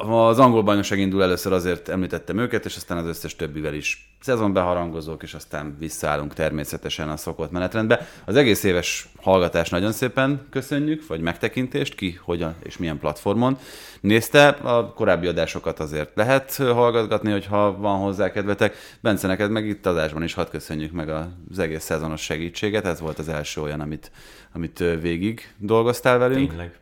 Az 0.08 0.40
angol 0.40 0.64
bajnokság 0.64 1.00
indul 1.00 1.24
először 1.24 1.54
azért 1.54 1.90
említettem 1.90 2.38
őket, 2.38 2.66
és 2.66 2.76
aztán 2.76 2.98
az 2.98 3.06
összes 3.06 3.36
többivel 3.36 3.74
is 3.74 4.12
szezonbeharangozók, 4.22 5.24
és 5.24 5.34
aztán 5.34 5.76
visszaállunk 5.80 6.34
természetesen 6.34 7.10
a 7.10 7.18
szokott 7.18 7.52
menetrendbe. 7.52 8.08
Az 8.26 8.36
egész 8.36 8.64
éves 8.64 9.08
hallgatást 9.22 9.72
nagyon 9.72 9.92
szépen 9.92 10.48
köszönjük, 10.50 11.08
vagy 11.08 11.22
megtekintést, 11.22 11.96
ki, 11.96 12.20
hogyan 12.22 12.56
és 12.64 12.78
milyen 12.78 13.00
platformon 13.00 13.58
nézte. 14.02 14.48
A 14.48 14.94
korábbi 14.94 15.28
adásokat 15.28 15.80
azért 15.80 16.12
lehet 16.16 16.56
hallgatgatni, 16.56 17.32
hogyha 17.32 17.78
van 17.78 18.00
hozzá 18.00 18.32
kedvetek. 18.32 18.76
Bence, 19.02 19.28
neked 19.28 19.52
meg 19.52 19.68
itt 19.68 19.86
adásban 19.86 20.24
is 20.24 20.34
hadd 20.34 20.50
köszönjük 20.50 20.92
meg 20.92 21.10
az 21.10 21.60
egész 21.60 21.84
szezonos 21.84 22.22
segítséget. 22.22 22.86
Ez 22.86 23.00
volt 23.00 23.20
az 23.20 23.30
első 23.30 23.62
olyan, 23.62 23.80
amit, 23.80 24.12
amit 24.54 24.80
végig 25.02 25.54
dolgoztál 25.58 26.18
velünk. 26.18 26.50
Tényleg. 26.50 26.80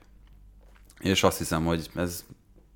És 1.05 1.23
azt 1.23 1.37
hiszem, 1.37 1.65
hogy 1.65 1.89
ez 1.95 2.23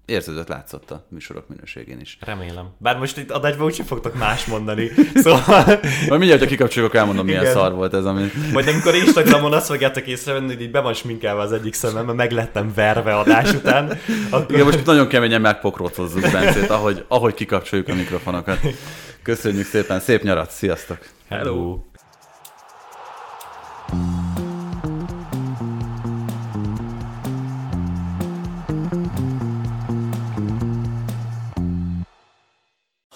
érződött, 0.05 0.47
látszott 0.47 0.91
a 0.91 1.05
műsorok 1.09 1.47
minőségén 1.47 1.99
is. 1.99 2.17
Remélem. 2.21 2.69
Bár 2.77 2.97
most 2.97 3.17
itt 3.17 3.31
adásban 3.31 3.65
úgyse 3.65 3.83
fogtok 3.83 4.17
más 4.17 4.45
mondani. 4.45 4.91
Szóval... 5.23 5.65
Majd 6.07 6.19
mindjárt, 6.19 6.41
ha 6.41 6.47
kikapcsoljuk, 6.47 6.95
elmondom, 6.95 7.25
milyen 7.25 7.41
Igen. 7.41 7.53
szar 7.53 7.73
volt 7.73 7.93
ez, 7.93 8.05
ami... 8.05 8.31
Majd 8.53 8.67
amikor 8.67 8.95
Instagramon 8.95 9.53
azt 9.53 9.65
fogjátok 9.65 10.07
észrevenni, 10.07 10.53
hogy 10.53 10.61
így 10.61 10.71
be 10.71 10.79
van 10.79 10.93
sminkelve 10.93 11.41
az 11.41 11.51
egyik 11.51 11.73
szemem, 11.73 12.05
mert 12.05 12.17
meglettem 12.17 12.73
verve 12.75 13.15
adás 13.15 13.53
után. 13.53 13.99
Akkor... 14.29 14.51
Igen, 14.51 14.65
most 14.65 14.85
nagyon 14.85 15.07
keményen 15.07 15.41
megpokrótozzuk 15.41 16.31
Bencét, 16.31 16.69
ahogy, 16.69 17.05
ahogy 17.07 17.33
kikapcsoljuk 17.33 17.87
a 17.87 17.95
mikrofonokat. 17.95 18.59
Köszönjük 19.23 19.65
szépen, 19.65 19.99
szép 19.99 20.23
nyarat, 20.23 20.51
sziasztok! 20.51 20.97
Hello! 21.29 21.88